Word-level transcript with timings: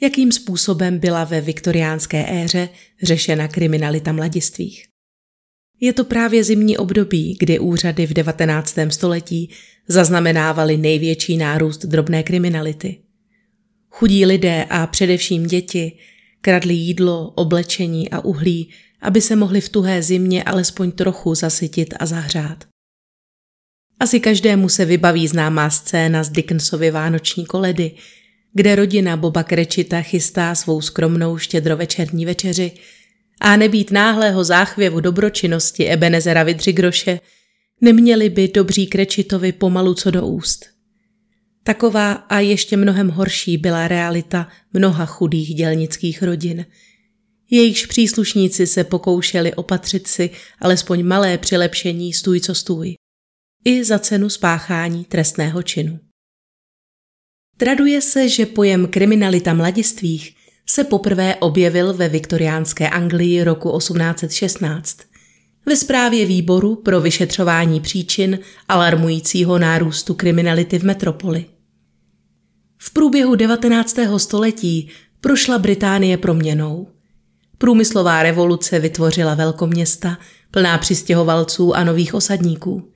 jakým 0.00 0.32
způsobem 0.32 0.98
byla 0.98 1.24
ve 1.24 1.40
viktoriánské 1.40 2.42
éře 2.42 2.68
řešena 3.02 3.48
kriminalita 3.48 4.12
mladistvých. 4.12 4.84
Je 5.80 5.92
to 5.92 6.04
právě 6.04 6.44
zimní 6.44 6.76
období, 6.76 7.36
kdy 7.40 7.58
úřady 7.58 8.06
v 8.06 8.12
19. 8.12 8.76
století 8.88 9.50
zaznamenávaly 9.88 10.76
největší 10.76 11.36
nárůst 11.36 11.84
drobné 11.84 12.22
kriminality. 12.22 13.02
Chudí 13.90 14.26
lidé 14.26 14.64
a 14.70 14.86
především 14.86 15.46
děti 15.46 15.98
kradli 16.40 16.74
jídlo, 16.74 17.30
oblečení 17.30 18.10
a 18.10 18.20
uhlí, 18.20 18.70
aby 19.00 19.20
se 19.20 19.36
mohli 19.36 19.60
v 19.60 19.68
tuhé 19.68 20.02
zimě 20.02 20.44
alespoň 20.44 20.92
trochu 20.92 21.34
zasytit 21.34 21.94
a 22.00 22.06
zahřát. 22.06 22.64
Asi 24.00 24.20
každému 24.20 24.68
se 24.68 24.84
vybaví 24.84 25.28
známá 25.28 25.70
scéna 25.70 26.24
z 26.24 26.30
Dickensovy 26.30 26.90
Vánoční 26.90 27.46
koledy, 27.46 27.92
kde 28.52 28.76
rodina 28.76 29.16
Boba 29.16 29.42
Krečita 29.42 30.02
chystá 30.02 30.54
svou 30.54 30.80
skromnou 30.80 31.38
štědrovečerní 31.38 32.26
večeři 32.26 32.72
a 33.40 33.56
nebýt 33.56 33.90
náhlého 33.90 34.44
záchvěvu 34.44 35.00
dobročinnosti 35.00 35.86
Ebenezera 35.86 36.42
Vidřigroše, 36.42 37.20
neměli 37.80 38.28
by 38.30 38.48
dobří 38.48 38.86
Krečitovi 38.86 39.52
pomalu 39.52 39.94
co 39.94 40.10
do 40.10 40.26
úst. 40.26 40.66
Taková 41.62 42.12
a 42.12 42.38
ještě 42.38 42.76
mnohem 42.76 43.08
horší 43.08 43.58
byla 43.58 43.88
realita 43.88 44.48
mnoha 44.72 45.06
chudých 45.06 45.54
dělnických 45.54 46.22
rodin. 46.22 46.66
Jejichž 47.50 47.86
příslušníci 47.86 48.66
se 48.66 48.84
pokoušeli 48.84 49.54
opatřit 49.54 50.06
si 50.06 50.30
alespoň 50.58 51.04
malé 51.04 51.38
přilepšení 51.38 52.12
stůj 52.12 52.40
co 52.40 52.54
stůj. 52.54 52.94
I 53.64 53.84
za 53.84 53.98
cenu 53.98 54.28
spáchání 54.28 55.04
trestného 55.04 55.62
činu. 55.62 55.98
Traduje 57.58 58.00
se, 58.00 58.28
že 58.28 58.46
pojem 58.46 58.86
kriminalita 58.86 59.54
mladistvých 59.54 60.34
se 60.66 60.84
poprvé 60.84 61.34
objevil 61.36 61.94
ve 61.94 62.08
viktoriánské 62.08 62.90
Anglii 62.90 63.44
roku 63.44 63.78
1816 63.78 64.98
ve 65.66 65.76
zprávě 65.76 66.26
výboru 66.26 66.74
pro 66.76 67.00
vyšetřování 67.00 67.80
příčin 67.80 68.38
alarmujícího 68.68 69.58
nárůstu 69.58 70.14
kriminality 70.14 70.78
v 70.78 70.82
metropoli. 70.82 71.44
V 72.78 72.92
průběhu 72.92 73.34
19. 73.34 73.96
století 74.16 74.88
prošla 75.20 75.58
Británie 75.58 76.16
proměnou. 76.16 76.88
Průmyslová 77.58 78.22
revoluce 78.22 78.78
vytvořila 78.78 79.34
velkoměsta 79.34 80.18
plná 80.50 80.78
přistěhovalců 80.78 81.76
a 81.76 81.84
nových 81.84 82.14
osadníků. 82.14 82.92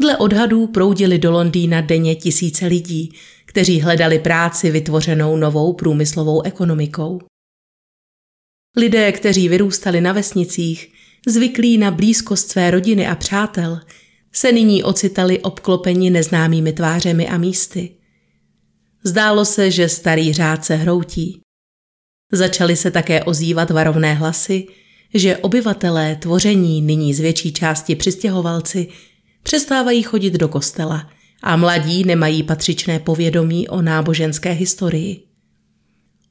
Dle 0.00 0.16
odhadů 0.16 0.66
proudili 0.66 1.18
do 1.18 1.30
Londýna 1.30 1.80
denně 1.80 2.14
tisíce 2.14 2.66
lidí, 2.66 3.12
kteří 3.44 3.80
hledali 3.80 4.18
práci 4.18 4.70
vytvořenou 4.70 5.36
novou 5.36 5.72
průmyslovou 5.72 6.42
ekonomikou. 6.42 7.20
Lidé, 8.76 9.12
kteří 9.12 9.48
vyrůstali 9.48 10.00
na 10.00 10.12
vesnicích, 10.12 10.92
zvyklí 11.26 11.78
na 11.78 11.90
blízkost 11.90 12.50
své 12.50 12.70
rodiny 12.70 13.06
a 13.06 13.14
přátel, 13.14 13.80
se 14.32 14.52
nyní 14.52 14.82
ocitali 14.82 15.40
obklopeni 15.40 16.10
neznámými 16.10 16.72
tvářemi 16.72 17.28
a 17.28 17.38
místy. 17.38 17.94
Zdálo 19.04 19.44
se, 19.44 19.70
že 19.70 19.88
starý 19.88 20.32
řád 20.32 20.64
se 20.64 20.76
hroutí. 20.76 21.40
Začaly 22.32 22.76
se 22.76 22.90
také 22.90 23.24
ozývat 23.24 23.70
varovné 23.70 24.14
hlasy, 24.14 24.66
že 25.14 25.36
obyvatelé 25.36 26.16
tvoření 26.16 26.82
nyní 26.82 27.14
z 27.14 27.20
větší 27.20 27.52
části 27.52 27.96
přistěhovalci 27.96 28.88
přestávají 29.42 30.02
chodit 30.02 30.34
do 30.34 30.48
kostela 30.48 31.10
a 31.42 31.56
mladí 31.56 32.04
nemají 32.04 32.42
patřičné 32.42 32.98
povědomí 32.98 33.68
o 33.68 33.82
náboženské 33.82 34.52
historii. 34.52 35.22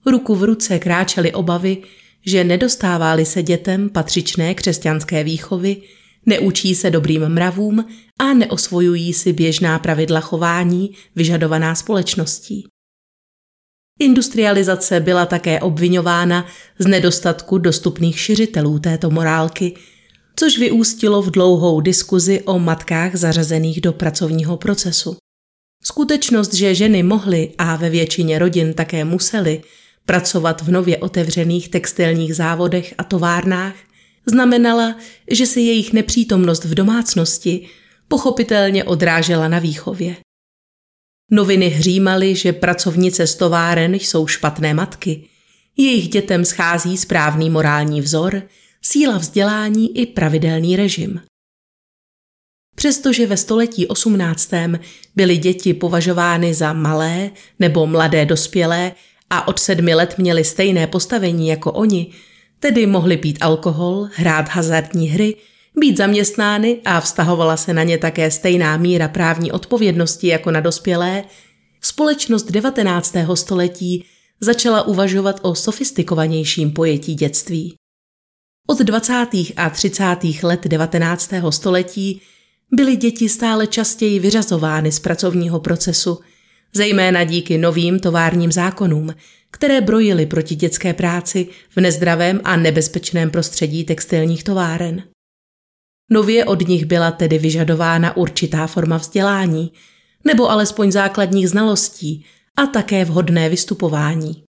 Ruku 0.05 0.35
v 0.35 0.43
ruce 0.43 0.79
kráčely 0.79 1.33
obavy, 1.33 1.77
že 2.25 2.43
nedostává 2.43 3.25
se 3.25 3.43
dětem 3.43 3.89
patřičné 3.89 4.53
křesťanské 4.53 5.23
výchovy, 5.23 5.81
neučí 6.25 6.75
se 6.75 6.89
dobrým 6.89 7.29
mravům 7.29 7.85
a 8.19 8.33
neosvojují 8.33 9.13
si 9.13 9.33
běžná 9.33 9.79
pravidla 9.79 10.19
chování 10.19 10.91
vyžadovaná 11.15 11.75
společností. 11.75 12.67
Industrializace 13.99 14.99
byla 14.99 15.25
také 15.25 15.59
obvinována 15.59 16.45
z 16.79 16.85
nedostatku 16.85 17.57
dostupných 17.57 18.19
šiřitelů 18.19 18.79
této 18.79 19.09
morálky– 19.09 19.73
což 20.39 20.57
vyústilo 20.57 21.21
v 21.21 21.31
dlouhou 21.31 21.81
diskuzi 21.81 22.41
o 22.41 22.59
matkách 22.59 23.15
zařazených 23.15 23.81
do 23.81 23.93
pracovního 23.93 24.57
procesu. 24.57 25.17
Skutečnost, 25.83 26.53
že 26.53 26.75
ženy 26.75 27.03
mohly 27.03 27.51
a 27.57 27.75
ve 27.75 27.89
většině 27.89 28.39
rodin 28.39 28.73
také 28.73 29.05
musely 29.05 29.61
pracovat 30.05 30.61
v 30.61 30.71
nově 30.71 30.97
otevřených 30.97 31.69
textilních 31.69 32.35
závodech 32.35 32.93
a 32.97 33.03
továrnách, 33.03 33.75
znamenala, 34.25 34.95
že 35.31 35.45
se 35.45 35.59
jejich 35.59 35.93
nepřítomnost 35.93 36.65
v 36.65 36.73
domácnosti 36.73 37.67
pochopitelně 38.07 38.83
odrážela 38.83 39.47
na 39.47 39.59
výchově. 39.59 40.15
Noviny 41.31 41.67
hřímaly, 41.67 42.35
že 42.35 42.53
pracovnice 42.53 43.27
z 43.27 43.35
továren 43.35 43.95
jsou 43.95 44.27
špatné 44.27 44.73
matky, 44.73 45.23
jejich 45.77 46.09
dětem 46.09 46.45
schází 46.45 46.97
správný 46.97 47.49
morální 47.49 48.01
vzor– 48.01 48.41
síla 48.91 49.17
vzdělání 49.17 49.97
i 49.97 50.05
pravidelný 50.05 50.75
režim. 50.75 51.21
Přestože 52.75 53.27
ve 53.27 53.37
století 53.37 53.87
18. 53.87 54.51
byly 55.15 55.37
děti 55.37 55.73
považovány 55.73 56.53
za 56.53 56.73
malé 56.73 57.31
nebo 57.59 57.87
mladé 57.87 58.25
dospělé 58.25 58.91
a 59.29 59.47
od 59.47 59.59
sedmi 59.59 59.95
let 59.95 60.15
měly 60.17 60.43
stejné 60.43 60.87
postavení 60.87 61.47
jako 61.47 61.71
oni, 61.71 62.07
tedy 62.59 62.87
mohly 62.87 63.17
pít 63.17 63.37
alkohol, 63.41 64.09
hrát 64.13 64.49
hazardní 64.49 65.07
hry, 65.07 65.35
být 65.79 65.97
zaměstnány 65.97 66.81
a 66.85 67.01
vztahovala 67.01 67.57
se 67.57 67.73
na 67.73 67.83
ně 67.83 67.97
také 67.97 68.31
stejná 68.31 68.77
míra 68.77 69.07
právní 69.07 69.51
odpovědnosti 69.51 70.27
jako 70.27 70.51
na 70.51 70.59
dospělé, 70.59 71.23
společnost 71.81 72.51
19. 72.51 73.15
století 73.33 74.05
začala 74.41 74.81
uvažovat 74.83 75.39
o 75.41 75.55
sofistikovanějším 75.55 76.71
pojetí 76.71 77.15
dětství. 77.15 77.75
Od 78.69 78.79
20. 78.79 79.27
a 79.55 79.69
30. 79.69 80.03
let 80.43 80.67
19. 80.67 81.33
století 81.49 82.21
byly 82.71 82.95
děti 82.95 83.29
stále 83.29 83.67
častěji 83.67 84.19
vyřazovány 84.19 84.91
z 84.91 84.99
pracovního 84.99 85.59
procesu, 85.59 86.19
zejména 86.73 87.23
díky 87.23 87.57
novým 87.57 87.99
továrním 87.99 88.51
zákonům, 88.51 89.15
které 89.51 89.81
brojily 89.81 90.25
proti 90.25 90.55
dětské 90.55 90.93
práci 90.93 91.47
v 91.69 91.81
nezdravém 91.81 92.41
a 92.43 92.55
nebezpečném 92.55 93.31
prostředí 93.31 93.83
textilních 93.83 94.43
továren. 94.43 95.03
Nově 96.11 96.45
od 96.45 96.67
nich 96.67 96.85
byla 96.85 97.11
tedy 97.11 97.37
vyžadována 97.37 98.17
určitá 98.17 98.67
forma 98.67 98.97
vzdělání, 98.97 99.71
nebo 100.25 100.51
alespoň 100.51 100.91
základních 100.91 101.49
znalostí 101.49 102.25
a 102.55 102.65
také 102.65 103.05
vhodné 103.05 103.49
vystupování. 103.49 104.43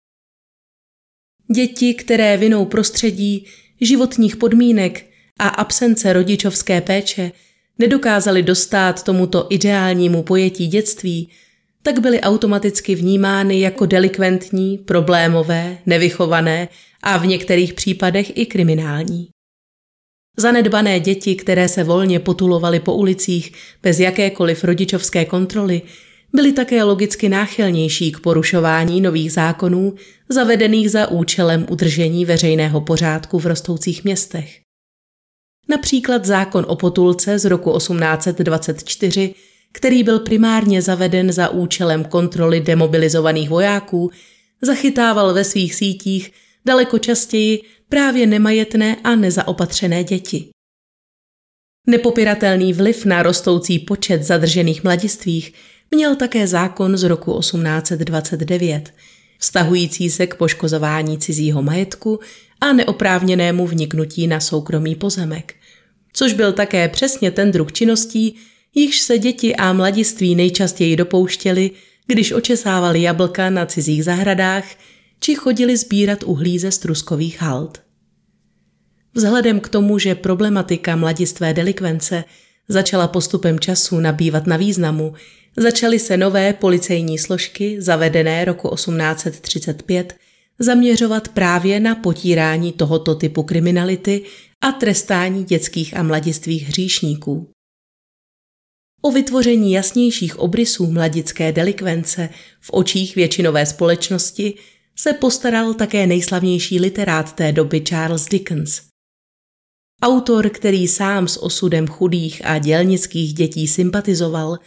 Děti, 1.56 1.94
které 1.94 2.38
vinou 2.38 2.66
prostředí 2.66 3.45
životních 3.81 4.35
podmínek 4.35 5.06
a 5.39 5.47
absence 5.47 6.13
rodičovské 6.13 6.81
péče 6.81 7.31
nedokázali 7.79 8.44
dostat 8.44 9.03
tomuto 9.03 9.47
ideálnímu 9.50 10.24
pojetí 10.24 10.68
dětství, 10.68 11.29
tak 11.83 12.00
byly 12.00 12.21
automaticky 12.21 12.95
vnímány 12.95 13.59
jako 13.59 13.85
delikventní, 13.85 14.77
problémové, 14.77 15.77
nevychované 15.85 16.68
a 17.03 17.18
v 17.18 17.25
některých 17.25 17.74
případech 17.74 18.38
i 18.38 18.45
kriminální. 18.45 19.27
Zanedbané 20.38 21.00
děti, 21.00 21.35
které 21.35 21.68
se 21.68 21.83
volně 21.83 22.19
potulovaly 22.19 22.80
po 22.80 22.94
ulicích 22.94 23.51
bez 23.83 24.00
jakékoliv 24.00 24.63
rodičovské 24.63 25.25
kontroly, 25.25 25.81
byly 26.33 26.53
také 26.53 26.83
logicky 26.83 27.29
náchylnější 27.29 28.12
k 28.12 28.19
porušování 28.19 29.01
nových 29.01 29.31
zákonů 29.31 29.95
zavedených 30.29 30.91
za 30.91 31.07
účelem 31.07 31.65
udržení 31.69 32.25
veřejného 32.25 32.81
pořádku 32.81 33.39
v 33.39 33.45
rostoucích 33.45 34.03
městech. 34.03 34.59
Například 35.69 36.25
zákon 36.25 36.65
o 36.68 36.75
potulce 36.75 37.39
z 37.39 37.45
roku 37.45 37.77
1824, 37.77 39.33
který 39.74 40.03
byl 40.03 40.19
primárně 40.19 40.81
zaveden 40.81 41.31
za 41.31 41.50
účelem 41.50 42.03
kontroly 42.03 42.59
demobilizovaných 42.59 43.50
vojáků, 43.50 44.12
zachytával 44.62 45.33
ve 45.33 45.44
svých 45.44 45.75
sítích 45.75 46.31
daleko 46.65 47.00
častěji 47.00 47.62
právě 47.89 48.27
nemajetné 48.27 48.95
a 49.03 49.15
nezaopatřené 49.15 50.03
děti. 50.03 50.50
Nepopiratelný 51.88 52.73
vliv 52.73 53.06
na 53.06 53.23
rostoucí 53.23 53.80
počet 53.80 54.23
zadržených 54.23 54.83
mladistvých 54.83 55.53
měl 55.92 56.16
také 56.16 56.48
zákon 56.48 56.98
z 56.98 57.04
roku 57.04 57.39
1829, 57.39 58.94
vztahující 59.39 60.10
se 60.10 60.28
k 60.28 60.36
poškozování 60.36 61.18
cizího 61.18 61.62
majetku 61.62 62.19
a 62.62 62.74
neoprávněnému 62.74 63.68
vniknutí 63.68 64.28
na 64.28 64.39
soukromý 64.39 64.95
pozemek, 64.95 65.56
což 66.13 66.34
byl 66.34 66.54
také 66.54 66.89
přesně 66.89 67.31
ten 67.31 67.51
druh 67.51 67.72
činností, 67.72 68.36
jichž 68.75 69.00
se 69.00 69.18
děti 69.18 69.56
a 69.56 69.74
mladiství 69.74 70.36
nejčastěji 70.36 70.95
dopouštěli, 70.95 71.72
když 72.07 72.31
očesávali 72.31 73.01
jablka 73.01 73.50
na 73.50 73.66
cizích 73.66 74.04
zahradách 74.04 74.66
či 75.19 75.36
chodili 75.36 75.78
sbírat 75.78 76.24
uhlí 76.24 76.60
ze 76.60 76.72
struskových 76.72 77.42
hald. 77.42 77.81
Vzhledem 79.13 79.60
k 79.60 79.69
tomu, 79.69 80.00
že 80.00 80.16
problematika 80.16 80.95
mladistvé 80.95 81.54
delikvence 81.54 82.24
začala 82.68 83.07
postupem 83.07 83.60
času 83.60 84.00
nabývat 84.00 84.48
na 84.48 84.57
významu, 84.57 85.13
začaly 85.57 86.00
se 86.00 86.18
nové 86.18 86.54
policejní 86.54 87.18
složky, 87.18 87.81
zavedené 87.81 88.45
roku 88.45 88.75
1835, 88.75 90.15
zaměřovat 90.59 91.27
právě 91.27 91.80
na 91.80 91.95
potírání 91.95 92.71
tohoto 92.71 93.15
typu 93.15 93.44
kriminality 93.44 94.24
a 94.62 94.71
trestání 94.71 95.44
dětských 95.44 95.98
a 95.98 96.04
mladistvých 96.04 96.68
hříšníků. 96.68 97.50
O 99.01 99.12
vytvoření 99.12 99.71
jasnějších 99.71 100.39
obrysů 100.39 100.92
mladické 100.92 101.51
delikvence 101.51 102.30
v 102.59 102.69
očích 102.74 103.15
většinové 103.15 103.65
společnosti 103.65 104.54
se 104.95 105.13
postaral 105.13 105.74
také 105.74 106.07
nejslavnější 106.07 106.80
literát 106.80 107.33
té 107.33 107.51
doby 107.51 107.81
Charles 107.81 108.25
Dickens. 108.25 108.81
Autor, 110.01 110.50
který 110.50 110.88
sám 110.88 111.27
s 111.27 111.44
osudem 111.44 111.88
chudých 111.88 112.45
a 112.45 112.57
dělnických 112.57 113.33
dětí 113.33 113.68
sympatizoval, 113.68 114.57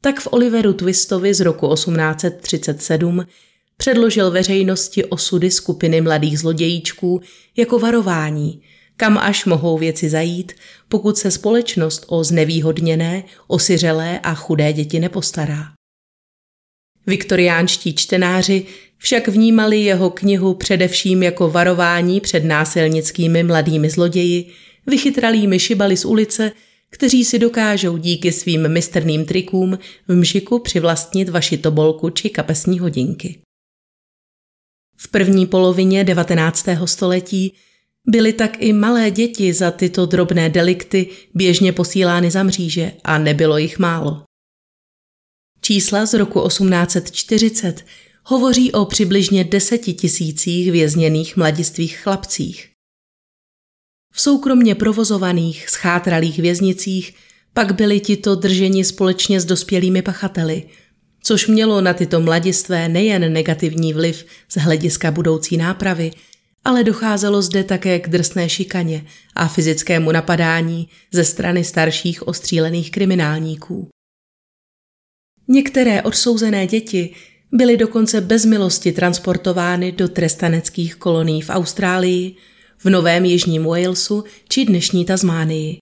tak 0.00 0.20
v 0.20 0.28
Oliveru 0.30 0.72
Twistovi 0.72 1.34
z 1.34 1.40
roku 1.40 1.74
1837 1.74 3.26
předložil 3.76 4.30
veřejnosti 4.30 5.04
osudy 5.04 5.50
skupiny 5.50 6.00
mladých 6.00 6.38
zlodějíčků 6.38 7.20
jako 7.56 7.78
varování, 7.78 8.62
kam 8.96 9.18
až 9.18 9.44
mohou 9.44 9.78
věci 9.78 10.10
zajít, 10.10 10.52
pokud 10.88 11.18
se 11.18 11.30
společnost 11.30 12.04
o 12.08 12.24
znevýhodněné, 12.24 13.24
osiřelé 13.46 14.20
a 14.20 14.34
chudé 14.34 14.72
děti 14.72 15.00
nepostará. 15.00 15.72
Viktoriánští 17.06 17.94
čtenáři 17.94 18.66
však 18.98 19.28
vnímali 19.28 19.80
jeho 19.80 20.10
knihu 20.10 20.54
především 20.54 21.22
jako 21.22 21.50
varování 21.50 22.20
před 22.20 22.44
násilnickými 22.44 23.42
mladými 23.42 23.90
zloději, 23.90 24.50
vychytralými 24.86 25.58
šibali 25.58 25.96
z 25.96 26.04
ulice, 26.04 26.52
kteří 26.90 27.24
si 27.24 27.38
dokážou 27.38 27.96
díky 27.96 28.32
svým 28.32 28.68
mistrným 28.68 29.24
trikům 29.24 29.78
v 30.08 30.14
mžiku 30.16 30.58
přivlastnit 30.58 31.28
vaši 31.28 31.58
tobolku 31.58 32.10
či 32.10 32.30
kapesní 32.30 32.78
hodinky. 32.78 33.40
V 34.96 35.08
první 35.08 35.46
polovině 35.46 36.04
19. 36.04 36.66
století 36.84 37.54
byly 38.06 38.32
tak 38.32 38.62
i 38.62 38.72
malé 38.72 39.10
děti 39.10 39.52
za 39.52 39.70
tyto 39.70 40.06
drobné 40.06 40.50
delikty 40.50 41.08
běžně 41.34 41.72
posílány 41.72 42.30
za 42.30 42.42
mříže 42.42 42.92
a 43.04 43.18
nebylo 43.18 43.58
jich 43.58 43.78
málo. 43.78 44.22
Čísla 45.60 46.06
z 46.06 46.14
roku 46.14 46.48
1840 46.48 47.84
hovoří 48.24 48.72
o 48.72 48.84
přibližně 48.84 49.44
deseti 49.44 49.92
tisících 49.92 50.72
vězněných 50.72 51.36
mladistvých 51.36 51.98
chlapcích. 51.98 52.69
V 54.12 54.20
soukromně 54.20 54.74
provozovaných, 54.74 55.68
schátralých 55.68 56.38
věznicích 56.38 57.14
pak 57.54 57.74
byli 57.74 58.00
tito 58.00 58.34
drženi 58.34 58.84
společně 58.84 59.40
s 59.40 59.44
dospělými 59.44 60.02
pachateli, 60.02 60.64
což 61.22 61.46
mělo 61.46 61.80
na 61.80 61.94
tyto 61.94 62.20
mladistvé 62.20 62.88
nejen 62.88 63.32
negativní 63.32 63.92
vliv 63.92 64.26
z 64.48 64.56
hlediska 64.56 65.10
budoucí 65.10 65.56
nápravy, 65.56 66.10
ale 66.64 66.84
docházelo 66.84 67.42
zde 67.42 67.64
také 67.64 67.98
k 67.98 68.08
drsné 68.08 68.48
šikaně 68.48 69.06
a 69.34 69.48
fyzickému 69.48 70.12
napadání 70.12 70.88
ze 71.12 71.24
strany 71.24 71.64
starších 71.64 72.28
ostřílených 72.28 72.90
kriminálníků. 72.90 73.88
Některé 75.48 76.02
odsouzené 76.02 76.66
děti 76.66 77.14
byly 77.52 77.76
dokonce 77.76 78.20
bez 78.20 78.44
milosti 78.44 78.92
transportovány 78.92 79.92
do 79.92 80.08
trestaneckých 80.08 80.94
kolonií 80.94 81.42
v 81.42 81.50
Austrálii, 81.50 82.36
v 82.84 82.90
Novém 82.90 83.24
Jižním 83.24 83.64
Walesu 83.64 84.24
či 84.48 84.64
dnešní 84.64 85.04
Tasmánii. 85.04 85.78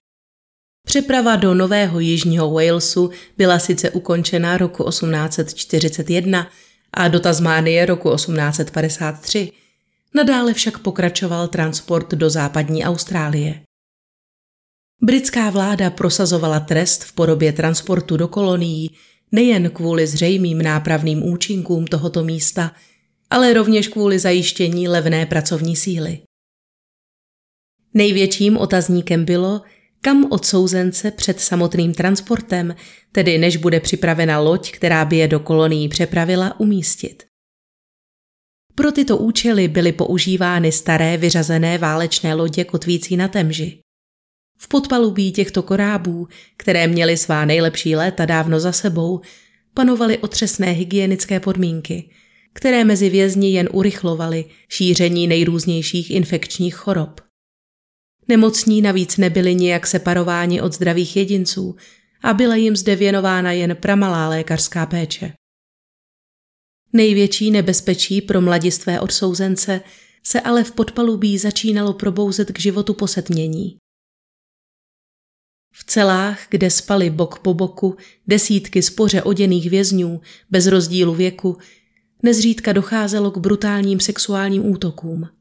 Přeprava 0.87 1.35
do 1.35 1.53
Nového 1.53 1.99
Jižního 1.99 2.51
Walesu 2.51 3.09
byla 3.37 3.59
sice 3.59 3.91
ukončena 3.91 4.57
roku 4.57 4.89
1841 4.89 6.49
a 6.93 7.07
do 7.07 7.19
Tasmánie 7.19 7.85
roku 7.85 8.15
1853, 8.15 9.51
nadále 10.15 10.53
však 10.53 10.79
pokračoval 10.79 11.47
transport 11.47 12.11
do 12.11 12.29
západní 12.29 12.83
Austrálie. 12.83 13.61
Britská 15.01 15.49
vláda 15.49 15.89
prosazovala 15.89 16.59
trest 16.59 17.03
v 17.03 17.13
podobě 17.13 17.53
transportu 17.53 18.17
do 18.17 18.27
kolonií 18.27 18.91
nejen 19.31 19.69
kvůli 19.69 20.07
zřejmým 20.07 20.61
nápravným 20.61 21.23
účinkům 21.23 21.87
tohoto 21.87 22.23
místa, 22.23 22.71
ale 23.29 23.53
rovněž 23.53 23.87
kvůli 23.87 24.19
zajištění 24.19 24.87
levné 24.87 25.25
pracovní 25.25 25.75
síly. 25.75 26.19
Největším 27.93 28.57
otazníkem 28.57 29.25
bylo, 29.25 29.61
kam 30.01 30.31
odsouzence 30.31 31.11
před 31.11 31.39
samotným 31.39 31.93
transportem, 31.93 32.75
tedy 33.11 33.37
než 33.37 33.57
bude 33.57 33.79
připravena 33.79 34.39
loď, 34.39 34.71
která 34.71 35.05
by 35.05 35.17
je 35.17 35.27
do 35.27 35.39
kolonií 35.39 35.89
přepravila, 35.89 36.59
umístit. 36.59 37.23
Pro 38.75 38.91
tyto 38.91 39.17
účely 39.17 39.67
byly 39.67 39.91
používány 39.91 40.71
staré 40.71 41.17
vyřazené 41.17 41.77
válečné 41.77 42.33
lodě 42.33 42.63
kotvící 42.63 43.17
na 43.17 43.27
temži. 43.27 43.79
V 44.57 44.67
podpalubí 44.67 45.31
těchto 45.31 45.63
korábů, 45.63 46.27
které 46.57 46.87
měly 46.87 47.17
svá 47.17 47.45
nejlepší 47.45 47.95
léta 47.95 48.25
dávno 48.25 48.59
za 48.59 48.71
sebou, 48.71 49.21
panovaly 49.73 50.17
otřesné 50.17 50.71
hygienické 50.71 51.39
podmínky, 51.39 52.09
které 52.53 52.83
mezi 52.83 53.09
vězni 53.09 53.51
jen 53.51 53.69
urychlovaly 53.71 54.45
šíření 54.69 55.27
nejrůznějších 55.27 56.11
infekčních 56.11 56.75
chorob. 56.75 57.21
Nemocní 58.29 58.81
navíc 58.81 59.17
nebyli 59.17 59.55
nijak 59.55 59.87
separováni 59.87 60.61
od 60.61 60.73
zdravých 60.73 61.15
jedinců 61.17 61.75
a 62.23 62.33
byla 62.33 62.55
jim 62.55 62.75
zde 62.75 62.95
věnována 62.95 63.51
jen 63.51 63.75
pramalá 63.75 64.29
lékařská 64.29 64.85
péče. 64.85 65.33
Největší 66.93 67.51
nebezpečí 67.51 68.21
pro 68.21 68.41
mladistvé 68.41 68.99
odsouzence 68.99 69.81
se 70.23 70.41
ale 70.41 70.63
v 70.63 70.71
podpalubí 70.71 71.37
začínalo 71.37 71.93
probouzet 71.93 72.51
k 72.51 72.59
životu 72.59 72.93
posetmění. 72.93 73.77
V 75.73 75.83
celách, 75.83 76.47
kde 76.49 76.69
spali 76.69 77.09
bok 77.09 77.39
po 77.39 77.53
boku 77.53 77.97
desítky 78.27 78.81
spoře 78.81 79.23
oděných 79.23 79.69
vězňů 79.69 80.21
bez 80.49 80.67
rozdílu 80.67 81.15
věku, 81.15 81.57
nezřídka 82.23 82.73
docházelo 82.73 83.31
k 83.31 83.37
brutálním 83.37 83.99
sexuálním 83.99 84.65
útokům. 84.65 85.38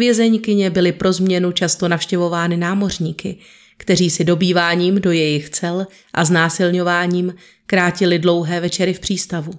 Vězeňkyně 0.00 0.70
byly 0.70 0.92
pro 0.92 1.12
změnu 1.12 1.52
často 1.52 1.88
navštěvovány 1.88 2.56
námořníky, 2.56 3.38
kteří 3.76 4.10
si 4.10 4.24
dobýváním 4.24 5.00
do 5.00 5.12
jejich 5.12 5.50
cel 5.50 5.86
a 6.12 6.24
znásilňováním 6.24 7.34
krátili 7.66 8.18
dlouhé 8.18 8.60
večery 8.60 8.94
v 8.94 9.00
přístavu. 9.00 9.52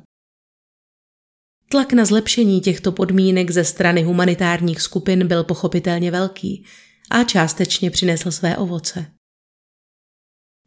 Tlak 1.69 1.93
na 1.93 2.05
zlepšení 2.05 2.61
těchto 2.61 2.91
podmínek 2.91 3.51
ze 3.51 3.63
strany 3.63 4.03
humanitárních 4.03 4.81
skupin 4.81 5.27
byl 5.27 5.43
pochopitelně 5.43 6.11
velký 6.11 6.65
a 7.11 7.23
částečně 7.23 7.91
přinesl 7.91 8.31
své 8.31 8.57
ovoce. 8.57 9.05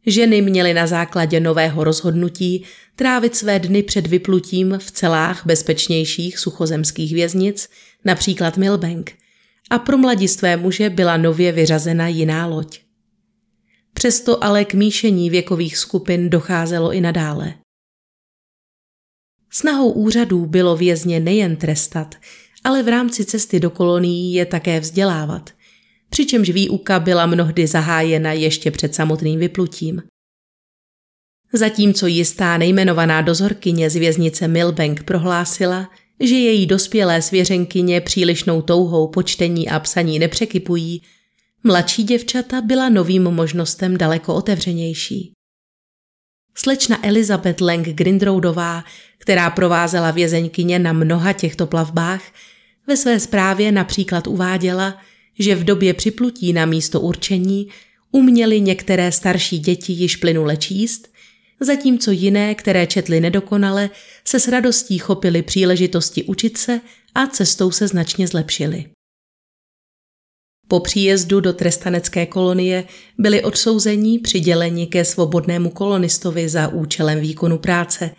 Ženy 0.05 0.41
měly 0.41 0.73
na 0.73 0.87
základě 0.87 1.39
nového 1.39 1.83
rozhodnutí 1.83 2.63
trávit 2.95 3.35
své 3.35 3.59
dny 3.59 3.83
před 3.83 4.07
vyplutím 4.07 4.77
v 4.79 4.91
celách 4.91 5.45
bezpečnějších 5.45 6.39
suchozemských 6.39 7.13
věznic, 7.13 7.69
například 8.05 8.57
Milbank, 8.57 9.24
a 9.69 9.79
pro 9.79 9.97
mladistvé 9.97 10.57
muže 10.57 10.89
byla 10.89 11.17
nově 11.17 11.51
vyřazena 11.51 12.07
jiná 12.07 12.45
loď. 12.45 12.79
Přesto 13.93 14.43
ale 14.43 14.65
k 14.65 14.73
míšení 14.73 15.29
věkových 15.29 15.77
skupin 15.77 16.29
docházelo 16.29 16.91
i 16.91 17.01
nadále. 17.01 17.53
Snahou 19.49 19.91
úřadů 19.91 20.45
bylo 20.45 20.77
vězně 20.77 21.19
nejen 21.19 21.55
trestat, 21.55 22.15
ale 22.63 22.83
v 22.83 22.87
rámci 22.87 23.25
cesty 23.25 23.59
do 23.59 23.69
kolonií 23.69 24.33
je 24.33 24.45
také 24.45 24.79
vzdělávat, 24.79 25.49
přičemž 26.09 26.49
výuka 26.49 26.99
byla 26.99 27.25
mnohdy 27.25 27.67
zahájena 27.67 28.31
ještě 28.31 28.71
před 28.71 28.95
samotným 28.95 29.39
vyplutím. 29.39 30.01
Zatímco 31.53 32.07
jistá 32.07 32.57
nejmenovaná 32.57 33.21
dozorkyně 33.21 33.89
z 33.89 33.95
věznice 33.95 34.47
Milbank 34.47 35.03
prohlásila, 35.03 35.89
že 36.19 36.35
její 36.35 36.65
dospělé 36.65 37.21
svěřenkyně 37.21 38.01
přílišnou 38.01 38.61
touhou 38.61 39.07
počtení 39.07 39.69
a 39.69 39.79
psaní 39.79 40.19
nepřekypují, 40.19 41.01
mladší 41.63 42.03
děvčata 42.03 42.61
byla 42.61 42.89
novým 42.89 43.23
možnostem 43.23 43.97
daleko 43.97 44.35
otevřenější. 44.35 45.31
Slečna 46.57 47.05
Elizabeth 47.05 47.61
Lang 47.61 47.87
Grindroudová, 47.87 48.83
která 49.17 49.49
provázela 49.49 50.11
vězeňkyně 50.11 50.79
na 50.79 50.93
mnoha 50.93 51.33
těchto 51.33 51.67
plavbách, 51.67 52.21
ve 52.87 52.97
své 52.97 53.19
zprávě 53.19 53.71
například 53.71 54.27
uváděla, 54.27 54.97
že 55.39 55.55
v 55.55 55.63
době 55.63 55.93
připlutí 55.93 56.53
na 56.53 56.65
místo 56.65 57.01
určení 57.01 57.67
uměli 58.11 58.61
některé 58.61 59.11
starší 59.11 59.59
děti 59.59 59.93
již 59.93 60.15
plynule 60.15 60.57
číst, 60.57 61.14
zatímco 61.59 62.11
jiné, 62.11 62.55
které 62.55 62.87
četly 62.87 63.21
nedokonale, 63.21 63.89
se 64.25 64.39
s 64.39 64.47
radostí 64.47 64.97
chopili 64.97 65.41
příležitosti 65.41 66.23
učit 66.23 66.57
se 66.57 66.81
a 67.15 67.27
cestou 67.27 67.71
se 67.71 67.87
značně 67.87 68.27
zlepšili. 68.27 68.85
Po 70.67 70.79
příjezdu 70.79 71.39
do 71.39 71.53
trestanecké 71.53 72.25
kolonie 72.25 72.83
byli 73.17 73.43
odsouzení 73.43 74.19
přiděleni 74.19 74.87
ke 74.87 75.05
svobodnému 75.05 75.69
kolonistovi 75.69 76.49
za 76.49 76.67
účelem 76.67 77.19
výkonu 77.19 77.57
práce, 77.57 78.11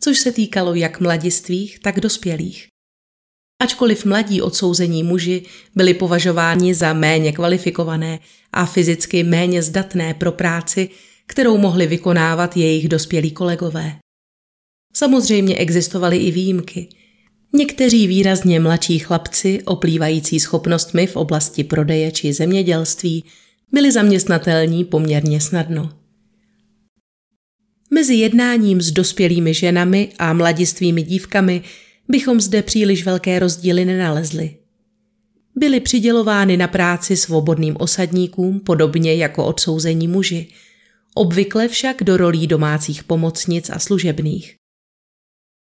což 0.00 0.18
se 0.18 0.32
týkalo 0.32 0.74
jak 0.74 1.00
mladistvých, 1.00 1.78
tak 1.78 2.00
dospělých. 2.00 2.66
Ačkoliv 3.62 4.04
mladí 4.04 4.42
odsouzení 4.42 5.02
muži 5.02 5.42
byli 5.74 5.94
považováni 5.94 6.74
za 6.74 6.92
méně 6.92 7.32
kvalifikované 7.32 8.18
a 8.52 8.66
fyzicky 8.66 9.22
méně 9.22 9.62
zdatné 9.62 10.14
pro 10.14 10.32
práci, 10.32 10.88
kterou 11.26 11.58
mohli 11.58 11.86
vykonávat 11.86 12.56
jejich 12.56 12.88
dospělí 12.88 13.30
kolegové. 13.30 13.98
Samozřejmě 14.94 15.56
existovaly 15.56 16.16
i 16.16 16.30
výjimky. 16.30 16.88
Někteří 17.54 18.06
výrazně 18.06 18.60
mladší 18.60 18.98
chlapci, 18.98 19.62
oplývající 19.64 20.40
schopnostmi 20.40 21.06
v 21.06 21.16
oblasti 21.16 21.64
prodeje 21.64 22.12
či 22.12 22.32
zemědělství, 22.32 23.24
byli 23.72 23.92
zaměstnatelní 23.92 24.84
poměrně 24.84 25.40
snadno. 25.40 25.92
Mezi 27.90 28.14
jednáním 28.14 28.80
s 28.80 28.90
dospělými 28.90 29.54
ženami 29.54 30.12
a 30.18 30.32
mladistvými 30.32 31.02
dívkami 31.02 31.62
bychom 32.08 32.40
zde 32.40 32.62
příliš 32.62 33.04
velké 33.04 33.38
rozdíly 33.38 33.84
nenalezli. 33.84 34.56
Byly 35.56 35.80
přidělovány 35.80 36.56
na 36.56 36.68
práci 36.68 37.16
svobodným 37.16 37.76
osadníkům 37.78 38.60
podobně 38.60 39.14
jako 39.14 39.46
odsouzení 39.46 40.08
muži, 40.08 40.48
obvykle 41.14 41.68
však 41.68 42.02
do 42.02 42.16
rolí 42.16 42.46
domácích 42.46 43.04
pomocnic 43.04 43.70
a 43.70 43.78
služebných. 43.78 44.56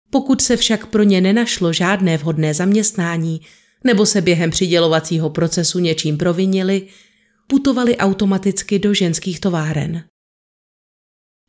Pokud 0.09 0.41
se 0.41 0.57
však 0.57 0.85
pro 0.85 1.03
ně 1.03 1.21
nenašlo 1.21 1.73
žádné 1.73 2.17
vhodné 2.17 2.53
zaměstnání 2.53 3.41
nebo 3.83 4.05
se 4.05 4.21
během 4.21 4.49
přidělovacího 4.49 5.29
procesu 5.29 5.79
něčím 5.79 6.17
provinili, 6.17 6.87
putovali 7.47 7.97
automaticky 7.97 8.79
do 8.79 8.93
ženských 8.93 9.39
továren. 9.39 10.03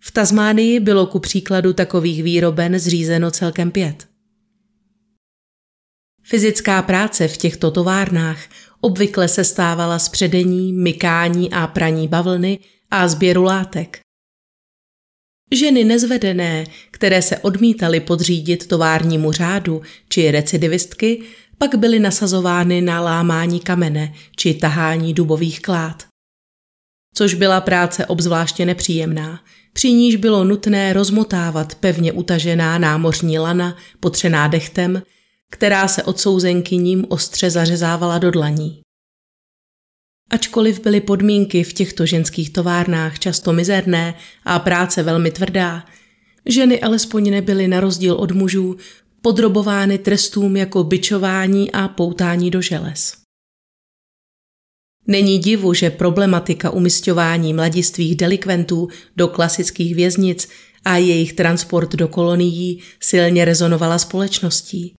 V 0.00 0.12
Tasmánii 0.12 0.80
bylo 0.80 1.06
ku 1.06 1.18
příkladu 1.18 1.72
takových 1.72 2.22
výroben 2.22 2.78
zřízeno 2.78 3.30
celkem 3.30 3.70
pět. 3.70 4.08
Fyzická 6.22 6.82
práce 6.82 7.28
v 7.28 7.36
těchto 7.36 7.70
továrnách 7.70 8.48
obvykle 8.80 9.28
se 9.28 9.44
stávala 9.44 9.98
z 9.98 10.08
předení, 10.08 10.72
mykání 10.72 11.52
a 11.52 11.66
praní 11.66 12.08
bavlny 12.08 12.58
a 12.90 13.08
sběru 13.08 13.42
látek. 13.42 14.00
Ženy 15.52 15.84
nezvedené, 15.84 16.64
které 16.90 17.22
se 17.22 17.38
odmítaly 17.38 18.00
podřídit 18.00 18.66
továrnímu 18.66 19.32
řádu 19.32 19.82
či 20.08 20.30
recidivistky, 20.30 21.22
pak 21.58 21.74
byly 21.74 21.98
nasazovány 21.98 22.80
na 22.80 23.00
lámání 23.00 23.60
kamene 23.60 24.14
či 24.36 24.54
tahání 24.54 25.14
dubových 25.14 25.62
klád. 25.62 26.06
Což 27.14 27.34
byla 27.34 27.60
práce 27.60 28.06
obzvláště 28.06 28.66
nepříjemná, 28.66 29.40
při 29.72 29.92
níž 29.92 30.16
bylo 30.16 30.44
nutné 30.44 30.92
rozmotávat 30.92 31.74
pevně 31.74 32.12
utažená 32.12 32.78
námořní 32.78 33.38
lana, 33.38 33.76
potřená 34.00 34.48
dechtem, 34.48 35.02
která 35.50 35.88
se 35.88 36.02
odsouzenkyním 36.02 37.06
ostře 37.08 37.50
zařezávala 37.50 38.18
do 38.18 38.30
dlaní. 38.30 38.80
Ačkoliv 40.30 40.80
byly 40.80 41.00
podmínky 41.00 41.64
v 41.64 41.72
těchto 41.72 42.06
ženských 42.06 42.50
továrnách 42.50 43.18
často 43.18 43.52
mizerné 43.52 44.14
a 44.44 44.58
práce 44.58 45.02
velmi 45.02 45.30
tvrdá, 45.30 45.84
ženy 46.46 46.80
alespoň 46.80 47.30
nebyly 47.30 47.68
na 47.68 47.80
rozdíl 47.80 48.14
od 48.14 48.32
mužů 48.32 48.76
podrobovány 49.22 49.98
trestům 49.98 50.56
jako 50.56 50.84
byčování 50.84 51.72
a 51.72 51.88
poutání 51.88 52.50
do 52.50 52.62
želez. 52.62 53.16
Není 55.06 55.38
divu, 55.38 55.74
že 55.74 55.90
problematika 55.90 56.70
umistování 56.70 57.54
mladistvých 57.54 58.16
delikventů 58.16 58.88
do 59.16 59.28
klasických 59.28 59.94
věznic 59.94 60.48
a 60.84 60.96
jejich 60.96 61.32
transport 61.32 61.94
do 61.94 62.08
kolonií 62.08 62.82
silně 63.00 63.44
rezonovala 63.44 63.98
společností. 63.98 64.94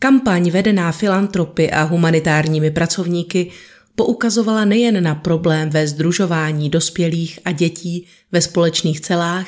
Kampaň 0.00 0.50
vedená 0.50 0.92
filantropy 0.92 1.70
a 1.70 1.82
humanitárními 1.82 2.70
pracovníky 2.70 3.52
poukazovala 3.96 4.64
nejen 4.64 5.02
na 5.02 5.14
problém 5.14 5.70
ve 5.70 5.88
združování 5.88 6.70
dospělých 6.70 7.38
a 7.44 7.52
dětí 7.52 8.06
ve 8.32 8.42
společných 8.42 9.00
celách, 9.00 9.46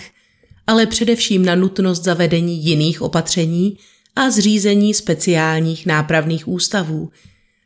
ale 0.66 0.86
především 0.86 1.44
na 1.44 1.54
nutnost 1.54 2.04
zavedení 2.04 2.64
jiných 2.64 3.02
opatření 3.02 3.78
a 4.16 4.30
zřízení 4.30 4.94
speciálních 4.94 5.86
nápravných 5.86 6.48
ústavů, 6.48 7.10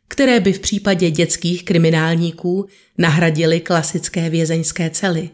které 0.08 0.40
by 0.40 0.52
v 0.52 0.60
případě 0.60 1.10
dětských 1.10 1.64
kriminálníků 1.64 2.66
nahradily 2.98 3.60
klasické 3.60 4.30
vězeňské 4.30 4.90
cely. 4.90 5.30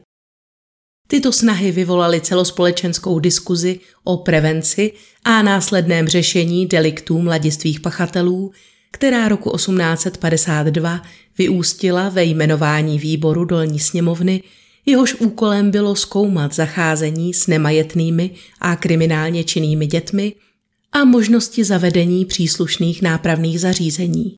Tyto 1.08 1.32
snahy 1.32 1.72
vyvolaly 1.72 2.20
celospolečenskou 2.20 3.18
diskuzi 3.18 3.80
o 4.04 4.16
prevenci 4.16 4.92
a 5.24 5.42
následném 5.42 6.08
řešení 6.08 6.66
deliktů 6.66 7.18
mladistvých 7.18 7.80
pachatelů, 7.80 8.52
která 8.90 9.28
roku 9.28 9.56
1852 9.56 11.02
vyústila 11.38 12.08
ve 12.08 12.24
jmenování 12.24 12.98
výboru 12.98 13.44
dolní 13.44 13.78
sněmovny, 13.78 14.42
jehož 14.86 15.14
úkolem 15.14 15.70
bylo 15.70 15.96
zkoumat 15.96 16.54
zacházení 16.54 17.34
s 17.34 17.46
nemajetnými 17.46 18.30
a 18.60 18.76
kriminálně 18.76 19.44
činnými 19.44 19.86
dětmi 19.86 20.34
a 20.92 21.04
možnosti 21.04 21.64
zavedení 21.64 22.24
příslušných 22.24 23.02
nápravných 23.02 23.60
zařízení. 23.60 24.34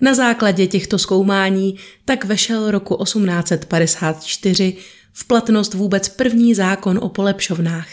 Na 0.00 0.14
základě 0.14 0.66
těchto 0.66 0.98
zkoumání 0.98 1.76
tak 2.04 2.24
vešel 2.24 2.70
roku 2.70 3.04
1854 3.04 4.76
v 5.12 5.26
platnost 5.26 5.74
vůbec 5.74 6.08
první 6.08 6.54
zákon 6.54 6.98
o 7.02 7.08
polepšovnách, 7.08 7.88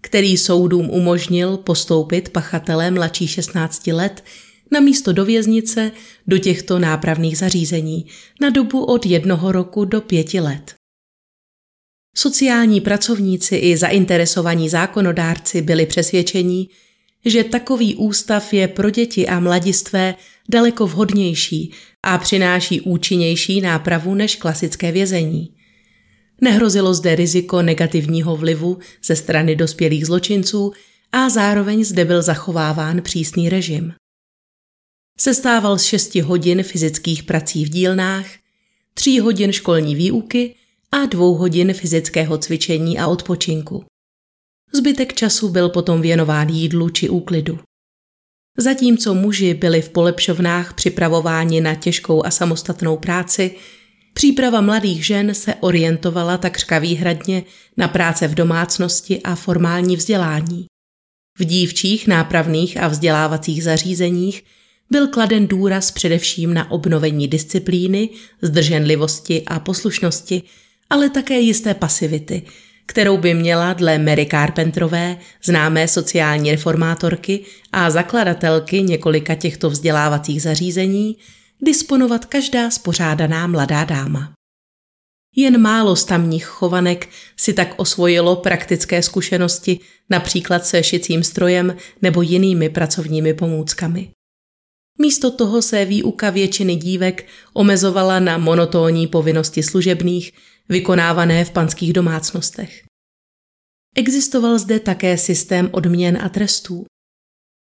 který 0.00 0.36
soudům 0.36 0.90
umožnil 0.90 1.56
postoupit 1.56 2.28
pachatelé 2.28 2.90
mladší 2.90 3.28
16 3.28 3.86
let 3.86 4.24
na 4.74 4.80
místo 4.80 5.12
do 5.12 5.24
věznice 5.24 5.92
do 6.26 6.38
těchto 6.38 6.78
nápravných 6.78 7.38
zařízení 7.38 8.06
na 8.40 8.50
dobu 8.50 8.84
od 8.84 9.06
jednoho 9.06 9.52
roku 9.52 9.84
do 9.84 10.00
pěti 10.00 10.40
let. 10.40 10.74
Sociální 12.16 12.80
pracovníci 12.80 13.56
i 13.56 13.76
zainteresovaní 13.76 14.68
zákonodárci 14.68 15.62
byli 15.62 15.86
přesvědčení, 15.86 16.68
že 17.24 17.44
takový 17.44 17.94
ústav 17.94 18.52
je 18.52 18.68
pro 18.68 18.90
děti 18.90 19.26
a 19.28 19.40
mladistvé 19.40 20.14
daleko 20.48 20.86
vhodnější 20.86 21.72
a 22.02 22.18
přináší 22.18 22.80
účinnější 22.80 23.60
nápravu 23.60 24.14
než 24.14 24.36
klasické 24.36 24.92
vězení. 24.92 25.54
Nehrozilo 26.40 26.94
zde 26.94 27.14
riziko 27.14 27.62
negativního 27.62 28.36
vlivu 28.36 28.78
ze 29.04 29.16
strany 29.16 29.56
dospělých 29.56 30.06
zločinců 30.06 30.72
a 31.12 31.28
zároveň 31.28 31.84
zde 31.84 32.04
byl 32.04 32.22
zachováván 32.22 33.02
přísný 33.02 33.48
režim. 33.48 33.92
Sestával 35.18 35.78
z 35.78 35.84
6 35.84 36.14
hodin 36.14 36.62
fyzických 36.62 37.22
prací 37.22 37.64
v 37.64 37.68
dílnách, 37.68 38.26
3 38.94 39.18
hodin 39.18 39.52
školní 39.52 39.94
výuky 39.94 40.54
a 40.92 41.06
2 41.06 41.38
hodin 41.38 41.72
fyzického 41.72 42.38
cvičení 42.38 42.98
a 42.98 43.06
odpočinku. 43.06 43.84
Zbytek 44.74 45.14
času 45.14 45.48
byl 45.48 45.68
potom 45.68 46.00
věnován 46.00 46.48
jídlu 46.48 46.88
či 46.88 47.08
úklidu. 47.08 47.58
Zatímco 48.58 49.14
muži 49.14 49.54
byli 49.54 49.82
v 49.82 49.88
polepšovnách 49.88 50.74
připravováni 50.74 51.60
na 51.60 51.74
těžkou 51.74 52.26
a 52.26 52.30
samostatnou 52.30 52.96
práci, 52.96 53.54
příprava 54.14 54.60
mladých 54.60 55.06
žen 55.06 55.34
se 55.34 55.54
orientovala 55.54 56.38
takřka 56.38 56.78
výhradně 56.78 57.44
na 57.76 57.88
práce 57.88 58.28
v 58.28 58.34
domácnosti 58.34 59.22
a 59.22 59.34
formální 59.34 59.96
vzdělání. 59.96 60.66
V 61.38 61.44
dívčích, 61.44 62.06
nápravných 62.06 62.76
a 62.76 62.88
vzdělávacích 62.88 63.64
zařízeních 63.64 64.42
byl 64.94 65.08
kladen 65.08 65.46
důraz 65.46 65.90
především 65.90 66.54
na 66.54 66.70
obnovení 66.70 67.28
disciplíny, 67.28 68.08
zdrženlivosti 68.42 69.42
a 69.46 69.60
poslušnosti, 69.60 70.42
ale 70.90 71.10
také 71.10 71.40
jisté 71.40 71.74
pasivity, 71.74 72.42
kterou 72.86 73.16
by 73.16 73.34
měla 73.34 73.72
dle 73.72 73.98
Mary 73.98 74.26
Carpenterové, 74.30 75.16
známé 75.44 75.88
sociální 75.88 76.50
reformátorky 76.50 77.44
a 77.72 77.90
zakladatelky 77.90 78.82
několika 78.82 79.34
těchto 79.34 79.70
vzdělávacích 79.70 80.42
zařízení, 80.42 81.16
disponovat 81.62 82.24
každá 82.24 82.70
spořádaná 82.70 83.46
mladá 83.46 83.84
dáma. 83.84 84.32
Jen 85.36 85.60
málo 85.60 85.96
z 85.96 86.04
tamních 86.04 86.44
chovanek 86.44 87.08
si 87.36 87.52
tak 87.52 87.74
osvojilo 87.76 88.36
praktické 88.36 89.02
zkušenosti, 89.02 89.80
například 90.10 90.66
se 90.66 90.82
šicím 90.82 91.22
strojem 91.22 91.76
nebo 92.02 92.22
jinými 92.22 92.68
pracovními 92.68 93.34
pomůckami. 93.34 94.10
Místo 94.98 95.30
toho 95.30 95.62
se 95.62 95.84
výuka 95.84 96.30
většiny 96.30 96.76
dívek 96.76 97.26
omezovala 97.52 98.20
na 98.20 98.38
monotónní 98.38 99.06
povinnosti 99.06 99.62
služebných, 99.62 100.32
vykonávané 100.68 101.44
v 101.44 101.50
panských 101.50 101.92
domácnostech. 101.92 102.84
Existoval 103.96 104.58
zde 104.58 104.80
také 104.80 105.18
systém 105.18 105.68
odměn 105.72 106.18
a 106.22 106.28
trestů. 106.28 106.84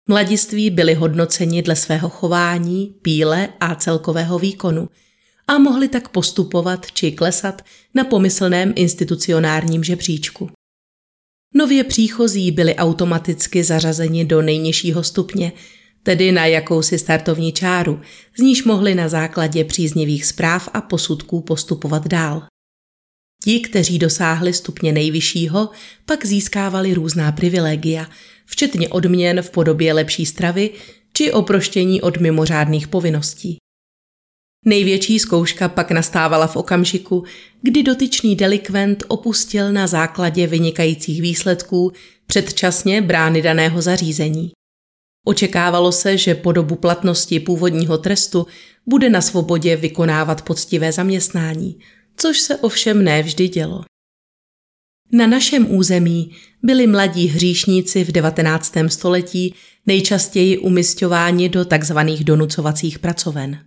Mladiství 0.09 0.71
byli 0.71 0.95
hodnoceni 0.95 1.63
dle 1.63 1.77
svého 1.77 2.09
chování, 2.09 2.95
píle 3.03 3.49
a 3.61 3.75
celkového 3.75 4.39
výkonu 4.39 4.89
a 5.49 5.59
mohli 5.59 5.89
tak 5.89 6.09
postupovat 6.09 6.93
či 6.93 7.13
klesat 7.13 7.63
na 7.95 8.05
pomyslném 8.05 8.73
institucionárním 8.77 9.85
žebříčku. 9.85 10.51
Nově 11.55 11.85
příchozí 11.85 12.51
byli 12.51 12.75
automaticky 12.77 13.65
zařazeni 13.65 14.25
do 14.25 14.43
nejnižšího 14.43 15.03
stupně, 15.03 15.53
tedy 16.03 16.33
na 16.33 16.47
jakousi 16.47 16.99
startovní 16.99 17.53
čáru, 17.53 18.01
z 18.39 18.43
níž 18.43 18.65
mohli 18.65 18.95
na 18.95 19.09
základě 19.09 19.65
příznivých 19.65 20.25
zpráv 20.25 20.69
a 20.75 20.81
posudků 20.81 21.41
postupovat 21.41 22.09
dál. 22.09 22.43
Ti, 23.45 23.61
kteří 23.61 23.99
dosáhli 23.99 24.53
stupně 24.53 24.93
nejvyššího, 24.93 25.69
pak 26.07 26.27
získávali 26.27 26.95
různá 26.95 27.33
privilegia, 27.33 28.07
včetně 28.47 28.89
odměn 28.89 29.43
v 29.43 29.51
podobě 29.51 29.93
lepší 29.93 30.27
stravy 30.27 30.71
či 31.13 31.33
oproštění 31.33 32.03
od 32.03 32.21
mimořádných 32.21 32.89
povinností. 32.89 33.57
Největší 34.67 35.19
zkouška 35.19 35.69
pak 35.69 35.91
nastávala 35.91 36.47
v 36.47 36.57
okamžiku, 36.57 37.25
kdy 37.63 37.83
dotyčný 37.83 38.37
delikvent 38.37 39.03
opustil 39.09 39.73
na 39.73 39.87
základě 39.87 40.47
vynikajících 40.47 41.23
výsledků 41.23 41.93
předčasně 42.27 43.03
brány 43.03 43.43
daného 43.43 43.83
zařízení. 43.83 44.51
Očekávalo 45.27 45.93
se, 45.93 46.17
že 46.17 46.35
po 46.35 46.53
dobu 46.53 46.77
platnosti 46.77 47.41
původního 47.41 47.99
trestu 47.99 48.47
bude 48.87 49.11
na 49.11 49.21
svobodě 49.21 49.77
vykonávat 49.77 50.43
poctivé 50.43 50.93
zaměstnání, 50.93 51.79
což 52.17 52.41
se 52.41 52.57
ovšem 52.57 53.05
nevždy 53.05 53.49
dělo. 53.49 53.85
Na 55.13 55.27
našem 55.27 55.75
území 55.75 56.31
byli 56.63 56.87
mladí 56.87 57.27
hříšníci 57.27 58.05
v 58.05 58.13
19. 58.13 58.75
století 58.87 59.55
nejčastěji 59.87 60.59
umistováni 60.59 61.49
do 61.49 61.65
tzv. 61.65 61.99
donucovacích 62.21 62.99
pracoven. 62.99 63.59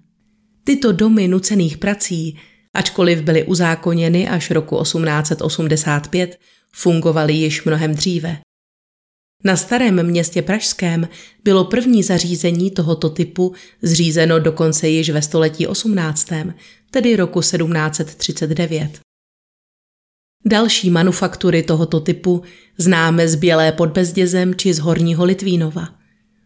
Tyto 0.64 0.92
domy 0.92 1.28
nucených 1.28 1.78
prací, 1.78 2.40
ačkoliv 2.74 3.22
byly 3.22 3.44
uzákoněny 3.44 4.30
až 4.30 4.52
roku 4.52 4.82
1885, 4.82 6.40
fungovaly 6.72 7.34
již 7.34 7.64
mnohem 7.64 7.96
dříve. 7.96 8.38
Na 9.44 9.56
starém 9.56 10.04
městě 10.04 10.42
Pražském 10.42 11.08
bylo 11.44 11.66
první 11.66 12.04
zařízení 12.04 12.72
tohoto 12.72 13.10
typu 13.10 13.54
zřízeno 13.82 14.40
dokonce 14.40 14.88
již 14.90 15.10
ve 15.10 15.22
století 15.22 15.68
18., 15.68 16.30
tedy 16.92 17.16
roku 17.16 17.40
1739. 17.40 19.00
Další 20.46 20.90
manufaktury 20.90 21.64
tohoto 21.64 22.00
typu 22.00 22.44
známe 22.78 23.28
z 23.28 23.36
Bělé 23.36 23.72
pod 23.72 23.90
Bezdězem 23.90 24.56
či 24.56 24.74
z 24.74 24.80
Horního 24.80 25.26
Litvínova. 25.26 25.88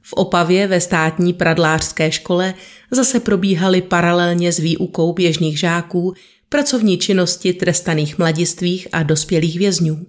V 0.01 0.13
Opavě 0.13 0.67
ve 0.67 0.81
státní 0.81 1.33
pradlářské 1.33 2.11
škole 2.11 2.53
zase 2.91 3.19
probíhaly 3.19 3.81
paralelně 3.81 4.51
s 4.51 4.59
výukou 4.59 5.13
běžných 5.13 5.59
žáků 5.59 6.13
pracovní 6.49 6.97
činnosti 6.97 7.53
trestaných 7.53 8.17
mladistvých 8.17 8.88
a 8.91 9.03
dospělých 9.03 9.60
vězňů. 9.60 10.05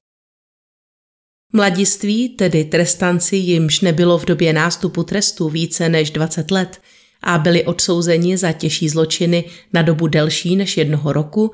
Mladiství, 1.53 2.29
tedy 2.29 2.65
trestanci, 2.65 3.37
jimž 3.37 3.81
nebylo 3.81 4.19
v 4.19 4.25
době 4.25 4.53
nástupu 4.53 5.03
trestu 5.03 5.49
více 5.49 5.89
než 5.89 6.11
20 6.11 6.51
let 6.51 6.81
a 7.23 7.39
byli 7.39 7.65
odsouzeni 7.65 8.37
za 8.37 8.53
těžší 8.53 8.89
zločiny 8.89 9.45
na 9.73 9.83
dobu 9.83 10.07
delší 10.07 10.57
než 10.57 10.77
jednoho 10.77 11.13
roku, 11.13 11.53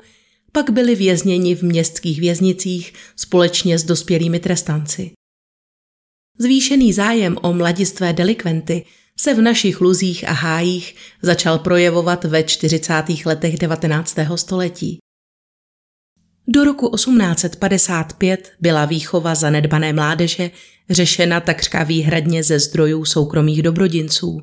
pak 0.51 0.69
byli 0.69 0.95
vězněni 0.95 1.55
v 1.55 1.61
městských 1.61 2.19
věznicích 2.19 2.93
společně 3.15 3.79
s 3.79 3.83
dospělými 3.83 4.39
trestanci. 4.39 5.11
Zvýšený 6.39 6.93
zájem 6.93 7.37
o 7.41 7.53
mladistvé 7.53 8.13
delikventy 8.13 8.85
se 9.19 9.33
v 9.33 9.41
našich 9.41 9.81
luzích 9.81 10.29
a 10.29 10.31
hájích 10.31 10.95
začal 11.21 11.59
projevovat 11.59 12.23
ve 12.23 12.43
40. 12.43 13.03
letech 13.25 13.57
19. 13.57 14.15
století. 14.35 14.97
Do 16.47 16.63
roku 16.63 16.95
1855 16.95 18.51
byla 18.59 18.85
výchova 18.85 19.35
zanedbané 19.35 19.93
mládeže 19.93 20.51
řešena 20.89 21.39
takřka 21.39 21.83
výhradně 21.83 22.43
ze 22.43 22.59
zdrojů 22.59 23.05
soukromých 23.05 23.61
dobrodinců. 23.61 24.41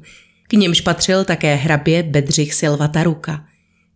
K 0.48 0.52
němž 0.52 0.80
patřil 0.80 1.24
také 1.24 1.54
hrabě 1.54 2.02
Bedřich 2.02 2.54
Silva 2.54 2.88
Taruka, 2.88 3.44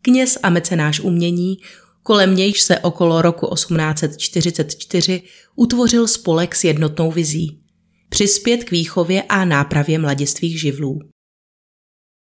kněz 0.03 0.39
a 0.43 0.51
mecenáš 0.51 1.01
umění, 1.01 1.57
kolem 2.03 2.37
nějž 2.37 2.61
se 2.61 2.79
okolo 2.79 3.23
roku 3.23 3.55
1844 3.55 5.23
utvořil 5.57 6.09
spolek 6.09 6.55
s 6.55 6.65
jednotnou 6.65 7.13
vizí. 7.13 7.61
Přispět 8.09 8.65
k 8.65 8.71
výchově 8.71 9.23
a 9.23 9.45
nápravě 9.45 9.99
mladistvých 9.99 10.61
živlů. 10.61 10.99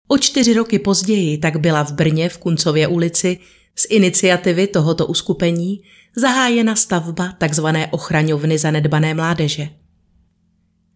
O 0.08 0.18
čtyři 0.18 0.54
roky 0.54 0.80
později 0.80 1.38
tak 1.38 1.58
byla 1.58 1.84
v 1.84 1.92
Brně 1.92 2.30
v 2.30 2.38
Kuncově 2.38 2.88
ulici 2.88 3.40
z 3.82 3.86
iniciativy 3.89 4.67
tohoto 4.67 5.06
uskupení 5.08 5.82
zahájena 6.15 6.76
stavba 6.76 7.34
tzv. 7.48 7.65
ochraňovny 7.91 8.58
zanedbané 8.58 9.13
mládeže. 9.13 9.70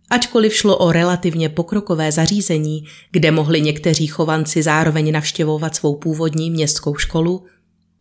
Ačkoliv 0.10 0.54
šlo 0.54 0.78
o 0.78 0.92
relativně 0.92 1.50
pokrokové 1.50 2.12
zařízení, 2.12 2.84
kde 3.12 3.32
mohli 3.32 3.62
někteří 3.62 4.08
chovanci 4.08 4.64
zároveň 4.64 5.12
navštěvovat 5.12 5.76
svou 5.76 5.96
původní 5.96 6.52
městskou 6.52 6.96
školu, 6.96 7.46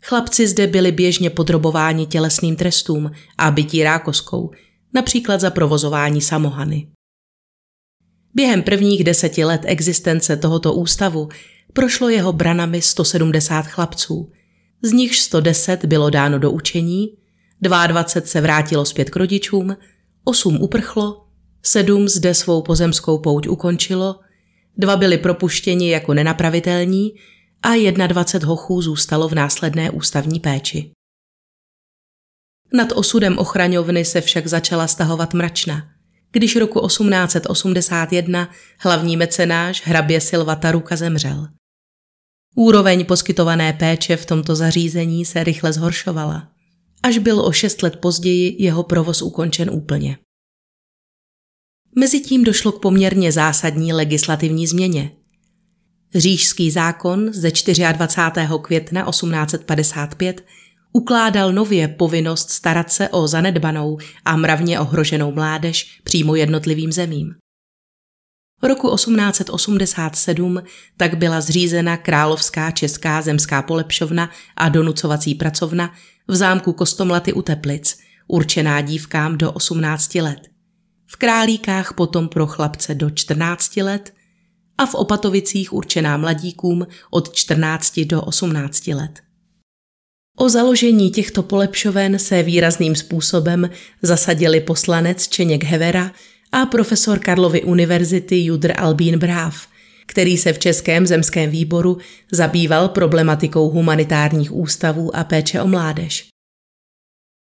chlapci 0.02 0.48
zde 0.48 0.66
byli 0.66 0.92
běžně 0.92 1.30
podrobováni 1.30 2.06
tělesným 2.06 2.56
trestům 2.56 3.10
a 3.38 3.50
bytí 3.50 3.82
rákoskou, 3.82 4.50
například 4.94 5.40
za 5.40 5.50
provozování 5.50 6.20
samohany. 6.20 6.88
Během 8.34 8.62
prvních 8.62 9.04
deseti 9.04 9.44
let 9.44 9.60
existence 9.64 10.36
tohoto 10.36 10.74
ústavu 10.74 11.28
prošlo 11.72 12.08
jeho 12.08 12.32
branami 12.32 12.82
170 12.82 13.62
chlapců– 13.62 14.32
z 14.84 14.92
nich 14.92 15.16
110 15.16 15.84
bylo 15.84 16.10
dáno 16.10 16.38
do 16.38 16.50
učení, 16.50 17.16
22 17.60 18.24
se 18.24 18.40
vrátilo 18.40 18.84
zpět 18.84 19.10
k 19.10 19.16
rodičům, 19.16 19.76
8 20.24 20.62
uprchlo, 20.62 21.26
7 21.62 22.08
zde 22.08 22.34
svou 22.34 22.62
pozemskou 22.62 23.18
pouť 23.18 23.48
ukončilo, 23.48 24.20
dva 24.76 24.96
byli 24.96 25.18
propuštěni 25.18 25.90
jako 25.90 26.14
nenapravitelní 26.14 27.12
a 27.62 27.92
21 28.06 28.48
hochů 28.48 28.82
zůstalo 28.82 29.28
v 29.28 29.34
následné 29.34 29.90
ústavní 29.90 30.40
péči. 30.40 30.90
Nad 32.72 32.92
osudem 32.92 33.38
ochraňovny 33.38 34.04
se 34.04 34.20
však 34.20 34.46
začala 34.46 34.86
stahovat 34.86 35.34
mračna, 35.34 35.88
když 36.32 36.56
roku 36.56 36.86
1881 36.86 38.48
hlavní 38.78 39.16
mecenáš 39.16 39.86
hrabě 39.86 40.20
Silva 40.20 40.56
Taruka 40.56 40.96
zemřel. 40.96 41.48
Úroveň 42.54 43.04
poskytované 43.04 43.72
péče 43.72 44.16
v 44.16 44.26
tomto 44.26 44.56
zařízení 44.56 45.24
se 45.24 45.44
rychle 45.44 45.72
zhoršovala. 45.72 46.48
Až 47.02 47.18
byl 47.18 47.40
o 47.40 47.52
šest 47.52 47.82
let 47.82 47.96
později 47.96 48.56
jeho 48.58 48.82
provoz 48.82 49.22
ukončen 49.22 49.70
úplně. 49.70 50.18
Mezitím 51.96 52.44
došlo 52.44 52.72
k 52.72 52.80
poměrně 52.80 53.32
zásadní 53.32 53.92
legislativní 53.92 54.66
změně. 54.66 55.10
Řížský 56.14 56.70
zákon 56.70 57.32
ze 57.32 57.50
24. 57.92 58.48
května 58.62 59.10
1855 59.10 60.44
ukládal 60.92 61.52
nově 61.52 61.88
povinnost 61.88 62.50
starat 62.50 62.92
se 62.92 63.08
o 63.08 63.28
zanedbanou 63.28 63.98
a 64.24 64.36
mravně 64.36 64.80
ohroženou 64.80 65.32
mládež 65.32 66.00
přímo 66.04 66.34
jednotlivým 66.34 66.92
zemím. 66.92 67.34
Roku 68.64 68.94
1887 68.94 70.62
tak 70.96 71.14
byla 71.14 71.40
zřízena 71.40 71.96
Královská 71.96 72.70
česká 72.70 73.22
zemská 73.22 73.62
polepšovna 73.62 74.30
a 74.56 74.68
donucovací 74.68 75.34
pracovna 75.34 75.94
v 76.28 76.34
zámku 76.34 76.72
Kostomlaty 76.72 77.32
u 77.32 77.42
Teplic, 77.42 77.98
určená 78.28 78.80
dívkám 78.80 79.38
do 79.38 79.52
18 79.52 80.14
let. 80.14 80.48
V 81.06 81.16
Králíkách 81.16 81.92
potom 81.92 82.28
pro 82.28 82.46
chlapce 82.46 82.94
do 82.94 83.10
14 83.10 83.76
let 83.76 84.14
a 84.78 84.86
v 84.86 84.94
Opatovicích 84.94 85.72
určená 85.72 86.16
mladíkům 86.16 86.86
od 87.10 87.32
14 87.32 88.00
do 88.00 88.22
18 88.22 88.86
let. 88.86 89.20
O 90.38 90.48
založení 90.48 91.10
těchto 91.10 91.42
polepšoven 91.42 92.18
se 92.18 92.42
výrazným 92.42 92.96
způsobem 92.96 93.70
zasadili 94.02 94.60
poslanec 94.60 95.28
Čeněk 95.28 95.64
Hevera 95.64 96.12
a 96.54 96.66
profesor 96.66 97.18
Karlovy 97.18 97.62
univerzity 97.62 98.44
Judr 98.44 98.72
Albín 98.76 99.18
Bráv, 99.18 99.66
který 100.06 100.38
se 100.38 100.52
v 100.52 100.58
Českém 100.58 101.06
zemském 101.06 101.50
výboru 101.50 101.98
zabýval 102.32 102.88
problematikou 102.88 103.70
humanitárních 103.70 104.52
ústavů 104.52 105.16
a 105.16 105.24
péče 105.24 105.62
o 105.62 105.66
mládež. 105.66 106.28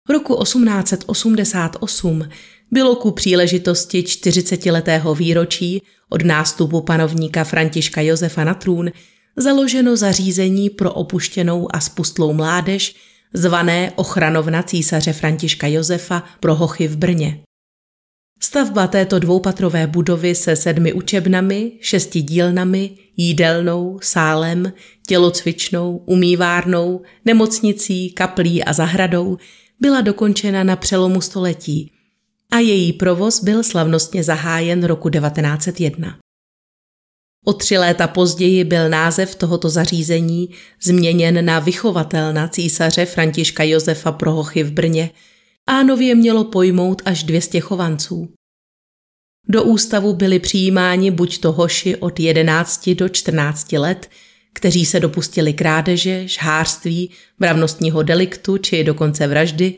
V 0.08 0.12
roku 0.12 0.42
1888 0.42 2.28
bylo 2.70 2.96
ku 2.96 3.10
příležitosti 3.10 4.02
40-letého 4.02 5.14
výročí 5.14 5.82
od 6.08 6.24
nástupu 6.24 6.80
panovníka 6.80 7.44
Františka 7.44 8.00
Josefa 8.00 8.44
na 8.44 8.54
trůn 8.54 8.90
založeno 9.36 9.96
zařízení 9.96 10.70
pro 10.70 10.92
opuštěnou 10.92 11.68
a 11.74 11.80
spustlou 11.80 12.32
mládež 12.32 12.96
zvané 13.34 13.92
Ochranovna 13.96 14.62
císaře 14.62 15.12
Františka 15.12 15.66
Josefa 15.66 16.22
pro 16.40 16.54
hochy 16.54 16.88
v 16.88 16.96
Brně. 16.96 17.40
Stavba 18.40 18.86
této 18.86 19.18
dvoupatrové 19.18 19.86
budovy 19.86 20.34
se 20.34 20.56
sedmi 20.56 20.92
učebnami, 20.92 21.72
šesti 21.80 22.22
dílnami, 22.22 22.90
jídelnou, 23.16 23.98
sálem, 24.02 24.72
tělocvičnou, 25.06 25.96
umývárnou, 25.96 27.02
nemocnicí, 27.24 28.10
kaplí 28.10 28.64
a 28.64 28.72
zahradou 28.72 29.38
byla 29.80 30.00
dokončena 30.00 30.64
na 30.64 30.76
přelomu 30.76 31.20
století 31.20 31.92
a 32.50 32.58
její 32.58 32.92
provoz 32.92 33.42
byl 33.42 33.62
slavnostně 33.62 34.24
zahájen 34.24 34.84
roku 34.84 35.10
1901. 35.10 36.18
O 37.44 37.52
tři 37.52 37.78
léta 37.78 38.08
později 38.08 38.64
byl 38.64 38.88
název 38.88 39.34
tohoto 39.34 39.70
zařízení 39.70 40.48
změněn 40.82 41.44
na 41.44 41.58
vychovatelna 41.58 42.48
císaře 42.48 43.06
Františka 43.06 43.64
Josefa 43.64 44.12
Prohochy 44.12 44.62
v 44.62 44.72
Brně 44.72 45.10
a 45.68 45.82
nově 45.82 46.14
mělo 46.14 46.44
pojmout 46.44 47.02
až 47.04 47.22
200 47.22 47.60
chovanců. 47.60 48.28
Do 49.48 49.62
ústavu 49.62 50.12
byli 50.14 50.38
přijímáni 50.38 51.10
buď 51.10 51.38
to 51.38 51.52
hoši 51.52 51.96
od 51.96 52.20
11 52.20 52.90
do 52.90 53.08
14 53.08 53.72
let, 53.72 54.10
kteří 54.52 54.86
se 54.86 55.00
dopustili 55.00 55.52
krádeže, 55.52 56.28
žhářství, 56.28 57.10
mravnostního 57.38 58.02
deliktu 58.02 58.58
či 58.58 58.84
dokonce 58.84 59.26
vraždy 59.26 59.74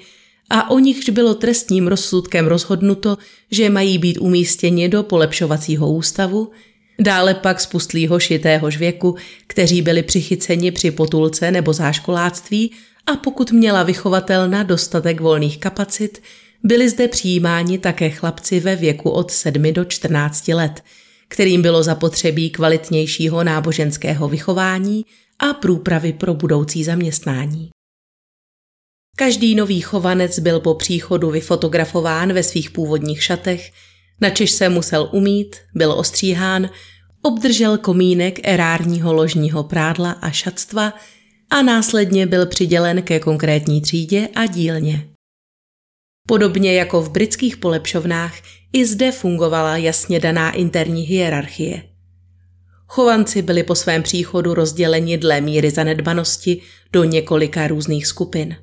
a 0.50 0.70
o 0.70 0.78
nichž 0.78 1.08
bylo 1.08 1.34
trestním 1.34 1.86
rozsudkem 1.86 2.46
rozhodnuto, 2.46 3.18
že 3.50 3.70
mají 3.70 3.98
být 3.98 4.18
umístěni 4.18 4.88
do 4.88 5.02
polepšovacího 5.02 5.92
ústavu, 5.92 6.50
dále 7.00 7.34
pak 7.34 7.60
spustlí 7.60 8.06
hoši 8.06 8.38
téhož 8.38 8.76
věku, 8.76 9.16
kteří 9.46 9.82
byli 9.82 10.02
přichyceni 10.02 10.70
při 10.70 10.90
potulce 10.90 11.50
nebo 11.50 11.72
záškoláctví 11.72 12.72
a 13.06 13.16
pokud 13.16 13.52
měla 13.52 13.82
vychovatelna 13.82 14.62
dostatek 14.62 15.20
volných 15.20 15.58
kapacit, 15.58 16.22
byli 16.62 16.88
zde 16.88 17.08
přijímáni 17.08 17.78
také 17.78 18.10
chlapci 18.10 18.60
ve 18.60 18.76
věku 18.76 19.10
od 19.10 19.30
7 19.30 19.72
do 19.72 19.84
14 19.84 20.48
let, 20.48 20.84
kterým 21.28 21.62
bylo 21.62 21.82
zapotřebí 21.82 22.50
kvalitnějšího 22.50 23.44
náboženského 23.44 24.28
vychování 24.28 25.04
a 25.38 25.54
průpravy 25.54 26.12
pro 26.12 26.34
budoucí 26.34 26.84
zaměstnání. 26.84 27.70
Každý 29.16 29.54
nový 29.54 29.80
chovanec 29.80 30.38
byl 30.38 30.60
po 30.60 30.74
příchodu 30.74 31.30
vyfotografován 31.30 32.32
ve 32.32 32.42
svých 32.42 32.70
původních 32.70 33.22
šatech, 33.22 33.72
načež 34.20 34.50
se 34.50 34.68
musel 34.68 35.08
umít, 35.12 35.56
byl 35.74 35.92
ostříhán, 35.92 36.70
obdržel 37.22 37.78
komínek 37.78 38.48
erárního 38.48 39.12
ložního 39.12 39.64
prádla 39.64 40.10
a 40.10 40.30
šatstva 40.30 40.92
a 41.50 41.62
následně 41.62 42.26
byl 42.26 42.46
přidělen 42.46 43.02
ke 43.02 43.20
konkrétní 43.20 43.80
třídě 43.80 44.28
a 44.34 44.46
dílně. 44.46 45.06
Podobně 46.28 46.74
jako 46.74 47.02
v 47.02 47.10
britských 47.10 47.56
polepšovnách, 47.56 48.34
i 48.72 48.86
zde 48.86 49.12
fungovala 49.12 49.76
jasně 49.76 50.20
daná 50.20 50.50
interní 50.50 51.02
hierarchie. 51.02 51.82
Chovanci 52.86 53.42
byli 53.42 53.62
po 53.62 53.74
svém 53.74 54.02
příchodu 54.02 54.54
rozděleni 54.54 55.18
dle 55.18 55.40
míry 55.40 55.70
zanedbanosti 55.70 56.62
do 56.92 57.04
několika 57.04 57.66
různých 57.66 58.06
skupin. 58.06 58.56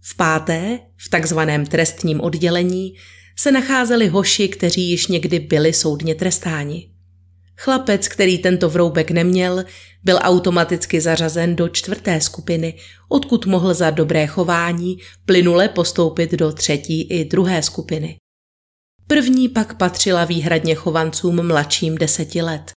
V 0.00 0.16
páté, 0.16 0.78
v 0.96 1.08
takzvaném 1.08 1.66
trestním 1.66 2.20
oddělení, 2.20 2.94
se 3.38 3.52
nacházeli 3.52 4.08
hoši, 4.08 4.48
kteří 4.48 4.90
již 4.90 5.06
někdy 5.06 5.38
byli 5.38 5.72
soudně 5.72 6.14
trestáni. 6.14 6.89
Chlapec, 7.60 8.08
který 8.08 8.38
tento 8.38 8.70
vroubek 8.70 9.10
neměl, 9.10 9.64
byl 10.02 10.18
automaticky 10.22 11.00
zařazen 11.00 11.56
do 11.56 11.68
čtvrté 11.68 12.20
skupiny, 12.20 12.78
odkud 13.08 13.46
mohl 13.46 13.74
za 13.74 13.90
dobré 13.90 14.26
chování 14.26 14.98
plynule 15.24 15.68
postoupit 15.68 16.32
do 16.32 16.52
třetí 16.52 17.02
i 17.02 17.24
druhé 17.24 17.62
skupiny. 17.62 18.16
První 19.06 19.48
pak 19.48 19.78
patřila 19.78 20.24
výhradně 20.24 20.74
chovancům 20.74 21.46
mladším 21.46 21.98
deseti 21.98 22.42
let. 22.42 22.72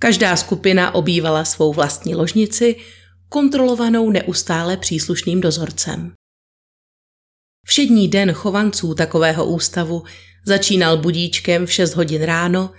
Každá 0.00 0.36
skupina 0.36 0.94
obývala 0.94 1.44
svou 1.44 1.72
vlastní 1.72 2.14
ložnici, 2.14 2.76
kontrolovanou 3.28 4.10
neustále 4.10 4.76
příslušným 4.76 5.40
dozorcem. 5.40 6.12
Všední 7.66 8.08
den 8.08 8.32
chovanců 8.32 8.94
takového 8.94 9.46
ústavu 9.46 10.02
začínal 10.46 10.96
budíčkem 10.96 11.66
v 11.66 11.72
6 11.72 11.94
hodin 11.94 12.22
ráno 12.22 12.70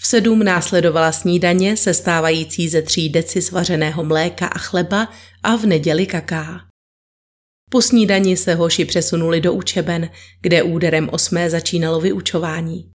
v 0.00 0.06
sedm 0.06 0.44
následovala 0.44 1.12
snídaně 1.12 1.76
sestávající 1.76 2.68
ze 2.68 2.82
tří 2.82 3.08
deci 3.08 3.42
svařeného 3.42 4.04
mléka 4.04 4.46
a 4.46 4.58
chleba 4.58 5.08
a 5.42 5.56
v 5.56 5.66
neděli 5.66 6.06
kaká. 6.06 6.60
Po 7.70 7.82
snídani 7.82 8.36
se 8.36 8.54
hoši 8.54 8.84
přesunuli 8.84 9.40
do 9.40 9.52
učeben, 9.52 10.10
kde 10.40 10.62
úderem 10.62 11.08
osmé 11.12 11.50
začínalo 11.50 12.00
vyučování. 12.00 12.90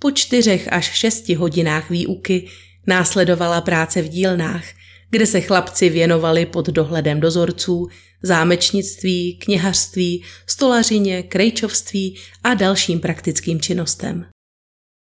Po 0.00 0.10
čtyřech 0.10 0.72
až 0.72 0.92
šesti 0.92 1.34
hodinách 1.34 1.90
výuky 1.90 2.48
následovala 2.86 3.60
práce 3.60 4.02
v 4.02 4.08
dílnách, 4.08 4.64
kde 5.10 5.26
se 5.26 5.40
chlapci 5.40 5.88
věnovali 5.88 6.46
pod 6.46 6.66
dohledem 6.66 7.20
dozorců, 7.20 7.88
zámečnictví, 8.22 9.38
kněhařství, 9.38 10.24
stolařině, 10.46 11.22
krejčovství 11.22 12.18
a 12.44 12.54
dalším 12.54 13.00
praktickým 13.00 13.60
činnostem. 13.60 14.26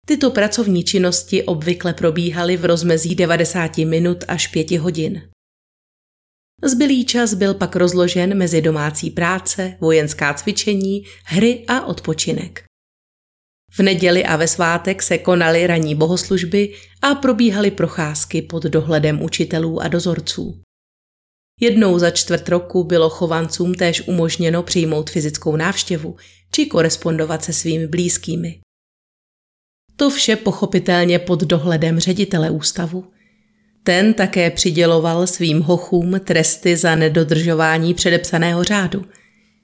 Tyto 0.07 0.31
pracovní 0.31 0.85
činnosti 0.85 1.43
obvykle 1.43 1.95
probíhaly 1.95 2.57
v 2.57 2.65
rozmezí 2.65 3.15
90 3.15 3.79
minut 3.79 4.25
až 4.29 4.47
5 4.47 4.71
hodin. 4.71 5.31
Zbylý 6.65 7.05
čas 7.05 7.35
byl 7.35 7.55
pak 7.55 7.77
rozložen 7.77 8.39
mezi 8.39 8.63
domácí 8.63 9.11
práce, 9.11 9.77
vojenská 9.81 10.35
cvičení, 10.35 11.03
hry 11.25 11.65
a 11.69 11.87
odpočinek. 11.87 12.65
V 13.73 13.79
neděli 13.79 14.25
a 14.25 14.37
ve 14.37 14.49
svátek 14.49 15.03
se 15.03 15.19
konaly 15.19 15.67
ranní 15.67 15.95
bohoslužby 15.95 16.75
a 17.03 17.15
probíhaly 17.15 17.71
procházky 17.71 18.43
pod 18.43 18.63
dohledem 18.63 19.23
učitelů 19.23 19.81
a 19.81 19.89
dozorců. 19.89 20.61
Jednou 21.61 21.99
za 21.99 22.11
čtvrt 22.11 22.49
roku 22.49 22.85
bylo 22.85 23.11
chovancům 23.11 23.75
též 23.75 24.09
umožněno 24.09 24.63
přijmout 24.63 25.11
fyzickou 25.11 25.57
návštěvu 25.57 26.17
či 26.53 26.67
korespondovat 26.67 27.45
se 27.45 27.53
svými 27.53 27.87
blízkými. 27.87 28.61
To 30.01 30.11
vše 30.11 30.37
pochopitelně 30.37 31.19
pod 31.19 31.41
dohledem 31.41 32.01
ředitele 32.01 32.51
ústavu. 32.51 33.05
Ten 33.83 34.15
také 34.15 34.51
přiděloval 34.51 35.27
svým 35.27 35.61
hochům 35.61 36.21
tresty 36.21 36.77
za 36.77 36.95
nedodržování 36.95 37.95
předepsaného 37.95 38.65
řádu, 38.65 39.05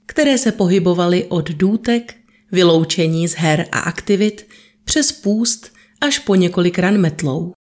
které 0.05 0.37
se 0.37 0.51
pohybovaly 0.51 1.25
od 1.25 1.51
důtek, 1.51 2.15
vyloučení 2.51 3.27
z 3.27 3.33
her 3.33 3.67
a 3.71 3.79
aktivit, 3.79 4.47
přes 4.83 5.11
půst 5.11 5.73
až 6.01 6.19
po 6.19 6.35
několik 6.35 6.79
ran 6.79 6.97
metlou. 6.97 7.51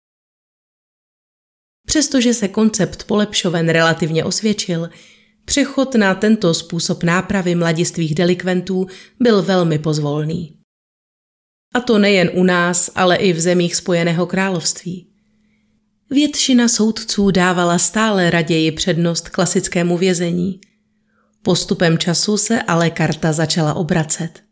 Přestože 1.87 2.35
se 2.35 2.49
koncept 2.49 3.05
polepšoven 3.05 3.69
relativně 3.69 4.25
osvědčil, 4.25 4.91
přechod 5.45 5.95
na 5.95 6.15
tento 6.15 6.55
způsob 6.55 7.03
nápravy 7.03 7.55
mladistvých 7.55 8.15
delikventů 8.15 8.87
byl 9.21 9.43
velmi 9.43 9.79
pozvolný. 9.79 10.56
A 11.77 11.81
to 11.81 11.99
nejen 11.99 12.31
u 12.35 12.45
nás, 12.45 12.91
ale 12.95 13.17
i 13.17 13.33
v 13.33 13.41
zemích 13.41 13.77
Spojeného 13.77 14.27
království. 14.27 15.07
Většina 16.11 16.69
soudců 16.69 17.31
dávala 17.31 17.79
stále 17.79 18.31
raději 18.31 18.73
přednost 18.73 19.29
klasickému 19.29 19.99
vězení. 19.99 20.61
Postupem 21.43 21.99
času 21.99 22.37
se 22.37 22.63
ale 22.63 22.91
karta 22.91 23.33
začala 23.33 23.75
obracet. 23.75 24.43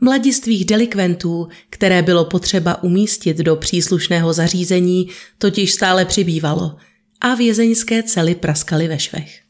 Mladistvých 0.00 0.64
delikventů, 0.64 1.48
které 1.70 2.02
bylo 2.02 2.24
potřeba 2.24 2.82
umístit 2.82 3.36
do 3.36 3.56
příslušného 3.56 4.32
zařízení, 4.32 5.08
totiž 5.38 5.72
stále 5.72 6.04
přibývalo 6.04 6.76
a 7.20 7.34
vězeňské 7.34 8.02
cely 8.02 8.34
praskaly 8.34 8.88
ve 8.88 8.98
švech. 8.98 9.40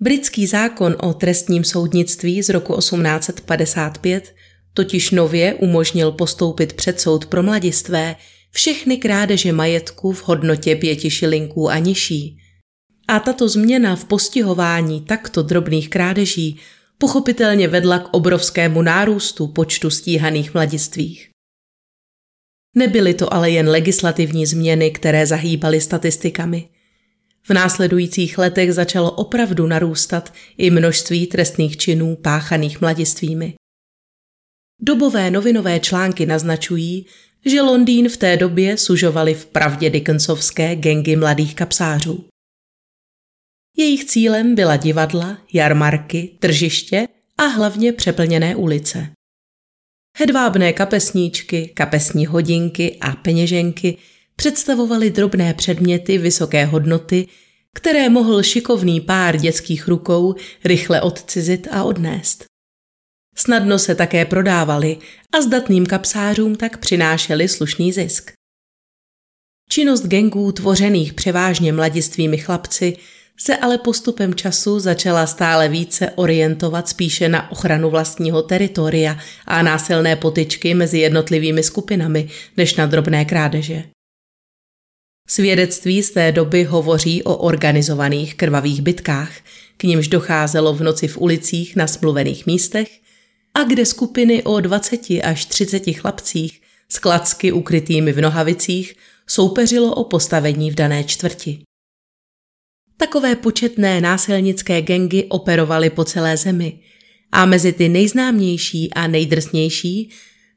Britský 0.00 0.46
zákon 0.46 0.96
o 1.00 1.14
trestním 1.14 1.64
soudnictví 1.64 2.42
z 2.42 2.48
roku 2.48 2.76
1855 2.76 4.34
totiž 4.74 5.10
nově 5.10 5.54
umožnil 5.54 6.12
postoupit 6.12 6.72
před 6.72 7.00
soud 7.00 7.26
pro 7.26 7.42
mladistvé 7.42 8.16
všechny 8.50 8.96
krádeže 8.96 9.52
majetku 9.52 10.12
v 10.12 10.28
hodnotě 10.28 10.76
pěti 10.76 11.10
šilinků 11.10 11.70
a 11.70 11.78
nižší. 11.78 12.38
A 13.08 13.20
tato 13.20 13.48
změna 13.48 13.96
v 13.96 14.04
postihování 14.04 15.00
takto 15.00 15.42
drobných 15.42 15.90
krádeží 15.90 16.60
pochopitelně 16.98 17.68
vedla 17.68 17.98
k 17.98 18.08
obrovskému 18.14 18.82
nárůstu 18.82 19.46
počtu 19.46 19.90
stíhaných 19.90 20.54
mladistvých. 20.54 21.30
Nebyly 22.76 23.14
to 23.14 23.34
ale 23.34 23.50
jen 23.50 23.68
legislativní 23.68 24.46
změny, 24.46 24.90
které 24.90 25.26
zahýbaly 25.26 25.80
statistikami. 25.80 26.68
V 27.42 27.50
následujících 27.50 28.38
letech 28.38 28.74
začalo 28.74 29.10
opravdu 29.10 29.66
narůstat 29.66 30.32
i 30.56 30.70
množství 30.70 31.26
trestných 31.26 31.76
činů 31.76 32.16
páchaných 32.16 32.80
mladistvými. 32.80 33.54
Dobové 34.80 35.30
novinové 35.30 35.80
články 35.80 36.26
naznačují, 36.26 37.06
že 37.46 37.62
Londýn 37.62 38.08
v 38.08 38.16
té 38.16 38.36
době 38.36 38.76
sužovali 38.76 39.34
v 39.34 39.46
pravdě 39.46 39.90
Dickensovské 39.90 40.76
gengy 40.76 41.16
mladých 41.16 41.54
kapsářů. 41.54 42.24
Jejich 43.76 44.04
cílem 44.04 44.54
byla 44.54 44.76
divadla, 44.76 45.38
jarmarky, 45.52 46.36
tržiště 46.38 47.08
a 47.38 47.42
hlavně 47.42 47.92
přeplněné 47.92 48.56
ulice. 48.56 49.10
Hedvábné 50.16 50.72
kapesníčky, 50.72 51.72
kapesní 51.74 52.26
hodinky 52.26 52.98
a 53.00 53.16
peněženky 53.16 53.96
představovaly 54.36 55.10
drobné 55.10 55.54
předměty 55.54 56.18
vysoké 56.18 56.64
hodnoty, 56.64 57.28
které 57.74 58.08
mohl 58.08 58.42
šikovný 58.42 59.00
pár 59.00 59.36
dětských 59.36 59.88
rukou 59.88 60.34
rychle 60.64 61.02
odcizit 61.02 61.68
a 61.70 61.84
odnést. 61.84 62.44
Snadno 63.34 63.78
se 63.78 63.94
také 63.94 64.24
prodávali 64.24 64.98
a 65.32 65.42
zdatným 65.42 65.86
kapsářům 65.86 66.54
tak 66.54 66.78
přinášeli 66.78 67.48
slušný 67.48 67.92
zisk. 67.92 68.32
Činnost 69.68 70.06
gengů 70.06 70.52
tvořených 70.52 71.14
převážně 71.14 71.72
mladistvými 71.72 72.38
chlapci 72.38 72.96
se 73.40 73.56
ale 73.56 73.78
postupem 73.78 74.34
času 74.34 74.80
začala 74.80 75.26
stále 75.26 75.68
více 75.68 76.10
orientovat 76.10 76.88
spíše 76.88 77.28
na 77.28 77.52
ochranu 77.52 77.90
vlastního 77.90 78.42
teritoria 78.42 79.18
a 79.46 79.62
násilné 79.62 80.16
potyčky 80.16 80.74
mezi 80.74 80.98
jednotlivými 80.98 81.62
skupinami 81.62 82.28
než 82.56 82.74
na 82.74 82.86
drobné 82.86 83.24
krádeže. 83.24 83.84
Svědectví 85.28 86.02
z 86.02 86.10
té 86.10 86.32
doby 86.32 86.64
hovoří 86.64 87.22
o 87.22 87.36
organizovaných 87.36 88.34
krvavých 88.34 88.82
bitkách, 88.82 89.32
k 89.76 89.82
nimž 89.84 90.08
docházelo 90.08 90.74
v 90.74 90.82
noci 90.82 91.08
v 91.08 91.18
ulicích 91.18 91.76
na 91.76 91.86
smluvených 91.86 92.46
místech 92.46 92.88
a 93.54 93.64
kde 93.64 93.86
skupiny 93.86 94.42
o 94.42 94.60
20 94.60 95.00
až 95.22 95.44
30 95.44 95.92
chlapcích 95.92 96.60
s 96.88 96.98
klacky 96.98 97.52
ukrytými 97.52 98.12
v 98.12 98.20
nohavicích 98.20 98.94
soupeřilo 99.26 99.94
o 99.94 100.04
postavení 100.04 100.70
v 100.70 100.74
dané 100.74 101.04
čtvrti. 101.04 101.62
Takové 102.96 103.36
početné 103.36 104.00
násilnické 104.00 104.82
gengy 104.82 105.24
operovaly 105.28 105.90
po 105.90 106.04
celé 106.04 106.36
zemi 106.36 106.80
a 107.32 107.46
mezi 107.46 107.72
ty 107.72 107.88
nejznámější 107.88 108.94
a 108.94 109.06
nejdrsnější 109.06 110.10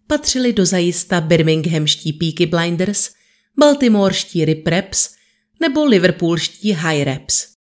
patřili 0.07 0.53
do 0.53 0.65
zajista 0.65 1.21
birminghamští 1.21 2.13
Peaky 2.13 2.45
Blinders, 2.45 3.09
baltimorští 3.59 4.45
Rip 4.45 4.67
Raps 4.67 5.09
nebo 5.61 5.85
liverpoolští 5.85 6.71
High 6.73 7.03
Raps. 7.03 7.56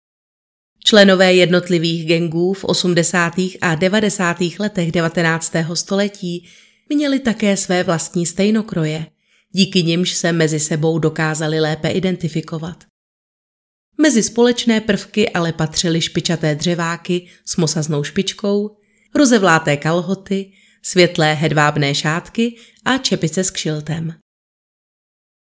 Členové 0.84 1.34
jednotlivých 1.34 2.06
gengů 2.06 2.52
v 2.52 2.64
80. 2.64 3.34
a 3.60 3.74
90. 3.74 4.36
letech 4.58 4.92
19. 4.92 5.52
století 5.74 6.48
měli 6.88 7.20
také 7.20 7.56
své 7.56 7.84
vlastní 7.84 8.26
stejnokroje, 8.26 9.06
díky 9.52 9.82
nimž 9.82 10.14
se 10.14 10.32
mezi 10.32 10.60
sebou 10.60 10.98
dokázali 10.98 11.60
lépe 11.60 11.88
identifikovat. 11.88 12.84
Mezi 14.00 14.22
společné 14.22 14.80
prvky 14.80 15.28
ale 15.30 15.52
patřily 15.52 16.00
špičaté 16.00 16.54
dřeváky 16.54 17.26
s 17.44 17.56
mosaznou 17.56 18.04
špičkou, 18.04 18.76
rozevláté 19.14 19.76
kalhoty, 19.76 20.52
světlé 20.82 21.34
hedvábné 21.34 21.94
šátky 21.94 22.56
a 22.84 22.98
čepice 22.98 23.44
s 23.44 23.50
kšiltem. 23.50 24.14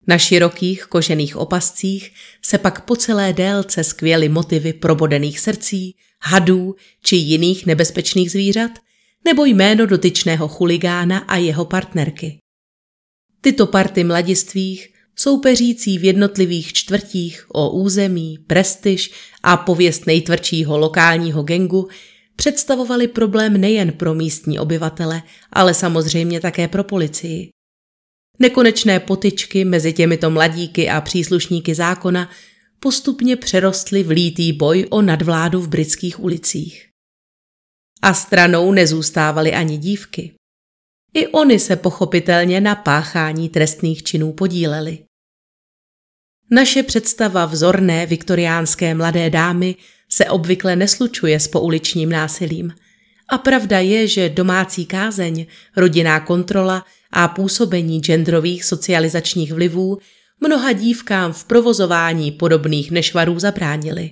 Na 0.08 0.18
širokých 0.18 0.84
kožených 0.84 1.36
opascích 1.36 2.12
se 2.42 2.58
pak 2.58 2.86
po 2.86 2.96
celé 2.96 3.34
délce 3.34 3.84
skvěly 3.84 4.30
motivy 4.30 4.74
probodených 4.74 5.40
srdcí, 5.40 5.96
hadů 6.22 6.76
či 7.04 7.16
jiných 7.16 7.66
nebezpečných 7.66 8.32
zvířat, 8.32 8.72
nebo 9.26 9.46
jméno 9.46 9.86
dotyčného 9.86 10.48
chuligána 10.48 11.18
a 11.18 11.36
jeho 11.36 11.66
partnerky. 11.66 12.38
Tyto 13.42 13.68
party 13.68 14.04
mladistvých 14.04 14.94
soupeřící 15.16 15.98
v 15.98 16.04
jednotlivých 16.04 16.74
čtvrtích 16.74 17.46
o 17.54 17.72
území, 17.72 18.38
prestiž 18.48 19.12
a 19.44 19.58
pověst 19.58 20.08
nejtvrdšího 20.08 20.78
lokálního 20.78 21.44
gengu, 21.44 21.88
představovali 22.36 23.08
problém 23.08 23.62
nejen 23.62 23.92
pro 23.92 24.14
místní 24.14 24.60
obyvatele, 24.60 25.24
ale 25.54 25.74
samozřejmě 25.74 26.40
také 26.40 26.68
pro 26.68 26.84
policii. 26.84 27.55
Nekonečné 28.40 29.00
potyčky 29.00 29.66
mezi 29.66 29.94
těmito 29.94 30.30
mladíky 30.30 30.90
a 30.90 31.02
příslušníky 31.02 31.76
zákona 31.76 32.30
postupně 32.80 33.36
přerostly 33.36 34.04
v 34.04 34.10
lítý 34.10 34.54
boj 34.54 34.86
o 34.90 35.02
nadvládu 35.02 35.62
v 35.62 35.68
britských 35.68 36.20
ulicích. 36.20 36.90
A 38.02 38.14
stranou 38.14 38.72
nezůstávaly 38.72 39.54
ani 39.54 39.78
dívky. 39.78 40.34
I 41.14 41.28
oni 41.28 41.60
se 41.60 41.76
pochopitelně 41.76 42.62
na 42.62 42.76
páchání 42.76 43.50
trestných 43.50 44.04
činů 44.04 44.34
podíleli. 44.34 45.00
Naše 46.52 46.84
představa 46.84 47.46
vzorné 47.46 48.06
viktoriánské 48.06 48.96
mladé 48.96 49.30
dámy 49.30 49.76
se 50.12 50.26
obvykle 50.26 50.76
neslučuje 50.76 51.40
s 51.40 51.48
pouličním 51.48 52.10
násilím. 52.10 52.74
A 53.30 53.38
pravda 53.38 53.80
je, 53.80 54.08
že 54.08 54.30
domácí 54.30 54.86
kázeň, 54.86 55.46
rodinná 55.76 56.20
kontrola 56.20 56.86
a 57.16 57.28
působení 57.28 58.02
genderových 58.02 58.66
socializačních 58.66 59.54
vlivů 59.54 59.98
mnoha 60.42 60.72
dívkám 60.72 61.34
v 61.34 61.44
provozování 61.44 62.32
podobných 62.32 62.92
nešvarů 62.92 63.40
zabránili. 63.40 64.12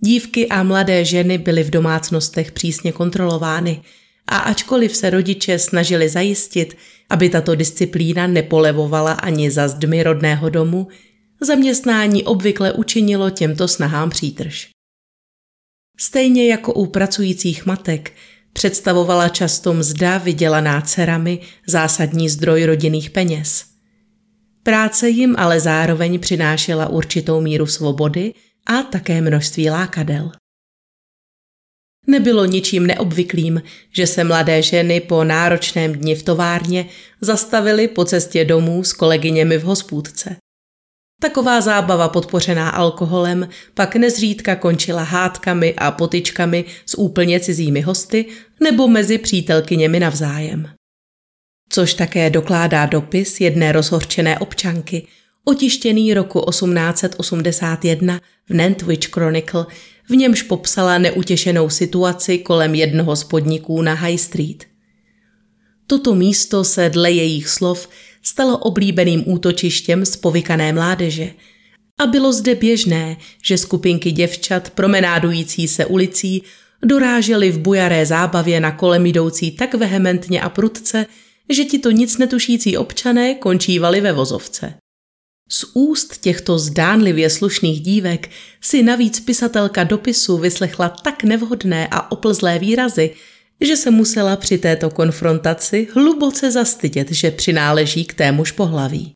Dívky 0.00 0.48
a 0.48 0.62
mladé 0.62 1.04
ženy 1.04 1.38
byly 1.38 1.62
v 1.62 1.70
domácnostech 1.70 2.52
přísně 2.52 2.92
kontrolovány 2.92 3.82
a 4.26 4.38
ačkoliv 4.38 4.96
se 4.96 5.10
rodiče 5.10 5.58
snažili 5.58 6.08
zajistit, 6.08 6.76
aby 7.10 7.28
tato 7.28 7.54
disciplína 7.54 8.26
nepolevovala 8.26 9.12
ani 9.12 9.50
za 9.50 9.68
zdmi 9.68 10.02
rodného 10.02 10.48
domu, 10.48 10.88
zaměstnání 11.40 12.24
obvykle 12.24 12.72
učinilo 12.72 13.30
těmto 13.30 13.68
snahám 13.68 14.10
přítrž. 14.10 14.68
Stejně 15.98 16.48
jako 16.48 16.72
u 16.72 16.86
pracujících 16.86 17.66
matek 17.66 18.12
představovala 18.52 19.28
často 19.28 19.74
mzda 19.74 20.18
vydělaná 20.18 20.80
dcerami 20.80 21.40
zásadní 21.66 22.28
zdroj 22.28 22.64
rodinných 22.64 23.10
peněz. 23.10 23.64
Práce 24.62 25.08
jim 25.08 25.34
ale 25.38 25.60
zároveň 25.60 26.18
přinášela 26.18 26.88
určitou 26.88 27.40
míru 27.40 27.66
svobody 27.66 28.34
a 28.66 28.82
také 28.82 29.20
množství 29.20 29.70
lákadel. 29.70 30.32
Nebylo 32.06 32.44
ničím 32.44 32.86
neobvyklým, 32.86 33.62
že 33.96 34.06
se 34.06 34.24
mladé 34.24 34.62
ženy 34.62 35.00
po 35.00 35.24
náročném 35.24 35.92
dni 35.92 36.14
v 36.14 36.22
továrně 36.22 36.86
zastavily 37.20 37.88
po 37.88 38.04
cestě 38.04 38.44
domů 38.44 38.84
s 38.84 38.92
kolegyněmi 38.92 39.58
v 39.58 39.62
hospůdce. 39.62 40.36
Taková 41.20 41.60
zábava 41.60 42.08
podpořená 42.08 42.70
alkoholem 42.70 43.48
pak 43.74 43.96
nezřídka 43.96 44.56
končila 44.56 45.02
hádkami 45.02 45.74
a 45.74 45.90
potyčkami 45.90 46.64
s 46.86 46.98
úplně 46.98 47.40
cizími 47.40 47.80
hosty 47.80 48.26
nebo 48.62 48.88
mezi 48.88 49.18
přítelkyněmi 49.18 50.00
navzájem. 50.00 50.68
Což 51.68 51.94
také 51.94 52.30
dokládá 52.30 52.86
dopis 52.86 53.40
jedné 53.40 53.72
rozhorčené 53.72 54.38
občanky, 54.38 55.06
otištěný 55.44 56.14
roku 56.14 56.50
1881 56.50 58.20
v 58.48 58.54
Nantwich 58.54 59.08
Chronicle, 59.14 59.66
v 60.08 60.16
němž 60.16 60.42
popsala 60.42 60.98
neutěšenou 60.98 61.68
situaci 61.68 62.38
kolem 62.38 62.74
jednoho 62.74 63.16
z 63.16 63.24
podniků 63.24 63.82
na 63.82 63.94
High 63.94 64.16
Street. 64.18 64.64
Toto 65.86 66.14
místo 66.14 66.64
se 66.64 66.90
dle 66.90 67.10
jejich 67.10 67.48
slov 67.48 67.88
stalo 68.22 68.58
oblíbeným 68.58 69.24
útočištěm 69.26 70.06
z 70.06 70.16
povykané 70.16 70.72
mládeže. 70.72 71.30
A 72.00 72.06
bylo 72.06 72.32
zde 72.32 72.54
běžné, 72.54 73.16
že 73.42 73.58
skupinky 73.58 74.12
děvčat 74.12 74.70
promenádující 74.70 75.68
se 75.68 75.86
ulicí 75.86 76.42
dorážely 76.84 77.50
v 77.50 77.58
bujaré 77.58 78.06
zábavě 78.06 78.60
na 78.60 78.72
kolem 78.72 79.06
jdoucí 79.06 79.50
tak 79.50 79.74
vehementně 79.74 80.40
a 80.40 80.48
prudce, 80.48 81.06
že 81.48 81.64
ti 81.64 81.78
to 81.78 81.90
nic 81.90 82.18
netušící 82.18 82.76
občané 82.76 83.34
končívali 83.34 84.00
ve 84.00 84.12
vozovce. 84.12 84.74
Z 85.52 85.64
úst 85.74 86.18
těchto 86.18 86.58
zdánlivě 86.58 87.30
slušných 87.30 87.80
dívek 87.80 88.30
si 88.60 88.82
navíc 88.82 89.20
pisatelka 89.20 89.84
dopisu 89.84 90.38
vyslechla 90.38 90.88
tak 90.88 91.24
nevhodné 91.24 91.88
a 91.90 92.12
oplzlé 92.12 92.58
výrazy, 92.58 93.10
že 93.60 93.76
se 93.76 93.90
musela 93.90 94.36
při 94.36 94.58
této 94.58 94.90
konfrontaci 94.90 95.88
hluboce 95.94 96.50
zastydět, 96.50 97.10
že 97.10 97.30
přináleží 97.30 98.04
k 98.04 98.14
témuž 98.14 98.52
pohlaví. 98.52 99.12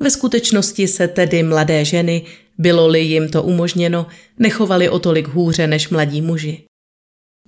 Ve 0.00 0.10
skutečnosti 0.10 0.88
se 0.88 1.08
tedy 1.08 1.42
mladé 1.42 1.84
ženy 1.84 2.26
Bylo-li 2.60 3.00
jim 3.00 3.28
to 3.28 3.42
umožněno, 3.42 4.06
nechovali 4.38 4.88
o 4.88 4.98
tolik 4.98 5.28
hůře 5.28 5.66
než 5.66 5.88
mladí 5.88 6.22
muži. 6.22 6.64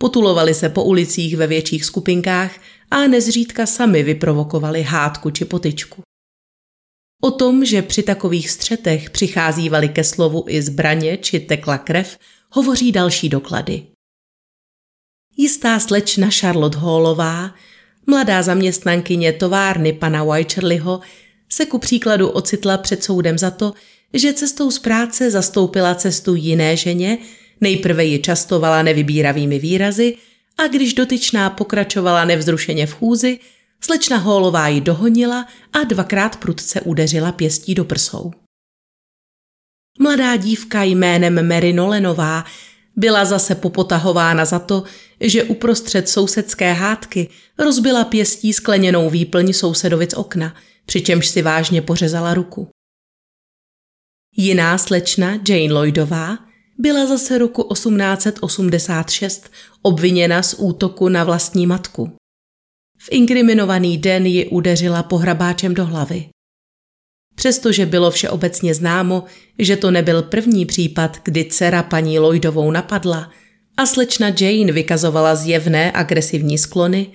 Potulovali 0.01 0.55
se 0.55 0.69
po 0.69 0.85
ulicích 0.85 1.37
ve 1.37 1.47
větších 1.47 1.85
skupinkách 1.85 2.61
a 2.91 3.07
nezřídka 3.07 3.67
sami 3.67 4.03
vyprovokovali 4.03 4.83
hádku 4.83 5.31
či 5.31 5.45
potyčku. 5.45 6.03
O 7.23 7.31
tom, 7.31 7.65
že 7.65 7.83
při 7.83 8.03
takových 8.03 8.51
střetech 8.51 9.11
přicházívali 9.11 9.89
ke 9.89 10.05
slovu 10.05 10.45
i 10.49 10.63
zbraně 10.63 11.17
či 11.17 11.41
tekla 11.41 11.79
krev, 11.79 12.19
hovoří 12.51 12.93
další 12.93 13.29
doklady. 13.29 13.92
Jistá 15.37 15.81
slečna 15.81 16.29
Charlotte 16.31 16.79
Hallová, 16.79 17.55
mladá 18.07 18.43
zaměstnankyně 18.43 19.33
továrny 19.33 19.93
pana 19.93 20.25
Wycherlyho, 20.25 21.01
se 21.49 21.67
ku 21.67 21.79
příkladu 21.79 22.29
ocitla 22.29 22.79
před 22.79 23.05
soudem 23.05 23.39
za 23.39 23.51
to, 23.51 23.73
že 24.15 24.33
cestou 24.33 24.71
z 24.71 24.79
práce 24.79 25.31
zastoupila 25.31 25.95
cestu 25.95 26.35
jiné 26.35 26.77
ženě, 26.77 27.19
nejprve 27.61 28.05
ji 28.05 28.19
častovala 28.23 28.83
nevybíravými 28.83 29.59
výrazy 29.59 30.17
a 30.59 30.67
když 30.67 30.95
dotyčná 30.95 31.51
pokračovala 31.51 32.25
nevzrušeně 32.25 32.87
v 32.87 32.95
chůzi, 32.95 33.39
slečna 33.81 34.17
Hallová 34.17 34.69
ji 34.69 34.81
dohonila 34.81 35.47
a 35.73 35.85
dvakrát 35.85 36.37
prudce 36.37 36.81
udeřila 36.81 37.33
pěstí 37.33 37.75
do 37.75 37.85
prsou. 37.85 38.31
Mladá 39.99 40.37
dívka 40.37 40.83
jménem 40.83 41.49
Mary 41.49 41.73
Nolenová 41.73 42.45
byla 42.97 43.25
zase 43.25 43.55
popotahována 43.55 44.45
za 44.45 44.59
to, 44.59 44.83
že 45.23 45.45
uprostřed 45.45 46.09
sousedské 46.09 46.73
hádky 46.73 47.29
rozbila 47.59 48.05
pěstí 48.05 48.53
skleněnou 48.53 49.11
výplň 49.11 49.53
sousedovic 49.53 50.15
okna, 50.15 50.55
přičemž 50.87 51.29
si 51.29 51.43
vážně 51.43 51.83
pořezala 51.83 52.35
ruku. 52.35 52.69
Jiná 54.37 54.79
slečna, 54.79 55.39
Jane 55.49 55.73
Lloydová, 55.75 56.39
byla 56.79 57.07
zase 57.07 57.39
roku 57.39 57.63
1886 57.73 59.51
obviněna 59.83 60.43
z 60.43 60.55
útoku 60.59 61.09
na 61.09 61.25
vlastní 61.25 61.67
matku. 61.67 62.17
V 62.99 63.09
inkriminovaný 63.11 63.99
den 63.99 64.27
ji 64.27 64.47
udeřila 64.47 65.03
pohrabáčem 65.03 65.75
do 65.75 65.87
hlavy. 65.87 66.29
Přestože 67.35 67.87
bylo 67.87 68.11
všeobecně 68.11 68.75
známo, 68.75 69.25
že 69.59 69.77
to 69.77 69.91
nebyl 69.91 70.23
první 70.23 70.67
případ, 70.67 71.19
kdy 71.25 71.45
dcera 71.45 71.83
paní 71.83 72.19
Lloydovou 72.19 72.71
napadla 72.71 73.31
a 73.77 73.87
slečna 73.87 74.29
Jane 74.41 74.73
vykazovala 74.73 75.35
zjevné 75.35 75.93
agresivní 75.93 76.59
sklony, 76.59 77.11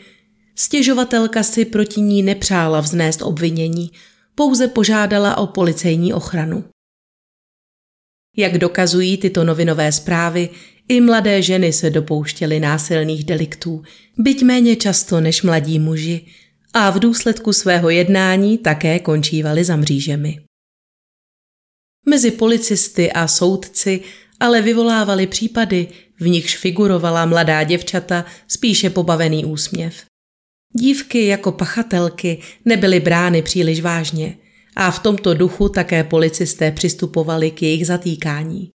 stěžovatelka 0.55 1.43
si 1.43 1.65
proti 1.65 2.01
ní 2.01 2.23
nepřála 2.23 2.79
vznést 2.79 3.21
obvinění, 3.21 3.91
pouze 4.35 4.67
požádala 4.67 5.37
o 5.37 5.47
policejní 5.47 6.13
ochranu. 6.13 6.63
Jak 8.37 8.57
dokazují 8.57 9.17
tyto 9.17 9.43
novinové 9.43 9.91
zprávy, 9.91 10.49
i 10.87 11.01
mladé 11.01 11.41
ženy 11.41 11.73
se 11.73 11.89
dopouštěly 11.89 12.59
násilných 12.59 13.23
deliktů, 13.23 13.83
byť 14.17 14.43
méně 14.43 14.75
často 14.75 15.21
než 15.21 15.43
mladí 15.43 15.79
muži, 15.79 16.25
a 16.73 16.89
v 16.89 16.99
důsledku 16.99 17.53
svého 17.53 17.89
jednání 17.89 18.57
také 18.57 18.99
končívali 18.99 19.63
za 19.63 19.75
mřížemi. 19.75 20.39
Mezi 22.05 22.31
policisty 22.31 23.11
a 23.11 23.27
soudci 23.27 24.01
ale 24.39 24.61
vyvolávali 24.61 25.27
případy, 25.27 25.87
v 26.19 26.27
nichž 26.27 26.58
figurovala 26.58 27.25
mladá 27.25 27.63
děvčata 27.63 28.25
spíše 28.47 28.89
pobavený 28.89 29.45
úsměv. 29.45 30.06
Dívky 30.73 31.25
jako 31.25 31.51
pachatelky 31.51 32.41
nebyly 32.65 32.99
brány 32.99 33.41
příliš 33.41 33.82
vážně 33.82 34.38
a 34.75 34.91
v 34.91 34.99
tomto 34.99 35.34
duchu 35.34 35.69
také 35.69 36.03
policisté 36.03 36.71
přistupovali 36.71 37.51
k 37.51 37.62
jejich 37.62 37.88
zatýkání. 37.88 38.69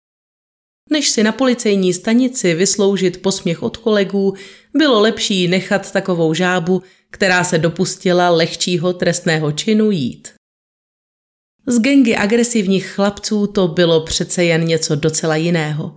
Než 0.91 1.11
si 1.11 1.23
na 1.23 1.33
policejní 1.33 1.95
stanici 1.95 2.55
vysloužit 2.55 3.23
posměch 3.23 3.63
od 3.63 3.77
kolegů, 3.77 4.35
bylo 4.75 5.01
lepší 5.01 5.49
nechat 5.49 5.93
takovou 5.93 6.35
žábu, 6.35 6.83
která 7.11 7.45
se 7.45 7.59
dopustila 7.59 8.31
lehčího 8.31 8.93
trestného 8.93 9.53
činu 9.53 9.91
jít. 9.91 10.33
Z 11.67 11.81
gengy 11.81 12.17
agresivních 12.17 12.87
chlapců 12.87 13.47
to 13.47 13.69
bylo 13.69 14.05
přece 14.05 14.45
jen 14.45 14.65
něco 14.65 14.95
docela 14.95 15.37
jiného. 15.37 15.97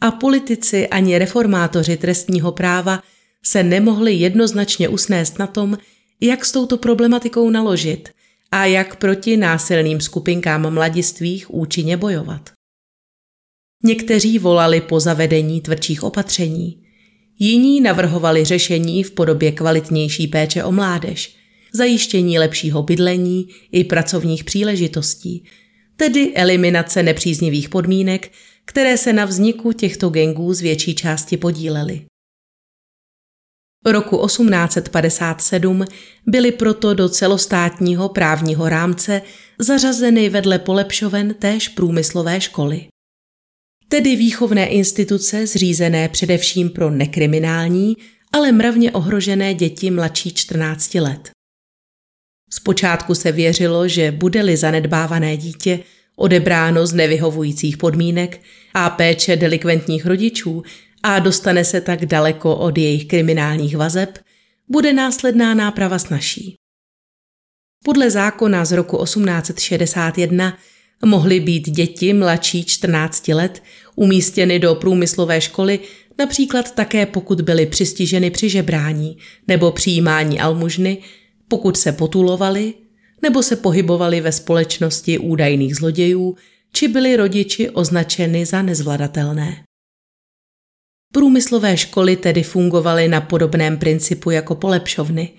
A 0.00 0.10
politici 0.10 0.88
ani 0.88 1.18
reformátoři 1.18 1.96
trestního 1.96 2.52
práva 2.52 3.02
se 3.44 3.62
nemohli 3.62 4.14
jednoznačně 4.14 4.88
usnést 4.88 5.38
na 5.38 5.46
tom, 5.46 5.78
jak 6.20 6.44
s 6.44 6.52
touto 6.52 6.76
problematikou 6.76 7.50
naložit 7.50 8.08
a 8.50 8.64
jak 8.64 8.96
proti 8.96 9.36
násilným 9.36 10.00
skupinkám 10.00 10.74
mladistvých 10.74 11.54
účinně 11.54 11.96
bojovat. 11.96 12.50
Někteří 13.84 14.38
volali 14.38 14.80
po 14.80 15.00
zavedení 15.00 15.60
tvrdších 15.60 16.02
opatření, 16.02 16.82
jiní 17.38 17.80
navrhovali 17.80 18.44
řešení 18.44 19.02
v 19.02 19.10
podobě 19.10 19.52
kvalitnější 19.52 20.26
péče 20.26 20.64
o 20.64 20.72
mládež, 20.72 21.36
zajištění 21.72 22.38
lepšího 22.38 22.82
bydlení 22.82 23.48
i 23.72 23.84
pracovních 23.84 24.44
příležitostí, 24.44 25.44
tedy 25.96 26.34
eliminace 26.34 27.02
nepříznivých 27.02 27.68
podmínek, 27.68 28.32
které 28.66 28.98
se 28.98 29.12
na 29.12 29.24
vzniku 29.24 29.72
těchto 29.72 30.08
gengů 30.08 30.54
z 30.54 30.60
větší 30.60 30.94
části 30.94 31.36
podílely. 31.36 32.06
Roku 33.86 34.26
1857 34.26 35.84
byly 36.26 36.52
proto 36.52 36.94
do 36.94 37.08
celostátního 37.08 38.08
právního 38.08 38.68
rámce 38.68 39.22
zařazeny 39.58 40.28
vedle 40.28 40.58
polepšoven 40.58 41.34
též 41.34 41.68
průmyslové 41.68 42.40
školy. 42.40 42.86
Tedy 43.88 44.16
výchovné 44.16 44.66
instituce 44.66 45.46
zřízené 45.46 46.08
především 46.08 46.70
pro 46.70 46.90
nekriminální, 46.90 47.96
ale 48.32 48.52
mravně 48.52 48.92
ohrožené 48.92 49.54
děti 49.54 49.90
mladší 49.90 50.34
14 50.34 50.94
let. 50.94 51.30
Zpočátku 52.50 53.14
se 53.14 53.32
věřilo, 53.32 53.88
že 53.88 54.12
bude-li 54.12 54.56
zanedbávané 54.56 55.36
dítě 55.36 55.80
odebráno 56.16 56.86
z 56.86 56.92
nevyhovujících 56.92 57.76
podmínek 57.76 58.40
a 58.74 58.90
péče 58.90 59.36
delikventních 59.36 60.06
rodičů 60.06 60.62
a 61.02 61.18
dostane 61.18 61.64
se 61.64 61.80
tak 61.80 62.06
daleko 62.06 62.56
od 62.56 62.78
jejich 62.78 63.06
kriminálních 63.06 63.76
vazeb, 63.76 64.18
bude 64.68 64.92
následná 64.92 65.54
náprava 65.54 65.98
snažší. 65.98 66.54
Podle 67.84 68.10
zákona 68.10 68.64
z 68.64 68.72
roku 68.72 69.04
1861 69.04 70.58
mohly 71.04 71.40
být 71.40 71.70
děti 71.70 72.12
mladší 72.12 72.64
14 72.64 73.28
let 73.28 73.62
umístěny 73.96 74.58
do 74.58 74.74
průmyslové 74.74 75.40
školy 75.40 75.80
například 76.18 76.74
také 76.74 77.06
pokud 77.06 77.40
byly 77.40 77.66
přistiženy 77.66 78.30
při 78.30 78.48
žebrání 78.48 79.18
nebo 79.48 79.72
přijímání 79.72 80.40
almužny, 80.40 80.98
pokud 81.48 81.76
se 81.76 81.92
potulovali 81.92 82.74
nebo 83.26 83.42
se 83.42 83.56
pohybovali 83.56 84.20
ve 84.20 84.32
společnosti 84.32 85.18
údajných 85.18 85.76
zlodějů, 85.76 86.36
či 86.72 86.88
byli 86.88 87.16
rodiči 87.16 87.70
označeny 87.70 88.46
za 88.46 88.62
nezvladatelné. 88.62 89.64
Průmyslové 91.12 91.76
školy 91.76 92.16
tedy 92.16 92.42
fungovaly 92.42 93.08
na 93.08 93.20
podobném 93.20 93.78
principu 93.78 94.30
jako 94.30 94.54
polepšovny. 94.54 95.30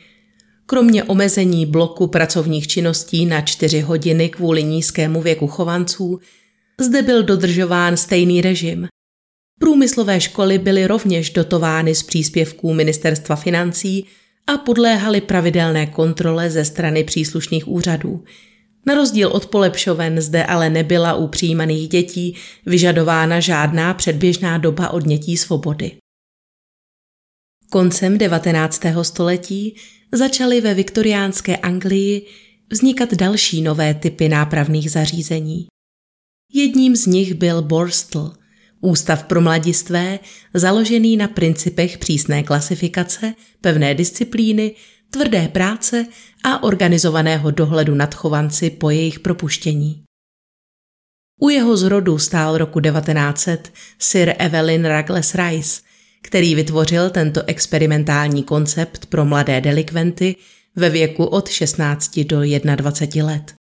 Kromě 0.66 1.04
omezení 1.04 1.66
bloku 1.66 2.08
pracovních 2.08 2.68
činností 2.68 3.26
na 3.26 3.42
čtyři 3.42 3.80
hodiny 3.80 4.30
kvůli 4.30 4.64
nízkému 4.64 5.22
věku 5.22 5.48
chovanců, 5.48 6.20
zde 6.82 7.02
byl 7.02 7.24
dodržován 7.24 7.98
stejný 7.98 8.42
režim. 8.42 8.88
Průmyslové 9.60 10.22
školy 10.22 10.58
byly 10.58 10.88
rovněž 10.88 11.30
dotovány 11.30 11.96
z 11.96 12.04
příspěvků 12.04 12.74
ministerstva 12.74 13.36
financí 13.36 14.06
a 14.48 14.58
podléhaly 14.58 15.22
pravidelné 15.22 15.88
kontrole 15.88 16.50
ze 16.50 16.66
strany 16.66 17.04
příslušných 17.04 17.68
úřadů– 17.68 18.24
na 18.88 18.96
rozdíl 18.96 19.30
od 19.30 19.46
polepšoven 19.46 20.22
zde 20.22 20.46
ale 20.46 20.70
nebyla 20.70 21.16
u 21.16 21.28
přijímaných 21.28 21.90
dětí 21.90 22.36
vyžadována 22.66 23.40
žádná 23.40 23.94
předběžná 23.94 24.58
doba 24.58 24.90
odnětí 24.90 25.38
svobody. 25.38 25.98
Koncem 27.70 28.18
19. 28.18 28.82
století 29.02 29.76
začaly 30.12 30.62
ve 30.62 30.74
viktoriánské 30.74 31.58
Anglii 31.58 32.26
vznikat 32.72 33.14
další 33.14 33.62
nové 33.62 33.94
typy 33.94 34.30
nápravných 34.30 34.92
zařízení. 34.92 35.68
Jedním 36.54 36.96
z 36.96 37.06
nich 37.06 37.34
byl 37.34 37.62
Borstel, 37.62 38.34
ústav 38.82 39.24
pro 39.24 39.42
mladistvé, 39.42 40.20
založený 40.54 41.18
na 41.18 41.28
principech 41.28 41.98
přísné 41.98 42.44
klasifikace, 42.44 43.34
pevné 43.62 43.94
disciplíny 43.94 44.76
tvrdé 45.10 45.48
práce 45.48 46.06
a 46.44 46.64
organizovaného 46.64 47.52
dohledu 47.52 47.96
nad 47.96 48.16
chovanci 48.16 48.70
po 48.70 48.90
jejich 48.90 49.20
propuštění. 49.20 50.04
U 51.42 51.50
jeho 51.50 51.78
zrodu 51.78 52.18
stál 52.18 52.58
roku 52.58 52.80
1900 52.80 53.74
Sir 54.00 54.36
Evelyn 54.38 54.98
Ruggles 54.98 55.36
Rice, 55.36 55.82
který 56.22 56.56
vytvořil 56.56 57.10
tento 57.10 57.42
experimentální 57.48 58.44
koncept 58.44 59.06
pro 59.06 59.26
mladé 59.26 59.62
delikventy 59.62 60.36
ve 60.76 60.90
věku 60.90 61.26
od 61.26 61.50
16 61.50 62.20
do 62.20 62.42
21 62.76 63.26
let. 63.26 63.57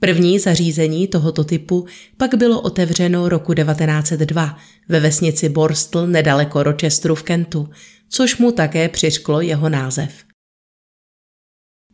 První 0.00 0.38
zařízení 0.38 1.08
tohoto 1.08 1.44
typu 1.44 1.86
pak 2.16 2.34
bylo 2.34 2.60
otevřeno 2.60 3.28
roku 3.28 3.54
1902 3.54 4.58
ve 4.88 5.00
vesnici 5.00 5.48
Borstl 5.48 6.06
nedaleko 6.06 6.62
Rochesteru 6.62 7.14
v 7.14 7.22
Kentu, 7.22 7.68
což 8.08 8.36
mu 8.36 8.52
také 8.52 8.88
přišklo 8.88 9.40
jeho 9.40 9.68
název. 9.68 10.12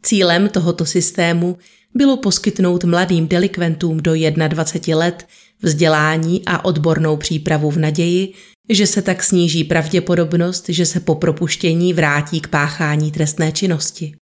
Cílem 0.02 0.48
tohoto 0.48 0.86
systému 0.86 1.58
bylo 1.94 2.16
poskytnout 2.16 2.84
mladým 2.84 3.28
delikventům 3.28 3.98
do 3.98 4.12
21 4.48 4.98
let 4.98 5.26
vzdělání 5.62 6.42
a 6.46 6.64
odbornou 6.64 7.16
přípravu 7.16 7.70
v 7.70 7.78
naději, 7.78 8.34
že 8.68 8.86
se 8.86 9.02
tak 9.02 9.22
sníží 9.22 9.64
pravděpodobnost, 9.64 10.68
že 10.68 10.86
se 10.86 11.00
po 11.00 11.14
propuštění 11.14 11.94
vrátí 11.94 12.40
k 12.40 12.48
páchání 12.48 13.12
trestné 13.12 13.52
činnosti. 13.52 14.19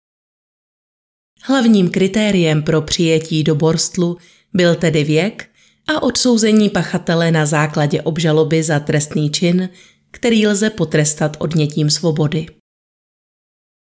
Hlavním 1.48 1.90
kritériem 1.90 2.64
pro 2.64 2.82
přijetí 2.82 3.44
do 3.44 3.56
borstlu 3.56 4.18
byl 4.54 4.76
tedy 4.76 5.04
věk 5.04 5.50
a 5.88 6.04
odsouzení 6.04 6.70
pachatele 6.70 7.32
na 7.32 7.46
základě 7.46 8.02
obžaloby 8.02 8.64
za 8.64 8.80
trestný 8.80 9.32
čin, 9.32 9.70
který 10.12 10.48
lze 10.48 10.70
potrestat 10.70 11.38
odnětím 11.40 11.90
svobody. 11.90 12.46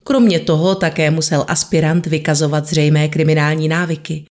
Kromě 0.05 0.41
toho 0.41 0.75
také 0.75 1.11
musel 1.11 1.45
aspirant 1.49 2.07
vykazovat 2.07 2.67
zřejmé 2.67 3.09
kriminální 3.09 3.69
návyky 3.69 4.27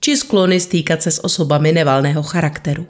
či 0.00 0.16
sklony 0.16 0.60
stýkat 0.60 1.02
se 1.02 1.10
s 1.10 1.24
osobami 1.24 1.72
nevalného 1.72 2.22
charakteru. 2.22 2.86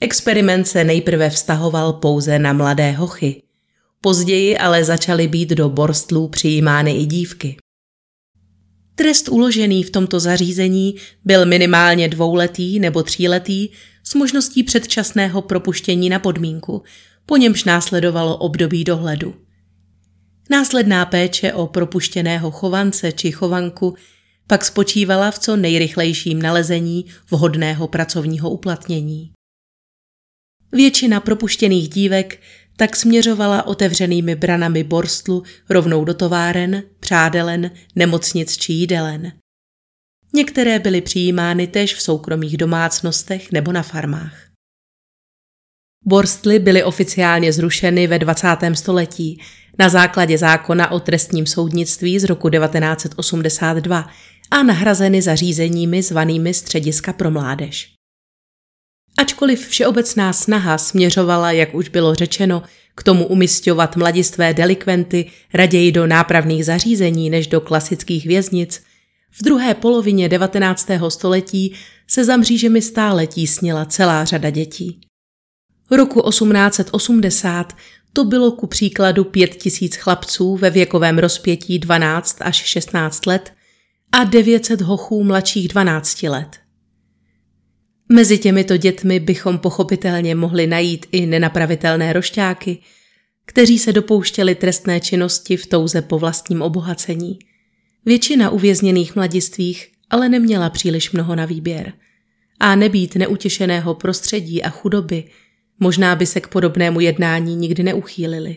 Experiment 0.00 0.68
se 0.68 0.84
nejprve 0.84 1.30
vztahoval 1.30 1.92
pouze 1.92 2.38
na 2.38 2.52
mladé 2.52 2.92
hochy, 2.92 3.42
později 4.00 4.58
ale 4.58 4.84
začaly 4.84 5.28
být 5.28 5.48
do 5.48 5.68
borstlů 5.68 6.28
přijímány 6.28 6.96
i 6.96 7.06
dívky. 7.06 7.56
Trest 9.00 9.28
uložený 9.28 9.82
v 9.82 9.90
tomto 9.90 10.20
zařízení 10.20 10.94
byl 11.24 11.46
minimálně 11.46 12.08
dvouletý 12.08 12.78
nebo 12.80 13.02
tříletý 13.02 13.68
s 14.04 14.14
možností 14.14 14.62
předčasného 14.62 15.42
propuštění 15.42 16.08
na 16.08 16.18
podmínku, 16.18 16.82
po 17.26 17.36
němž 17.36 17.64
následovalo 17.64 18.36
období 18.36 18.84
dohledu. 18.84 19.34
Následná 20.50 21.06
péče 21.06 21.52
o 21.52 21.66
propuštěného 21.66 22.50
chovance 22.50 23.12
či 23.12 23.32
chovanku 23.32 23.94
pak 24.46 24.64
spočívala 24.64 25.30
v 25.30 25.38
co 25.38 25.56
nejrychlejším 25.56 26.42
nalezení 26.42 27.04
vhodného 27.30 27.88
pracovního 27.88 28.50
uplatnění. 28.50 29.30
Většina 30.72 31.20
propuštěných 31.20 31.88
dívek 31.88 32.40
tak 32.80 32.96
směřovala 32.96 33.66
otevřenými 33.66 34.34
branami 34.34 34.84
borstlu 34.84 35.42
rovnou 35.70 36.04
do 36.04 36.14
továren, 36.14 36.82
přádelen, 37.00 37.70
nemocnic 37.96 38.56
či 38.56 38.72
jídelen. 38.72 39.32
Některé 40.34 40.78
byly 40.78 41.00
přijímány 41.00 41.66
též 41.66 41.94
v 41.94 42.02
soukromých 42.02 42.56
domácnostech 42.56 43.52
nebo 43.52 43.72
na 43.72 43.82
farmách. 43.82 44.34
Borstly 46.04 46.58
byly 46.58 46.84
oficiálně 46.84 47.52
zrušeny 47.52 48.06
ve 48.06 48.18
20. 48.18 48.46
století 48.74 49.40
na 49.78 49.88
základě 49.88 50.38
zákona 50.38 50.90
o 50.90 51.00
trestním 51.00 51.46
soudnictví 51.46 52.18
z 52.18 52.24
roku 52.24 52.50
1982 52.50 54.10
a 54.50 54.62
nahrazeny 54.62 55.22
zařízeními 55.22 56.02
zvanými 56.02 56.54
střediska 56.54 57.12
pro 57.12 57.30
mládež. 57.30 57.99
Ačkoliv 59.20 59.68
všeobecná 59.68 60.32
snaha 60.32 60.78
směřovala, 60.78 61.52
jak 61.52 61.74
už 61.74 61.88
bylo 61.88 62.14
řečeno, 62.14 62.62
k 62.94 63.02
tomu 63.02 63.26
umistovat 63.26 63.96
mladistvé 63.96 64.54
delikventy 64.54 65.30
raději 65.54 65.92
do 65.92 66.06
nápravných 66.06 66.64
zařízení 66.64 67.30
než 67.30 67.46
do 67.46 67.60
klasických 67.60 68.26
věznic, 68.26 68.82
v 69.30 69.42
druhé 69.42 69.74
polovině 69.74 70.28
19. 70.28 70.88
století 71.08 71.74
se 72.06 72.24
za 72.24 72.36
mřížemi 72.36 72.82
stále 72.82 73.26
tísnila 73.26 73.84
celá 73.84 74.24
řada 74.24 74.50
dětí. 74.50 75.00
Roku 75.90 76.30
1880 76.30 77.72
to 78.12 78.24
bylo 78.24 78.52
ku 78.52 78.66
příkladu 78.66 79.24
pět 79.24 79.54
tisíc 79.54 79.96
chlapců 79.96 80.56
ve 80.56 80.70
věkovém 80.70 81.18
rozpětí 81.18 81.78
12 81.78 82.36
až 82.40 82.56
16 82.56 83.26
let 83.26 83.52
a 84.12 84.24
900 84.24 84.80
hochů 84.80 85.24
mladších 85.24 85.68
12 85.68 86.22
let. 86.22 86.69
Mezi 88.12 88.38
těmito 88.38 88.76
dětmi 88.76 89.20
bychom 89.20 89.58
pochopitelně 89.58 90.34
mohli 90.34 90.66
najít 90.66 91.06
i 91.12 91.26
nenapravitelné 91.26 92.12
rošťáky, 92.12 92.78
kteří 93.46 93.78
se 93.78 93.92
dopouštěli 93.92 94.54
trestné 94.54 95.00
činnosti 95.00 95.56
v 95.56 95.66
touze 95.66 96.02
po 96.02 96.18
vlastním 96.18 96.62
obohacení. 96.62 97.38
Většina 98.04 98.50
uvězněných 98.50 99.16
mladistvých 99.16 99.90
ale 100.10 100.28
neměla 100.28 100.70
příliš 100.70 101.12
mnoho 101.12 101.34
na 101.36 101.44
výběr. 101.44 101.92
A 102.60 102.74
nebýt 102.74 103.16
neutěšeného 103.16 103.94
prostředí 103.94 104.62
a 104.62 104.70
chudoby, 104.70 105.24
možná 105.78 106.16
by 106.16 106.26
se 106.26 106.40
k 106.40 106.48
podobnému 106.48 107.00
jednání 107.00 107.56
nikdy 107.56 107.82
neuchýlili. 107.82 108.56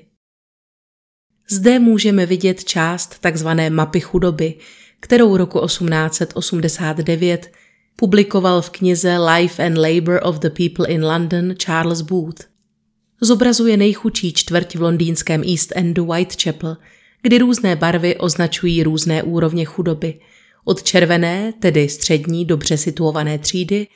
Zde 1.49 1.79
můžeme 1.79 2.25
vidět 2.25 2.63
část 2.63 3.19
takzvané 3.19 3.69
mapy 3.69 3.99
chudoby, 3.99 4.53
kterou 4.99 5.37
roku 5.37 5.65
1889 5.65 7.51
publikoval 7.95 8.61
v 8.61 8.69
knize 8.69 9.17
Life 9.17 9.65
and 9.65 9.77
Labor 9.77 10.19
of 10.23 10.39
the 10.39 10.49
People 10.49 10.87
in 10.87 11.05
London 11.05 11.55
Charles 11.55 12.01
Booth. 12.01 12.43
Zobrazuje 13.21 13.77
nejchudší 13.77 14.33
čtvrť 14.33 14.75
v 14.75 14.81
londýnském 14.81 15.43
East 15.43 15.71
Endu 15.75 16.05
Whitechapel, 16.05 16.77
kdy 17.21 17.37
různé 17.37 17.75
barvy 17.75 18.17
označují 18.17 18.83
různé 18.83 19.23
úrovně 19.23 19.65
chudoby. 19.65 20.19
Od 20.65 20.83
červené, 20.83 21.53
tedy 21.59 21.89
střední, 21.89 22.45
dobře 22.45 22.77
situované 22.77 23.37
třídy, 23.37 23.87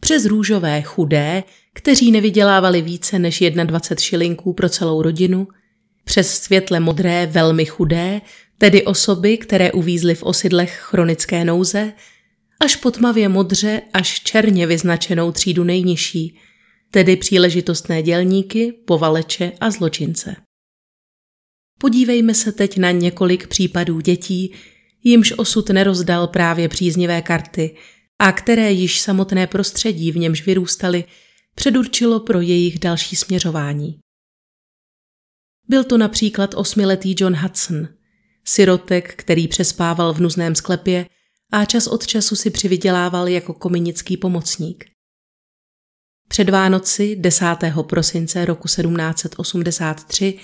přes 0.00 0.24
růžové 0.24 0.82
chudé, 0.82 1.42
kteří 1.72 2.10
nevydělávali 2.10 2.82
více 2.82 3.18
než 3.18 3.42
21 3.64 4.02
šilinků 4.02 4.52
pro 4.52 4.68
celou 4.68 5.02
rodinu, 5.02 5.48
přes 6.04 6.38
světle 6.38 6.80
modré 6.80 7.26
velmi 7.26 7.64
chudé, 7.64 8.20
tedy 8.58 8.84
osoby, 8.84 9.38
které 9.38 9.72
uvízly 9.72 10.14
v 10.14 10.22
osidlech 10.22 10.78
chronické 10.82 11.44
nouze, 11.44 11.92
až 12.60 12.76
po 12.76 12.90
tmavě 12.90 13.28
modře 13.28 13.82
až 13.92 14.20
černě 14.20 14.66
vyznačenou 14.66 15.32
třídu 15.32 15.64
nejnižší, 15.64 16.38
tedy 16.90 17.16
příležitostné 17.16 18.02
dělníky, 18.02 18.72
povaleče 18.72 19.52
a 19.60 19.70
zločince. 19.70 20.36
Podívejme 21.78 22.34
se 22.34 22.52
teď 22.52 22.78
na 22.78 22.90
několik 22.90 23.46
případů 23.46 24.00
dětí, 24.00 24.54
jimž 25.04 25.32
osud 25.36 25.68
nerozdal 25.68 26.26
právě 26.26 26.68
příznivé 26.68 27.22
karty 27.22 27.76
a 28.18 28.32
které 28.32 28.72
již 28.72 29.00
samotné 29.00 29.46
prostředí, 29.46 30.12
v 30.12 30.16
němž 30.16 30.46
vyrůstali, 30.46 31.04
předurčilo 31.54 32.20
pro 32.20 32.40
jejich 32.40 32.78
další 32.78 33.16
směřování. 33.16 33.98
Byl 35.68 35.84
to 35.84 35.98
například 35.98 36.54
osmiletý 36.54 37.14
John 37.18 37.34
Hudson, 37.34 37.88
sirotek, 38.44 39.14
který 39.14 39.48
přespával 39.48 40.12
v 40.12 40.20
nuzném 40.20 40.54
sklepě 40.54 41.06
a 41.52 41.64
čas 41.64 41.86
od 41.86 42.06
času 42.06 42.36
si 42.36 42.50
přivydělával 42.50 43.28
jako 43.28 43.54
kominický 43.54 44.16
pomocník. 44.16 44.84
Před 46.28 46.50
Vánoci 46.50 47.16
10. 47.16 47.44
prosince 47.82 48.44
roku 48.44 48.68
1783 48.68 50.38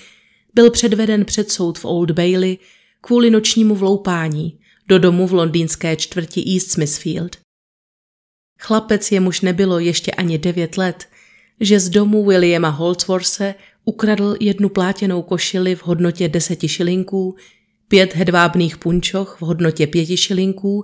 byl 0.53 0.71
předveden 0.71 1.25
před 1.25 1.51
soud 1.51 1.79
v 1.79 1.85
Old 1.85 2.11
Bailey 2.11 2.57
kvůli 3.01 3.29
nočnímu 3.29 3.75
vloupání 3.75 4.59
do 4.87 4.99
domu 4.99 5.27
v 5.27 5.33
londýnské 5.33 5.95
čtvrti 5.95 6.53
East 6.53 6.71
Smithfield. 6.71 7.37
Chlapec 8.59 9.11
jemuž 9.11 9.41
nebylo 9.41 9.79
ještě 9.79 10.11
ani 10.11 10.37
devět 10.37 10.77
let, 10.77 11.07
že 11.59 11.79
z 11.79 11.89
domu 11.89 12.25
Williama 12.25 12.69
Holdsworse 12.69 13.55
ukradl 13.85 14.35
jednu 14.39 14.69
plátěnou 14.69 15.21
košili 15.21 15.75
v 15.75 15.83
hodnotě 15.83 16.29
deseti 16.29 16.67
šilinků 16.67 17.35
pět 17.93 18.15
hedvábných 18.15 18.77
punčoch 18.77 19.37
v 19.39 19.41
hodnotě 19.41 19.87
pěti 19.87 20.17
šilinků, 20.17 20.83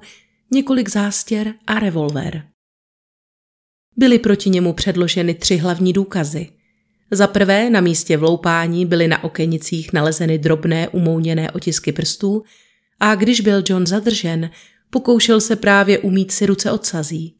několik 0.51 0.89
zástěr 0.89 1.53
a 1.67 1.79
revolver. 1.79 2.43
Byly 3.97 4.19
proti 4.19 4.49
němu 4.49 4.73
předloženy 4.73 5.33
tři 5.33 5.57
hlavní 5.57 5.93
důkazy. 5.93 6.47
Za 7.11 7.27
prvé 7.27 7.69
na 7.69 7.81
místě 7.81 8.17
vloupání 8.17 8.85
byly 8.85 9.07
na 9.07 9.23
okenicích 9.23 9.93
nalezeny 9.93 10.37
drobné 10.37 10.87
umouněné 10.89 11.51
otisky 11.51 11.91
prstů 11.91 12.43
a 12.99 13.15
když 13.15 13.41
byl 13.41 13.63
John 13.69 13.87
zadržen, 13.87 14.49
pokoušel 14.89 15.41
se 15.41 15.55
právě 15.55 15.99
umít 15.99 16.31
si 16.31 16.45
ruce 16.45 16.71
od 16.71 16.85
sazí. 16.85 17.35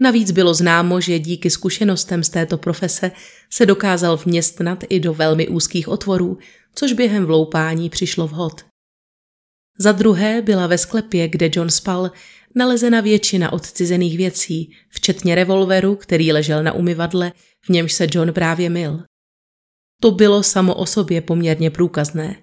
Navíc 0.00 0.30
bylo 0.30 0.54
známo, 0.54 1.00
že 1.00 1.18
díky 1.18 1.50
zkušenostem 1.50 2.24
z 2.24 2.28
této 2.28 2.58
profese 2.58 3.10
se 3.50 3.66
dokázal 3.66 4.16
vměstnat 4.16 4.84
i 4.88 5.00
do 5.00 5.14
velmi 5.14 5.48
úzkých 5.48 5.88
otvorů, 5.88 6.38
což 6.74 6.92
během 6.92 7.26
vloupání 7.26 7.90
přišlo 7.90 8.26
vhod. 8.26 8.64
Za 9.78 9.92
druhé 9.92 10.42
byla 10.42 10.66
ve 10.66 10.78
sklepě, 10.78 11.28
kde 11.28 11.50
John 11.54 11.70
spal, 11.70 12.10
nalezena 12.54 13.00
většina 13.00 13.52
odcizených 13.52 14.16
věcí, 14.16 14.72
včetně 14.88 15.34
revolveru, 15.34 15.96
který 15.96 16.32
ležel 16.32 16.62
na 16.62 16.72
umyvadle, 16.72 17.32
v 17.60 17.68
němž 17.68 17.92
se 17.92 18.06
John 18.10 18.32
právě 18.32 18.70
mil. 18.70 19.02
To 20.00 20.10
bylo 20.10 20.42
samo 20.42 20.74
o 20.74 20.86
sobě 20.86 21.20
poměrně 21.20 21.70
průkazné. 21.70 22.36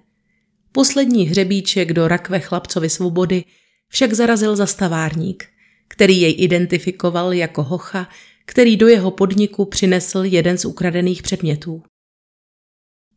Poslední 0.72 1.24
hřebíček 1.24 1.92
do 1.92 2.08
rakve 2.08 2.40
chlapcovi 2.40 2.90
svobody 2.90 3.44
však 3.88 4.12
zarazil 4.12 4.56
zastavárník, 4.56 5.46
který 5.88 6.20
jej 6.20 6.34
identifikoval 6.38 7.32
jako 7.32 7.62
hocha, 7.62 8.08
který 8.46 8.76
do 8.76 8.88
jeho 8.88 9.10
podniku 9.10 9.64
přinesl 9.64 10.24
jeden 10.24 10.58
z 10.58 10.64
ukradených 10.64 11.22
předmětů. 11.22 11.82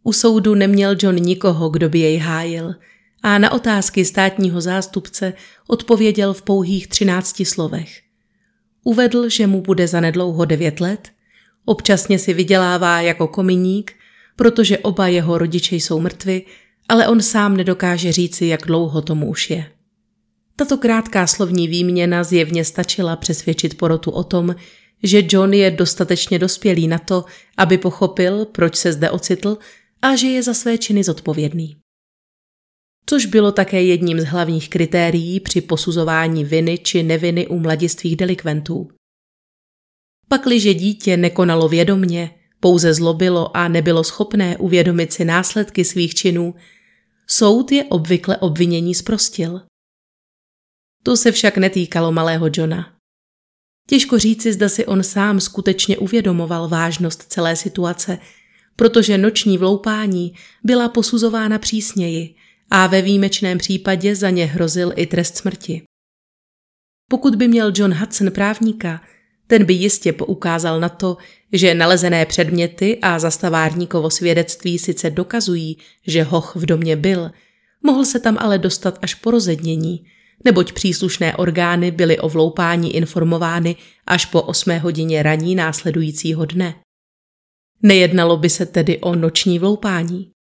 U 0.04 0.14
soudu 0.14 0.56
neměl 0.56 0.96
John 1.00 1.16
nikoho, 1.16 1.70
kdo 1.70 1.90
by 1.90 2.00
jej 2.00 2.18
hájil 2.18 2.76
a 3.24 3.38
na 3.38 3.52
otázky 3.52 4.06
státního 4.06 4.62
zástupce 4.62 5.34
odpověděl 5.68 6.34
v 6.34 6.42
pouhých 6.42 6.88
třinácti 6.88 7.46
slovech. 7.46 8.02
Uvedl, 8.84 9.30
že 9.30 9.48
mu 9.48 9.62
bude 9.62 9.88
zanedlouho 9.88 10.46
devět 10.46 10.80
let, 10.80 11.10
občasně 11.66 12.20
si 12.20 12.34
vydělává 12.34 13.02
jako 13.02 13.28
kominík, 13.28 13.94
protože 14.36 14.78
oba 14.78 15.08
jeho 15.08 15.38
rodiče 15.38 15.76
jsou 15.76 16.00
mrtvi, 16.00 16.46
ale 16.90 17.08
on 17.08 17.22
sám 17.22 17.58
nedokáže 17.58 18.12
říci, 18.12 18.46
jak 18.46 18.62
dlouho 18.68 19.02
tomu 19.02 19.30
už 19.30 19.50
je. 19.50 19.66
Tato 20.56 20.78
krátká 20.78 21.28
slovní 21.28 21.68
výměna 21.68 22.24
zjevně 22.24 22.66
stačila 22.66 23.16
přesvědčit 23.16 23.78
porotu 23.78 24.12
o 24.12 24.24
tom, 24.24 24.56
že 25.04 25.24
John 25.30 25.54
je 25.54 25.72
dostatečně 25.72 26.40
dospělý 26.40 26.88
na 26.88 26.98
to, 26.98 27.26
aby 27.58 27.78
pochopil, 27.78 28.46
proč 28.46 28.76
se 28.76 28.94
zde 28.94 29.10
ocitl 29.10 29.58
a 30.02 30.16
že 30.16 30.28
je 30.28 30.44
za 30.44 30.54
své 30.54 30.78
činy 30.78 31.04
zodpovědný. 31.04 31.78
Což 33.06 33.26
bylo 33.26 33.52
také 33.52 33.84
jedním 33.84 34.20
z 34.20 34.26
hlavních 34.26 34.70
kritérií 34.70 35.40
při 35.40 35.62
posuzování 35.62 36.46
viny 36.46 36.78
či 36.78 37.04
neviny 37.04 37.48
u 37.48 37.60
mladistvých 37.60 38.16
delikventů. 38.16 38.88
Pakliže 40.28 40.74
dítě 40.74 41.18
nekonalo 41.18 41.70
vědomně, 41.70 42.36
pouze 42.60 42.94
zlobilo 42.94 43.58
a 43.58 43.68
nebylo 43.68 44.04
schopné 44.04 44.58
uvědomit 44.58 45.14
si 45.14 45.26
následky 45.26 45.86
svých 45.86 46.16
činů, 46.16 46.56
soud 47.28 47.72
je 47.72 47.84
obvykle 47.84 48.38
obvinění 48.38 48.96
zprostil. 48.96 49.62
To 51.04 51.18
se 51.18 51.32
však 51.32 51.58
netýkalo 51.58 52.12
malého 52.12 52.50
Johna. 52.54 52.96
Těžko 53.90 54.20
říci, 54.20 54.54
zda 54.54 54.70
si 54.70 54.86
on 54.86 55.04
sám 55.04 55.40
skutečně 55.40 55.98
uvědomoval 55.98 56.68
vážnost 56.68 57.24
celé 57.24 57.56
situace, 57.56 58.20
protože 58.82 59.18
noční 59.18 59.58
vloupání 59.58 60.34
byla 60.64 60.90
posuzována 60.90 61.60
přísněji 61.60 62.36
a 62.72 62.88
ve 62.88 63.02
výjimečném 63.02 63.58
případě 63.58 64.16
za 64.16 64.30
ně 64.30 64.46
hrozil 64.46 64.94
i 64.96 65.06
trest 65.06 65.38
smrti. 65.38 65.82
Pokud 67.12 67.36
by 67.36 67.48
měl 67.48 67.72
John 67.76 67.94
Hudson 67.94 68.32
právníka, 68.32 69.02
ten 69.48 69.66
by 69.66 69.74
jistě 69.74 70.14
poukázal 70.14 70.80
na 70.80 70.90
to, 70.90 71.18
že 71.54 71.74
nalezené 71.74 72.26
předměty 72.26 73.00
a 73.02 73.20
zastavárníkovo 73.20 74.10
svědectví 74.10 74.80
sice 74.80 75.10
dokazují, 75.10 75.78
že 76.08 76.24
hoch 76.24 76.56
v 76.56 76.66
domě 76.66 76.96
byl, 76.96 77.32
mohl 77.84 78.06
se 78.06 78.20
tam 78.20 78.38
ale 78.40 78.58
dostat 78.58 79.00
až 79.02 79.16
po 79.16 79.32
rozednění, 79.32 80.06
neboť 80.46 80.74
příslušné 80.74 81.36
orgány 81.36 81.92
byly 81.92 82.20
o 82.20 82.30
vloupání 82.30 82.96
informovány 82.96 83.76
až 84.08 84.26
po 84.26 84.42
8 84.42 84.78
hodině 84.78 85.24
raní 85.24 85.56
následujícího 85.56 86.46
dne. 86.46 86.76
Nejednalo 87.84 88.38
by 88.38 88.50
se 88.50 88.66
tedy 88.66 89.00
o 89.00 89.16
noční 89.16 89.60
vloupání. 89.60 90.32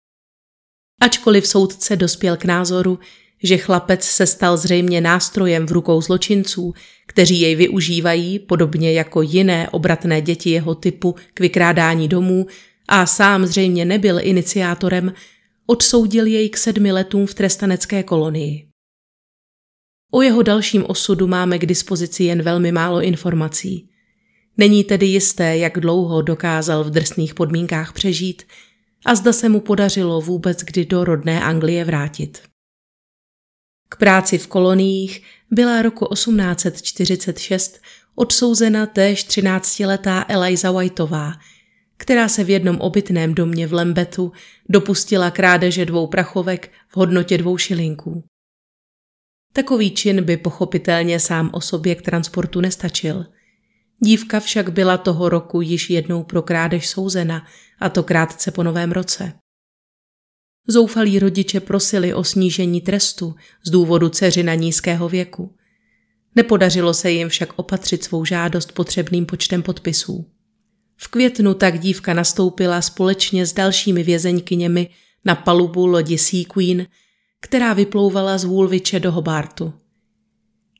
Ačkoliv 1.00 1.46
soudce 1.46 1.96
dospěl 1.96 2.36
k 2.36 2.44
názoru, 2.44 2.98
že 3.42 3.56
chlapec 3.56 4.04
se 4.04 4.26
stal 4.26 4.56
zřejmě 4.56 5.00
nástrojem 5.00 5.66
v 5.66 5.72
rukou 5.72 6.00
zločinců, 6.00 6.74
kteří 7.06 7.40
jej 7.40 7.54
využívají, 7.54 8.38
podobně 8.38 8.92
jako 8.92 9.22
jiné 9.22 9.68
obratné 9.68 10.20
děti 10.20 10.50
jeho 10.50 10.74
typu 10.74 11.14
k 11.34 11.40
vykrádání 11.40 12.08
domů, 12.08 12.46
a 12.88 13.06
sám 13.06 13.46
zřejmě 13.46 13.84
nebyl 13.84 14.20
iniciátorem, 14.20 15.12
odsoudil 15.66 16.26
jej 16.26 16.48
k 16.48 16.56
sedmi 16.56 16.92
letům 16.92 17.26
v 17.26 17.34
trestanecké 17.34 18.02
kolonii. 18.02 18.68
O 20.12 20.22
jeho 20.22 20.42
dalším 20.42 20.84
osudu 20.88 21.26
máme 21.26 21.58
k 21.58 21.66
dispozici 21.66 22.24
jen 22.24 22.42
velmi 22.42 22.72
málo 22.72 23.02
informací. 23.02 23.89
Není 24.60 24.84
tedy 24.84 25.06
jisté, 25.06 25.56
jak 25.56 25.80
dlouho 25.80 26.22
dokázal 26.22 26.84
v 26.84 26.90
drsných 26.90 27.34
podmínkách 27.34 27.92
přežít 27.92 28.42
a 29.06 29.14
zda 29.14 29.32
se 29.32 29.48
mu 29.48 29.60
podařilo 29.60 30.20
vůbec 30.20 30.60
kdy 30.62 30.84
do 30.84 31.04
rodné 31.04 31.42
Anglie 31.42 31.84
vrátit. 31.84 32.42
K 33.88 33.96
práci 33.96 34.38
v 34.38 34.46
koloniích 34.46 35.22
byla 35.50 35.82
roku 35.82 36.06
1846 36.14 37.80
odsouzena 38.14 38.86
též 38.86 39.28
13-letá 39.28 40.24
Eliza 40.28 40.72
Whiteová, 40.72 41.32
která 41.96 42.28
se 42.28 42.44
v 42.44 42.50
jednom 42.50 42.76
obytném 42.80 43.34
domě 43.34 43.66
v 43.66 43.72
Lembetu 43.72 44.32
dopustila 44.68 45.30
krádeže 45.30 45.86
dvou 45.86 46.06
prachovek 46.06 46.72
v 46.88 46.96
hodnotě 46.96 47.38
dvou 47.38 47.56
šilinků. 47.56 48.24
Takový 49.52 49.90
čin 49.90 50.24
by 50.24 50.36
pochopitelně 50.36 51.20
sám 51.20 51.50
o 51.52 51.60
sobě 51.60 51.94
k 51.94 52.02
transportu 52.02 52.60
nestačil. 52.60 53.26
Dívka 54.00 54.40
však 54.40 54.72
byla 54.72 54.98
toho 54.98 55.28
roku 55.28 55.60
již 55.60 55.90
jednou 55.90 56.22
pro 56.22 56.42
krádež 56.42 56.88
souzena, 56.88 57.46
a 57.80 57.88
to 57.88 58.02
krátce 58.02 58.50
po 58.50 58.62
novém 58.62 58.92
roce. 58.92 59.32
Zoufalí 60.68 61.18
rodiče 61.18 61.60
prosili 61.60 62.14
o 62.14 62.24
snížení 62.24 62.80
trestu 62.80 63.34
z 63.66 63.70
důvodu 63.70 64.08
dceřina 64.08 64.54
nízkého 64.54 65.08
věku. 65.08 65.56
Nepodařilo 66.36 66.94
se 66.94 67.10
jim 67.10 67.28
však 67.28 67.52
opatřit 67.56 68.04
svou 68.04 68.24
žádost 68.24 68.72
potřebným 68.72 69.26
počtem 69.26 69.62
podpisů. 69.62 70.30
V 70.96 71.08
květnu 71.08 71.54
tak 71.54 71.78
dívka 71.78 72.14
nastoupila 72.14 72.82
společně 72.82 73.46
s 73.46 73.52
dalšími 73.52 74.02
vězeňkyněmi 74.02 74.90
na 75.24 75.34
palubu 75.34 75.86
lodi 75.86 76.18
Sea 76.18 76.44
Queen, 76.48 76.86
která 77.40 77.72
vyplouvala 77.72 78.38
z 78.38 78.44
Woolwiche 78.44 79.00
do 79.00 79.12
Hobartu. 79.12 79.72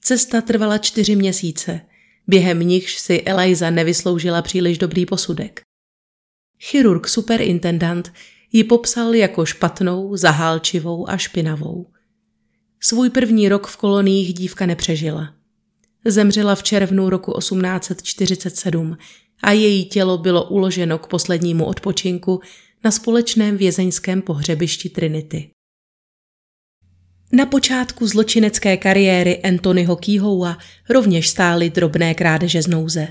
Cesta 0.03 0.41
trvala 0.41 0.79
čtyři 0.79 1.17
měsíce, 1.17 1.81
během 2.27 2.61
nichž 2.61 2.99
si 2.99 3.23
Eliza 3.23 3.71
nevysloužila 3.71 4.43
příliš 4.43 4.79
dobrý 4.79 5.07
posudek. 5.07 5.61
Chirurg 6.59 7.09
superintendant 7.09 8.13
ji 8.53 8.65
popsal 8.65 9.15
jako 9.15 9.47
špatnou, 9.47 10.17
zahálčivou 10.17 11.11
a 11.11 11.17
špinavou. 11.17 11.87
Svůj 12.81 13.11
první 13.11 13.49
rok 13.49 13.67
v 13.67 13.77
koloniích 13.77 14.35
dívka 14.35 14.67
nepřežila. 14.67 15.35
Zemřela 16.05 16.55
v 16.55 16.63
červnu 16.63 17.11
roku 17.11 17.33
1847 17.39 18.97
a 19.43 19.53
její 19.53 19.85
tělo 19.85 20.19
bylo 20.19 20.49
uloženo 20.49 20.99
k 20.99 21.07
poslednímu 21.07 21.65
odpočinku 21.65 22.41
na 22.85 22.91
společném 22.91 23.57
vězeňském 23.57 24.23
pohřebišti 24.23 24.89
Trinity. 24.89 25.51
Na 27.33 27.47
počátku 27.47 28.07
zločinecké 28.07 28.77
kariéry 28.77 29.43
Anthonyho 29.43 29.97
Keyhoua 29.97 30.59
rovněž 30.89 31.29
stály 31.29 31.71
drobné 31.71 32.15
krádeže 32.15 32.63
z 32.63 32.67
nouze. 32.67 33.09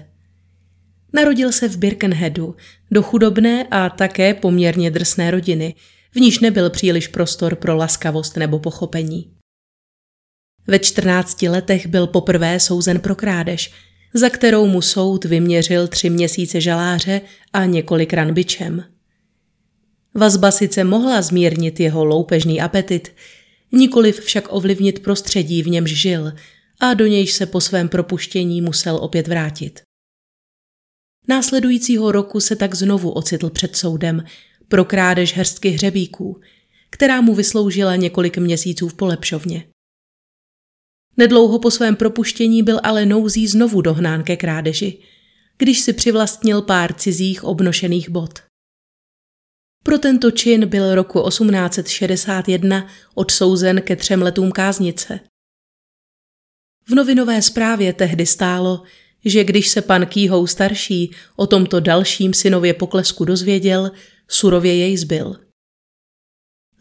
Narodil 1.13 1.51
se 1.51 1.70
v 1.70 1.78
Birkenheadu 1.78 2.55
do 2.91 3.03
chudobné 3.03 3.67
a 3.72 3.89
také 3.89 4.34
poměrně 4.34 4.91
drsné 4.91 5.32
rodiny, 5.32 5.76
v 6.11 6.15
níž 6.15 6.39
nebyl 6.39 6.70
příliš 6.70 7.07
prostor 7.07 7.55
pro 7.55 7.76
laskavost 7.76 8.38
nebo 8.38 8.59
pochopení. 8.59 9.34
Ve 10.67 10.80
14 10.80 11.41
letech 11.41 11.88
byl 11.88 12.07
poprvé 12.07 12.59
souzen 12.59 12.99
pro 12.99 13.15
krádež, 13.15 13.72
za 14.13 14.30
kterou 14.30 14.67
mu 14.67 14.82
soud 14.82 15.26
vyměřil 15.26 15.88
tři 15.88 16.09
měsíce 16.09 16.61
žaláře 16.61 17.22
a 17.53 17.65
několik 17.65 18.13
ran 18.13 18.34
bičem. 18.34 18.84
Vazba 20.15 20.51
sice 20.51 20.84
mohla 20.84 21.22
zmírnit 21.22 21.80
jeho 21.80 22.05
loupežný 22.05 22.61
apetit, 22.61 23.11
nikoliv 23.72 24.20
však 24.20 24.43
ovlivnit 24.49 24.99
prostředí, 24.99 25.63
v 25.63 25.67
němž 25.67 25.91
žil 25.91 26.34
a 26.80 26.93
do 26.93 27.05
nějž 27.05 27.34
se 27.34 27.45
po 27.45 27.61
svém 27.61 27.89
propuštění 27.89 28.61
musel 28.61 28.95
opět 28.95 29.28
vrátit. 29.28 29.82
Následujícího 31.28 32.11
roku 32.11 32.39
se 32.39 32.55
tak 32.55 32.76
znovu 32.76 33.11
ocitl 33.11 33.49
před 33.49 33.76
soudem 33.76 34.24
pro 34.67 34.86
krádež 34.86 35.36
hrstky 35.36 35.70
hřebíků, 35.70 36.41
která 36.89 37.22
mu 37.22 37.36
vysloužila 37.36 37.95
několik 37.95 38.38
měsíců 38.38 38.88
v 38.88 38.93
polepšovně. 38.93 39.67
Nedlouho 41.17 41.59
po 41.59 41.72
svém 41.72 41.95
propuštění 41.95 42.63
byl 42.63 42.80
ale 42.84 43.05
nouzí 43.05 43.47
znovu 43.47 43.82
dohnán 43.82 44.24
ke 44.24 44.38
krádeži, 44.38 44.97
když 45.57 45.80
si 45.80 45.93
přivlastnil 45.93 46.61
pár 46.61 46.93
cizích 46.93 47.43
obnošených 47.43 48.09
bot. 48.09 48.49
Pro 49.89 49.99
tento 49.99 50.31
čin 50.31 50.67
byl 50.67 50.95
roku 50.95 51.29
1861 51.29 52.87
odsouzen 53.15 53.81
ke 53.81 53.95
třem 53.95 54.21
letům 54.21 54.51
káznice. 54.51 55.19
V 56.87 56.95
novinové 56.95 57.41
zprávě 57.41 57.93
tehdy 57.93 58.25
stálo, 58.25 58.83
že 59.25 59.43
když 59.43 59.69
se 59.69 59.81
pan 59.81 60.05
Kýhou 60.05 60.47
starší 60.47 61.15
o 61.35 61.47
tomto 61.47 61.79
dalším 61.79 62.33
synově 62.33 62.73
poklesku 62.73 63.25
dozvěděl, 63.25 63.91
surově 64.27 64.75
jej 64.75 64.97
zbyl. 64.97 65.35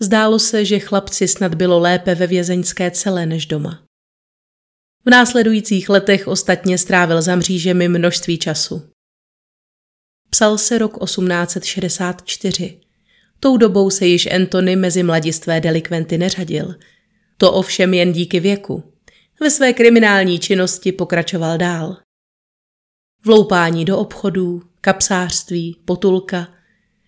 Zdálo 0.01 0.39
se, 0.39 0.65
že 0.65 0.79
chlapci 0.79 1.29
snad 1.29 1.55
bylo 1.55 1.79
lépe 1.79 2.15
ve 2.15 2.27
vězeňské 2.27 2.91
celé 2.91 3.27
než 3.27 3.47
doma. 3.47 3.85
V 5.05 5.11
následujících 5.11 5.89
letech 5.89 6.29
ostatně 6.29 6.79
strávil 6.79 7.23
za 7.23 7.37
mřížemi 7.37 7.89
množství 7.89 8.39
času. 8.39 8.91
Psal 10.31 10.59
se 10.59 10.79
rok 10.79 11.05
1864. 11.05 12.88
Tou 13.41 13.57
dobou 13.57 13.91
se 13.91 14.07
již 14.07 14.27
Antony 14.27 14.77
mezi 14.77 15.03
mladistvé 15.03 15.61
delikventy 15.61 16.19
neřadil. 16.19 16.75
To 17.37 17.53
ovšem 17.53 17.95
jen 17.95 18.13
díky 18.13 18.41
věku. 18.41 18.93
Ve 19.41 19.51
své 19.51 19.73
kriminální 19.73 20.39
činnosti 20.39 20.93
pokračoval 20.93 21.59
dál. 21.59 21.97
Vloupání 23.25 23.85
do 23.85 23.99
obchodů, 23.99 24.63
kapsářství, 24.81 25.77
potulka. 25.85 26.49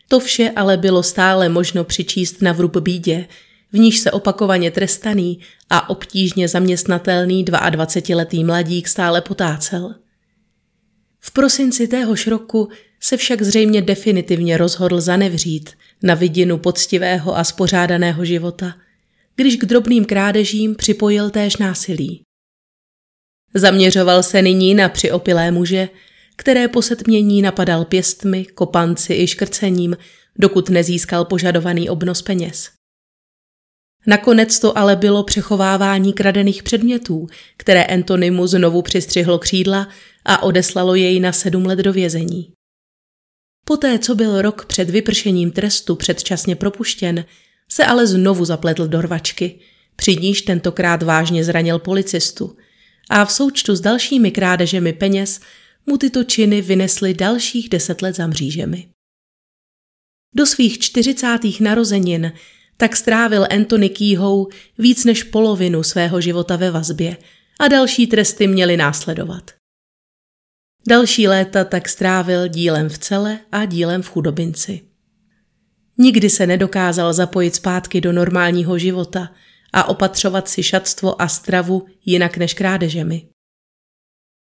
To 0.08 0.20
vše 0.20 0.50
ale 0.56 0.76
bylo 0.76 1.02
stále 1.02 1.48
možno 1.48 1.84
přičíst 1.84 2.42
na 2.42 2.52
vrub 2.52 2.76
bídě, 2.76 3.28
v 3.72 3.78
níž 3.78 3.98
se 4.00 4.10
opakovaně 4.10 4.70
trestaný 4.70 5.40
a 5.70 5.90
obtížně 5.90 6.48
zaměstnatelný 6.48 7.44
22-letý 7.44 8.44
mladík 8.44 8.88
stále 8.88 9.20
potácel. 9.20 9.94
V 11.20 11.30
prosinci 11.30 11.88
téhož 11.88 12.26
roku 12.26 12.68
se 13.00 13.16
však 13.16 13.42
zřejmě 13.42 13.82
definitivně 13.82 14.56
rozhodl 14.56 15.00
zanevřít 15.00 15.70
na 16.02 16.14
vidinu 16.14 16.58
poctivého 16.58 17.36
a 17.36 17.44
spořádaného 17.44 18.24
života, 18.24 18.74
když 19.36 19.56
k 19.56 19.64
drobným 19.64 20.04
krádežím 20.04 20.74
připojil 20.74 21.30
též 21.30 21.56
násilí. 21.56 22.22
Zaměřoval 23.54 24.22
se 24.22 24.42
nyní 24.42 24.74
na 24.74 24.88
přiopilé 24.88 25.50
muže, 25.50 25.88
které 26.36 26.68
po 26.68 26.82
setmění 26.82 27.42
napadal 27.42 27.84
pěstmi, 27.84 28.44
kopanci 28.44 29.14
i 29.14 29.26
škrcením, 29.26 29.96
dokud 30.38 30.70
nezískal 30.70 31.24
požadovaný 31.24 31.90
obnos 31.90 32.22
peněz. 32.22 32.70
Nakonec 34.06 34.58
to 34.58 34.78
ale 34.78 34.96
bylo 34.96 35.24
přechovávání 35.24 36.12
kradených 36.12 36.62
předmětů, 36.62 37.26
které 37.56 37.84
Antonimu 37.84 38.46
znovu 38.46 38.82
přistřihlo 38.82 39.38
křídla 39.38 39.88
a 40.24 40.42
odeslalo 40.42 40.94
jej 40.94 41.20
na 41.20 41.32
sedm 41.32 41.66
let 41.66 41.78
do 41.78 41.92
vězení. 41.92 42.52
Poté, 43.64 43.98
co 43.98 44.14
byl 44.14 44.42
rok 44.42 44.64
před 44.64 44.90
vypršením 44.90 45.50
trestu 45.50 45.96
předčasně 45.96 46.56
propuštěn, 46.56 47.24
se 47.68 47.84
ale 47.84 48.06
znovu 48.06 48.44
zapletl 48.44 48.88
do 48.88 49.00
rvačky, 49.00 49.60
při 49.96 50.16
níž 50.16 50.42
tentokrát 50.42 51.02
vážně 51.02 51.44
zranil 51.44 51.78
policistu 51.78 52.56
a 53.10 53.24
v 53.24 53.32
součtu 53.32 53.76
s 53.76 53.80
dalšími 53.80 54.30
krádežemi 54.30 54.92
peněz 54.92 55.40
mu 55.86 55.96
tyto 55.96 56.24
činy 56.24 56.62
vynesly 56.62 57.14
dalších 57.14 57.68
deset 57.68 58.02
let 58.02 58.16
za 58.16 58.26
mřížemi. 58.26 58.88
Do 60.34 60.46
svých 60.46 60.78
čtyřicátých 60.78 61.60
narozenin 61.60 62.32
tak 62.76 62.96
strávil 62.96 63.46
Anthony 63.50 63.88
Keyhou 63.88 64.48
víc 64.78 65.04
než 65.04 65.22
polovinu 65.22 65.82
svého 65.82 66.20
života 66.20 66.56
ve 66.56 66.70
vazbě 66.70 67.16
a 67.60 67.68
další 67.68 68.06
tresty 68.06 68.46
měly 68.46 68.76
následovat. 68.76 69.59
Další 70.88 71.28
léta 71.28 71.64
tak 71.64 71.88
strávil 71.88 72.48
dílem 72.48 72.88
v 72.88 72.98
cele 72.98 73.38
a 73.52 73.64
dílem 73.64 74.02
v 74.02 74.08
chudobinci. 74.08 74.80
Nikdy 75.98 76.30
se 76.30 76.46
nedokázal 76.46 77.12
zapojit 77.12 77.54
zpátky 77.54 78.00
do 78.00 78.12
normálního 78.12 78.78
života 78.78 79.32
a 79.72 79.88
opatřovat 79.88 80.48
si 80.48 80.62
šatstvo 80.62 81.22
a 81.22 81.28
stravu 81.28 81.86
jinak 82.04 82.36
než 82.36 82.54
krádežemi. 82.54 83.28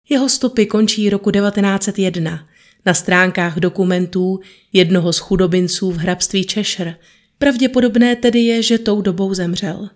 Jeho 0.09 0.29
stopy 0.29 0.65
končí 0.65 1.09
roku 1.09 1.31
1901 1.31 2.47
na 2.85 2.93
stránkách 2.93 3.59
dokumentů 3.59 4.39
jednoho 4.73 5.13
z 5.13 5.19
chudobinců 5.19 5.91
v 5.91 5.97
hrabství 5.97 6.43
Cheshire. 6.43 6.97
Pravděpodobné 7.37 8.15
tedy 8.15 8.39
je, 8.39 8.63
že 8.63 8.77
tou 8.77 9.01
dobou 9.01 9.33
zemřel. 9.33 9.89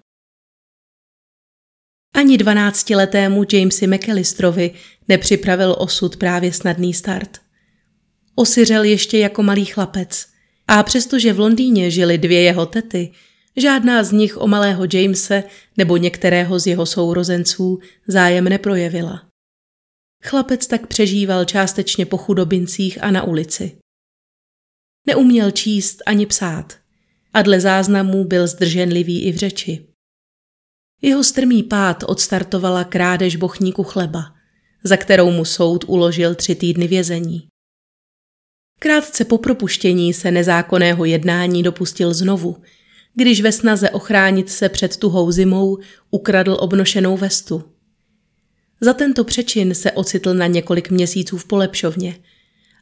Ani 2.18 2.38
dvanáctiletému 2.38 3.44
Jamesi 3.54 3.88
McAllisterovi 3.88 4.72
nepřipravil 5.08 5.76
osud 5.80 6.18
právě 6.18 6.54
snadný 6.54 6.94
start. 6.94 7.38
Osiřel 8.36 8.84
ještě 8.84 9.18
jako 9.18 9.44
malý 9.44 9.66
chlapec 9.66 10.28
a 10.68 10.84
přestože 10.84 11.34
v 11.34 11.40
Londýně 11.40 11.92
žili 11.92 12.18
dvě 12.18 12.42
jeho 12.42 12.66
tety, 12.66 13.12
žádná 13.58 14.04
z 14.04 14.12
nich 14.12 14.38
o 14.38 14.48
malého 14.48 14.86
Jamese 14.94 15.44
nebo 15.78 15.98
některého 15.98 16.60
z 16.60 16.68
jeho 16.68 16.86
sourozenců 16.86 17.80
zájem 18.08 18.44
neprojevila. 18.44 19.28
Chlapec 20.24 20.68
tak 20.68 20.88
přežíval 20.88 21.46
částečně 21.46 22.06
po 22.06 22.18
chudobincích 22.18 23.04
a 23.04 23.12
na 23.12 23.24
ulici. 23.24 23.78
Neuměl 25.08 25.52
číst 25.52 26.04
ani 26.06 26.26
psát 26.26 26.78
a 27.34 27.42
dle 27.42 27.60
záznamů 27.60 28.26
byl 28.26 28.48
zdrženlivý 28.48 29.24
i 29.24 29.32
v 29.32 29.36
řeči. 29.36 29.87
Jeho 31.02 31.24
strmý 31.24 31.64
pád 31.64 32.04
odstartovala 32.08 32.84
krádež 32.84 33.36
bochníku 33.36 33.84
chleba, 33.84 34.26
za 34.84 34.98
kterou 34.98 35.32
mu 35.32 35.46
soud 35.46 35.86
uložil 35.88 36.36
tři 36.36 36.56
týdny 36.56 36.88
vězení. 36.88 37.48
Krátce 38.80 39.26
po 39.26 39.38
propuštění 39.38 40.14
se 40.14 40.32
nezákonného 40.32 41.06
jednání 41.06 41.64
dopustil 41.64 42.14
znovu, 42.14 42.58
když 43.16 43.42
ve 43.42 43.52
snaze 43.52 43.90
ochránit 43.90 44.50
se 44.50 44.70
před 44.70 44.98
tuhou 44.98 45.32
zimou 45.32 45.78
ukradl 46.12 46.58
obnošenou 46.60 47.18
vestu. 47.18 47.64
Za 48.82 48.94
tento 48.94 49.24
přečin 49.24 49.76
se 49.76 49.92
ocitl 49.92 50.34
na 50.34 50.48
několik 50.48 50.90
měsíců 50.90 51.38
v 51.38 51.46
polepšovně 51.46 52.18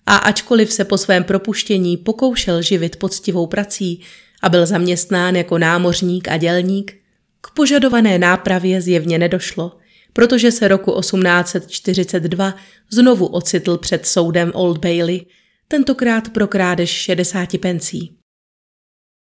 a 0.05 0.15
ačkoliv 0.15 0.73
se 0.73 0.85
po 0.85 0.97
svém 0.97 1.23
propuštění 1.23 1.97
pokoušel 1.97 2.61
živit 2.61 2.95
poctivou 2.95 3.47
prací 3.47 4.01
a 4.41 4.49
byl 4.49 4.65
zaměstnán 4.65 5.35
jako 5.35 5.57
námořník 5.57 6.27
a 6.27 6.37
dělník, 6.37 7.04
k 7.45 7.53
požadované 7.53 8.19
nápravě 8.19 8.81
zjevně 8.81 9.17
nedošlo, 9.17 9.77
protože 10.13 10.51
se 10.51 10.67
roku 10.67 10.99
1842 10.99 12.55
znovu 12.89 13.25
ocitl 13.25 13.77
před 13.77 14.05
soudem 14.05 14.51
Old 14.53 14.77
Bailey, 14.77 15.25
tentokrát 15.67 16.29
pro 16.29 16.47
krádež 16.47 16.89
60 16.89 17.57
pencí. 17.57 18.17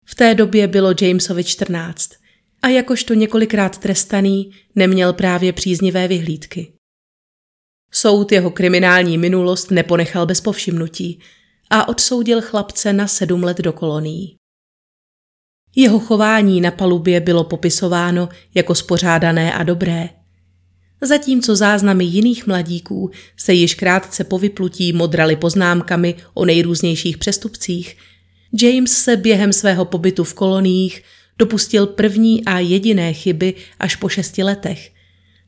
V 0.05 0.15
té 0.15 0.35
době 0.35 0.67
bylo 0.67 0.93
Jamesovi 1.01 1.43
14 1.43 2.11
a 2.61 2.67
jakožto 2.67 3.13
několikrát 3.13 3.77
trestaný 3.77 4.51
neměl 4.75 5.13
právě 5.13 5.53
příznivé 5.53 6.07
vyhlídky. 6.07 6.73
Soud 7.91 8.31
jeho 8.31 8.51
kriminální 8.51 9.17
minulost 9.17 9.71
neponechal 9.71 10.25
bez 10.25 10.41
povšimnutí 10.41 11.19
a 11.69 11.87
odsoudil 11.87 12.41
chlapce 12.41 12.93
na 12.93 13.07
sedm 13.07 13.43
let 13.43 13.57
do 13.57 13.73
kolonií. 13.73 14.40
Jeho 15.75 15.99
chování 15.99 16.61
na 16.61 16.71
palubě 16.71 17.19
bylo 17.19 17.43
popisováno 17.43 18.29
jako 18.55 18.75
spořádané 18.75 19.53
a 19.53 19.63
dobré. 19.63 20.09
Zatímco 21.01 21.55
záznamy 21.55 22.05
jiných 22.05 22.47
mladíků 22.47 23.11
se 23.37 23.53
již 23.53 23.75
krátce 23.75 24.23
po 24.23 24.39
vyplutí 24.39 24.93
modraly 24.93 25.35
poznámkami 25.35 26.15
o 26.33 26.45
nejrůznějších 26.45 27.17
přestupcích, 27.17 27.97
James 28.61 28.91
se 28.91 29.17
během 29.17 29.53
svého 29.53 29.85
pobytu 29.85 30.23
v 30.23 30.33
koloniích 30.33 31.03
dopustil 31.37 31.87
první 31.87 32.45
a 32.45 32.59
jediné 32.59 33.13
chyby 33.13 33.53
až 33.79 33.95
po 33.95 34.09
šesti 34.09 34.43
letech, 34.43 34.91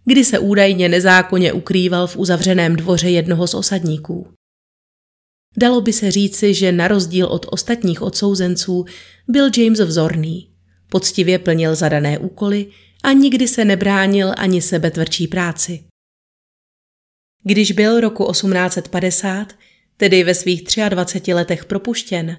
kdy 0.06 0.26
se 0.26 0.40
údajně 0.40 0.90
nezákonně 0.90 1.54
ukrýval 1.54 2.08
v 2.08 2.18
uzavřeném 2.18 2.76
dvoře 2.76 3.10
jednoho 3.10 3.48
z 3.48 3.54
osadníků. 3.54 4.28
Dalo 5.58 5.82
by 5.82 5.94
se 5.94 6.12
říci, 6.12 6.54
že 6.54 6.72
na 6.72 6.88
rozdíl 6.88 7.26
od 7.26 7.46
ostatních 7.50 8.02
odsouzenců 8.02 8.86
byl 9.28 9.50
James 9.58 9.80
vzorný, 9.80 10.50
poctivě 10.90 11.40
plnil 11.40 11.76
zadané 11.76 12.18
úkoly 12.18 12.68
a 13.04 13.12
nikdy 13.12 13.48
se 13.48 13.66
nebránil 13.66 14.34
ani 14.38 14.62
sebe 14.62 14.92
tvrdší 14.92 15.28
práci. 15.28 15.84
Když 17.44 17.72
byl 17.72 18.00
roku 18.00 18.32
1850, 18.32 19.54
tedy 19.98 20.24
ve 20.24 20.36
svých 20.36 20.64
23 20.90 21.34
letech 21.34 21.66
propuštěn, 21.66 22.38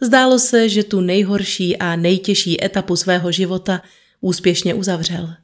zdálo 0.00 0.38
se, 0.38 0.68
že 0.68 0.84
tu 0.84 1.00
nejhorší 1.00 1.76
a 1.76 1.96
nejtěžší 1.96 2.64
etapu 2.64 2.96
svého 2.96 3.32
života 3.32 3.82
úspěšně 4.20 4.74
uzavřel. 4.74 5.34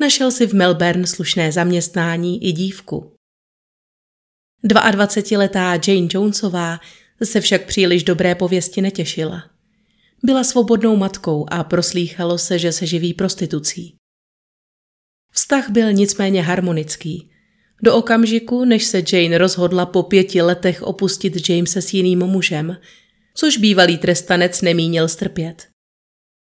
Našel 0.00 0.30
si 0.30 0.46
v 0.46 0.52
Melbourne 0.52 1.06
slušné 1.06 1.52
zaměstnání 1.52 2.44
i 2.48 2.52
dívku. 2.52 3.12
22-letá 4.64 5.80
Jane 5.86 6.08
Jonesová 6.10 6.80
se 7.24 7.40
však 7.40 7.66
příliš 7.66 8.04
dobré 8.04 8.34
pověsti 8.34 8.80
netěšila. 8.82 9.44
Byla 10.22 10.44
svobodnou 10.44 10.96
matkou 10.96 11.46
a 11.50 11.64
proslýchalo 11.64 12.38
se, 12.38 12.58
že 12.58 12.72
se 12.72 12.86
živí 12.86 13.14
prostitucí. 13.14 13.94
Vztah 15.32 15.70
byl 15.70 15.92
nicméně 15.92 16.42
harmonický. 16.42 17.30
Do 17.82 17.94
okamžiku, 17.94 18.64
než 18.64 18.84
se 18.84 19.02
Jane 19.12 19.38
rozhodla 19.38 19.86
po 19.86 20.02
pěti 20.02 20.42
letech 20.42 20.82
opustit 20.82 21.48
Jamese 21.48 21.82
s 21.82 21.94
jiným 21.94 22.18
mužem, 22.18 22.76
což 23.34 23.56
bývalý 23.56 23.98
trestanec 23.98 24.62
nemínil 24.62 25.08
strpět. 25.08 25.68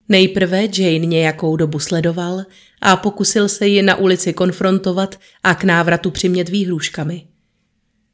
Nejprve 0.10 0.64
Jane 0.78 1.06
nějakou 1.06 1.56
dobu 1.56 1.80
sledoval 1.80 2.43
a 2.82 2.95
pokusil 2.95 3.49
se 3.49 3.68
ji 3.68 3.82
na 3.82 3.95
ulici 3.95 4.34
konfrontovat 4.34 5.20
a 5.43 5.56
k 5.56 5.64
návratu 5.64 6.12
přimět 6.12 6.49
výhruškami. 6.49 7.32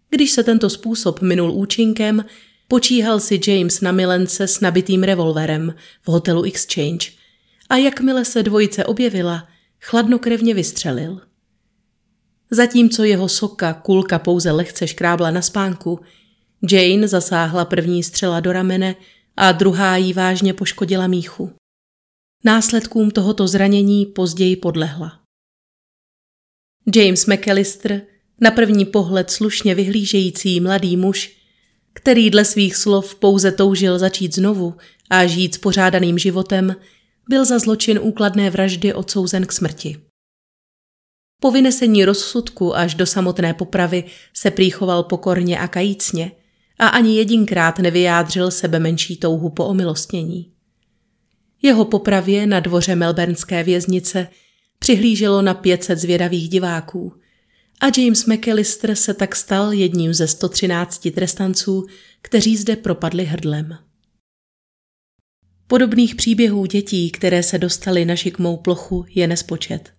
Když 0.09 0.31
se 0.31 0.43
tento 0.43 0.69
způsob 0.69 1.21
minul 1.21 1.51
účinkem, 1.51 2.25
počíhal 2.67 3.19
si 3.19 3.39
James 3.47 3.81
na 3.81 3.91
milence 3.91 4.47
s 4.47 4.59
nabitým 4.59 5.03
revolverem 5.03 5.75
v 6.01 6.07
hotelu 6.07 6.43
Exchange 6.43 7.11
a 7.69 7.75
jakmile 7.75 8.25
se 8.25 8.43
dvojice 8.43 8.85
objevila, 8.85 9.47
chladnokrevně 9.81 10.53
vystřelil. 10.53 11.21
Zatímco 12.51 13.03
jeho 13.03 13.29
soka 13.29 13.73
kulka 13.73 14.19
pouze 14.19 14.51
lehce 14.51 14.87
škrábla 14.87 15.31
na 15.31 15.41
spánku, 15.41 15.99
Jane 16.71 17.07
zasáhla 17.07 17.65
první 17.65 18.03
střela 18.03 18.39
do 18.39 18.51
ramene 18.51 18.95
a 19.37 19.51
druhá 19.51 19.97
jí 19.97 20.13
vážně 20.13 20.53
poškodila 20.53 21.07
míchu. 21.07 21.53
Následkům 22.43 23.11
tohoto 23.11 23.47
zranění 23.47 24.05
později 24.05 24.55
podlehla. 24.55 25.19
James 26.95 27.25
McAllister, 27.25 28.01
na 28.41 28.51
první 28.51 28.85
pohled 28.85 29.31
slušně 29.31 29.75
vyhlížející 29.75 30.59
mladý 30.59 30.97
muž, 30.97 31.37
který 31.93 32.29
dle 32.29 32.45
svých 32.45 32.75
slov 32.75 33.15
pouze 33.15 33.51
toužil 33.51 33.99
začít 33.99 34.35
znovu 34.35 34.75
a 35.09 35.25
žít 35.25 35.55
s 35.55 35.57
pořádaným 35.57 36.17
životem, 36.17 36.75
byl 37.29 37.45
za 37.45 37.59
zločin 37.59 37.99
úkladné 38.01 38.49
vraždy 38.49 38.93
odsouzen 38.93 39.45
k 39.45 39.51
smrti. 39.51 39.97
Po 41.41 41.51
vynesení 41.51 42.05
rozsudku 42.05 42.75
až 42.75 42.95
do 42.95 43.05
samotné 43.05 43.53
popravy 43.53 44.03
se 44.33 44.51
prýchoval 44.51 45.03
pokorně 45.03 45.59
a 45.59 45.67
kajícně 45.67 46.31
a 46.79 46.87
ani 46.87 47.15
jedinkrát 47.15 47.79
nevyjádřil 47.79 48.51
sebe 48.51 48.79
menší 48.79 49.17
touhu 49.17 49.49
po 49.49 49.65
omilostnění. 49.65 50.51
Jeho 51.61 51.85
popravě 51.85 52.47
na 52.47 52.59
dvoře 52.59 52.95
melbournské 52.95 53.63
věznice 53.63 54.27
přihlíželo 54.79 55.41
na 55.41 55.53
500 55.53 55.99
zvědavých 55.99 56.49
diváků 56.49 57.13
a 57.79 57.85
James 57.97 58.25
McAllister 58.25 58.95
se 58.95 59.13
tak 59.13 59.35
stal 59.35 59.73
jedním 59.73 60.13
ze 60.13 60.27
113 60.27 61.07
trestanců, 61.15 61.85
kteří 62.21 62.57
zde 62.57 62.75
propadli 62.75 63.25
hrdlem. 63.25 63.77
Podobných 65.67 66.15
příběhů 66.15 66.65
dětí, 66.65 67.11
které 67.11 67.43
se 67.43 67.57
dostaly 67.57 68.05
na 68.05 68.15
šikmou 68.15 68.57
plochu, 68.57 69.05
je 69.09 69.27
nespočet. 69.27 69.93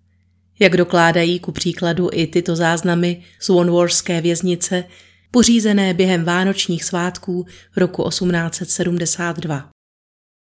Jak 0.58 0.76
dokládají 0.76 1.40
ku 1.40 1.52
příkladu 1.52 2.08
i 2.12 2.26
tyto 2.26 2.56
záznamy 2.56 3.22
z 3.40 3.48
Wanworské 3.48 4.20
věznice, 4.20 4.84
pořízené 5.30 5.94
během 5.94 6.24
vánočních 6.24 6.84
svátků 6.84 7.46
roku 7.76 8.08
1872. 8.08 9.70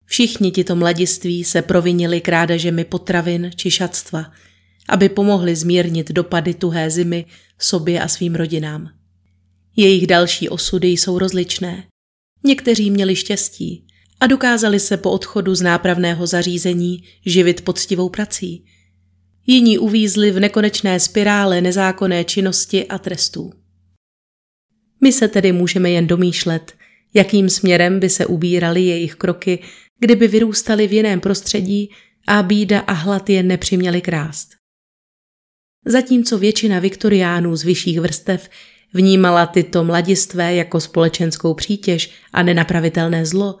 Všichni 0.05 0.51
tito 0.51 0.75
mladiství 0.75 1.43
se 1.43 1.61
provinili 1.61 2.21
krádežemi 2.21 2.85
potravin 2.85 3.51
či 3.55 3.71
šatstva, 3.71 4.31
aby 4.89 5.09
pomohli 5.09 5.55
zmírnit 5.55 6.11
dopady 6.11 6.53
tuhé 6.53 6.89
zimy 6.89 7.25
sobě 7.59 8.01
a 8.01 8.07
svým 8.07 8.35
rodinám. 8.35 8.89
Jejich 9.75 10.07
další 10.07 10.49
osudy 10.49 10.87
jsou 10.87 11.19
rozličné. 11.19 11.83
Někteří 12.43 12.91
měli 12.91 13.15
štěstí 13.15 13.87
a 14.19 14.27
dokázali 14.27 14.79
se 14.79 14.97
po 14.97 15.11
odchodu 15.11 15.55
z 15.55 15.61
nápravného 15.61 16.27
zařízení 16.27 17.03
živit 17.25 17.61
poctivou 17.61 18.09
prací. 18.09 18.65
Jiní 19.47 19.77
uvízli 19.77 20.31
v 20.31 20.39
nekonečné 20.39 20.99
spirále 20.99 21.61
nezákonné 21.61 22.23
činnosti 22.23 22.87
a 22.87 22.97
trestů. 22.97 23.51
My 25.01 25.11
se 25.11 25.27
tedy 25.27 25.51
můžeme 25.51 25.89
jen 25.89 26.07
domýšlet, 26.07 26.73
jakým 27.13 27.49
směrem 27.49 27.99
by 27.99 28.09
se 28.09 28.25
ubíraly 28.25 28.81
jejich 28.85 29.15
kroky 29.15 29.59
kdyby 29.99 30.27
vyrůstali 30.27 30.87
v 30.87 30.93
jiném 30.93 31.19
prostředí 31.19 31.89
a 32.27 32.43
bída 32.43 32.79
a 32.79 32.93
hlad 32.93 33.29
je 33.29 33.43
nepřiměli 33.43 34.01
krást. 34.01 34.56
Zatímco 35.87 36.37
většina 36.37 36.79
viktoriánů 36.79 37.55
z 37.55 37.63
vyšších 37.63 37.99
vrstev 37.99 38.49
vnímala 38.93 39.45
tyto 39.45 39.83
mladistvé 39.83 40.55
jako 40.55 40.79
společenskou 40.79 41.53
přítěž 41.53 42.11
a 42.33 42.43
nenapravitelné 42.43 43.25
zlo, 43.25 43.57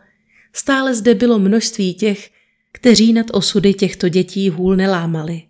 stále 0.53 0.95
zde 0.95 1.15
bylo 1.15 1.39
množství 1.39 1.93
těch, 1.93 2.29
kteří 2.71 3.13
nad 3.13 3.25
osudy 3.31 3.73
těchto 3.73 4.09
dětí 4.09 4.49
hůl 4.49 4.75
nelámali. 4.75 5.41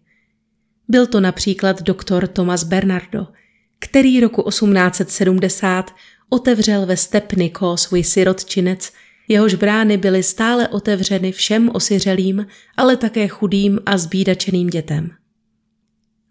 Byl 0.87 1.07
to 1.07 1.19
například 1.19 1.81
doktor 1.81 2.27
Thomas 2.27 2.63
Bernardo, 2.63 3.27
který 3.79 4.19
roku 4.19 4.49
1870 4.49 5.95
otevřel 6.29 6.85
ve 6.85 6.97
Stepniko 6.97 7.77
svůj 7.77 8.03
sirotčinec 8.03 8.91
jehož 9.27 9.53
brány 9.53 9.97
byly 9.97 10.23
stále 10.23 10.67
otevřeny 10.67 11.31
všem 11.31 11.69
osiřelým, 11.73 12.47
ale 12.77 12.97
také 12.97 13.27
chudým 13.27 13.79
a 13.85 13.97
zbídačeným 13.97 14.67
dětem. 14.67 15.09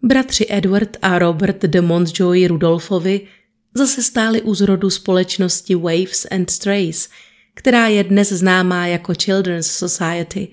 Bratři 0.03 0.45
Edward 0.49 0.97
a 1.01 1.19
Robert 1.19 1.61
de 1.61 1.81
Montjoy 1.81 2.47
Rudolfovi 2.47 3.27
zase 3.73 4.03
stáli 4.03 4.41
u 4.41 4.55
zrodu 4.55 4.89
společnosti 4.89 5.75
Waves 5.75 6.27
and 6.31 6.49
Strays, 6.49 7.09
která 7.53 7.87
je 7.87 8.03
dnes 8.03 8.29
známá 8.29 8.87
jako 8.87 9.13
Children's 9.23 9.71
Society 9.71 10.47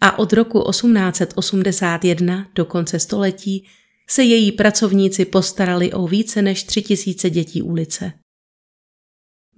a 0.00 0.18
od 0.18 0.32
roku 0.32 0.70
1881 0.70 2.48
do 2.54 2.64
konce 2.64 2.98
století 2.98 3.66
se 4.08 4.22
její 4.22 4.52
pracovníci 4.52 5.24
postarali 5.24 5.92
o 5.92 6.06
více 6.06 6.42
než 6.42 6.62
tři 6.62 6.82
tisíce 6.82 7.30
dětí 7.30 7.62
ulice. 7.62 8.12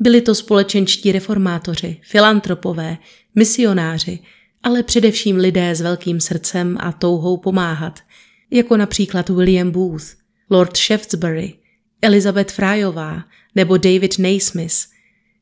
Byli 0.00 0.20
to 0.20 0.34
společenští 0.34 1.12
reformátoři, 1.12 2.00
filantropové, 2.02 2.98
misionáři, 3.34 4.18
ale 4.62 4.82
především 4.82 5.36
lidé 5.36 5.74
s 5.74 5.80
velkým 5.80 6.20
srdcem 6.20 6.76
a 6.80 6.92
touhou 6.92 7.36
pomáhat, 7.36 8.00
jako 8.50 8.76
například 8.76 9.28
William 9.28 9.70
Booth, 9.70 10.04
Lord 10.50 10.76
Shaftesbury, 10.76 11.54
Elizabeth 12.02 12.52
Fryová 12.52 13.24
nebo 13.54 13.76
David 13.76 14.18
Naismith, 14.18 14.74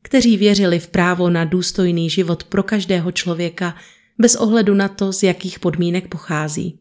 kteří 0.01 0.37
věřili 0.37 0.79
v 0.79 0.87
právo 0.87 1.29
na 1.29 1.45
důstojný 1.45 2.09
život 2.09 2.43
pro 2.43 2.63
každého 2.63 3.11
člověka 3.11 3.75
bez 4.17 4.35
ohledu 4.35 4.73
na 4.73 4.87
to, 4.87 5.13
z 5.13 5.23
jakých 5.23 5.59
podmínek 5.59 6.07
pochází. 6.07 6.79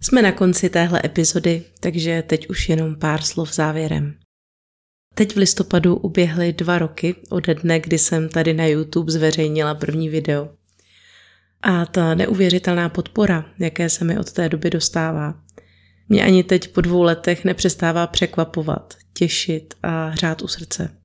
Jsme 0.00 0.22
na 0.22 0.32
konci 0.32 0.70
téhle 0.70 1.02
epizody, 1.04 1.64
takže 1.80 2.22
teď 2.26 2.48
už 2.48 2.68
jenom 2.68 2.96
pár 2.96 3.22
slov 3.22 3.54
závěrem. 3.54 4.18
Teď 5.14 5.34
v 5.34 5.36
listopadu 5.36 5.96
uběhly 5.96 6.52
dva 6.52 6.78
roky 6.78 7.14
ode 7.30 7.54
dne, 7.54 7.80
kdy 7.80 7.98
jsem 7.98 8.28
tady 8.28 8.54
na 8.54 8.66
YouTube 8.66 9.12
zveřejnila 9.12 9.74
první 9.74 10.08
video. 10.08 10.56
A 11.66 11.86
ta 11.86 12.14
neuvěřitelná 12.14 12.88
podpora, 12.88 13.44
jaké 13.58 13.88
se 13.88 14.04
mi 14.04 14.18
od 14.18 14.32
té 14.32 14.48
doby 14.48 14.70
dostává, 14.70 15.34
mě 16.08 16.24
ani 16.24 16.44
teď 16.44 16.68
po 16.68 16.80
dvou 16.80 17.02
letech 17.02 17.44
nepřestává 17.44 18.06
překvapovat, 18.06 18.94
těšit 19.12 19.74
a 19.82 20.08
hřát 20.08 20.42
u 20.42 20.48
srdce. 20.48 20.96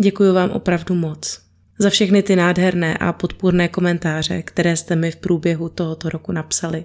Děkuji 0.00 0.32
vám 0.32 0.50
opravdu 0.50 0.94
moc 0.94 1.40
za 1.78 1.90
všechny 1.90 2.22
ty 2.22 2.36
nádherné 2.36 2.96
a 2.98 3.12
podpůrné 3.12 3.68
komentáře, 3.68 4.42
které 4.42 4.76
jste 4.76 4.96
mi 4.96 5.10
v 5.10 5.16
průběhu 5.16 5.68
tohoto 5.68 6.08
roku 6.08 6.32
napsali, 6.32 6.84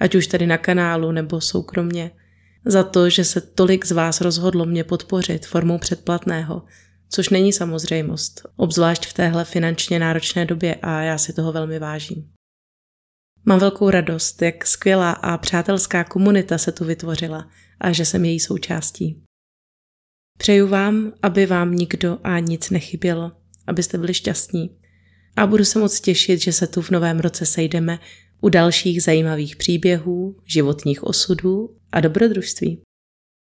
ať 0.00 0.14
už 0.14 0.26
tady 0.26 0.46
na 0.46 0.58
kanálu 0.58 1.12
nebo 1.12 1.40
soukromně– 1.40 2.10
za 2.64 2.82
to, 2.82 3.10
že 3.10 3.24
se 3.24 3.40
tolik 3.40 3.86
z 3.86 3.92
vás 3.92 4.20
rozhodlo 4.20 4.64
mě 4.64 4.84
podpořit 4.84 5.46
formou 5.46 5.78
předplatného, 5.78 6.62
což 7.14 7.28
není 7.28 7.52
samozřejmost, 7.52 8.42
obzvlášť 8.56 9.06
v 9.06 9.12
téhle 9.12 9.44
finančně 9.44 9.98
náročné 9.98 10.44
době 10.46 10.74
a 10.74 11.00
já 11.00 11.18
si 11.18 11.32
toho 11.32 11.52
velmi 11.52 11.78
vážím. 11.78 12.32
Mám 13.44 13.58
velkou 13.58 13.90
radost, 13.90 14.42
jak 14.42 14.66
skvělá 14.66 15.10
a 15.10 15.38
přátelská 15.38 16.04
komunita 16.04 16.58
se 16.58 16.72
tu 16.72 16.84
vytvořila 16.84 17.50
a 17.80 17.92
že 17.92 18.04
jsem 18.04 18.24
její 18.24 18.40
součástí. 18.40 19.22
Přeju 20.38 20.68
vám, 20.68 21.12
aby 21.22 21.46
vám 21.46 21.74
nikdo 21.74 22.18
a 22.24 22.38
nic 22.38 22.70
nechybělo, 22.70 23.32
abyste 23.66 23.98
byli 23.98 24.14
šťastní. 24.14 24.76
A 25.36 25.46
budu 25.46 25.64
se 25.64 25.78
moc 25.78 26.00
těšit, 26.00 26.40
že 26.40 26.52
se 26.52 26.66
tu 26.66 26.82
v 26.82 26.90
novém 26.90 27.20
roce 27.20 27.46
sejdeme 27.46 27.98
u 28.40 28.48
dalších 28.48 29.02
zajímavých 29.02 29.56
příběhů, 29.56 30.36
životních 30.44 31.04
osudů 31.04 31.76
a 31.92 32.00
dobrodružství. 32.00 32.82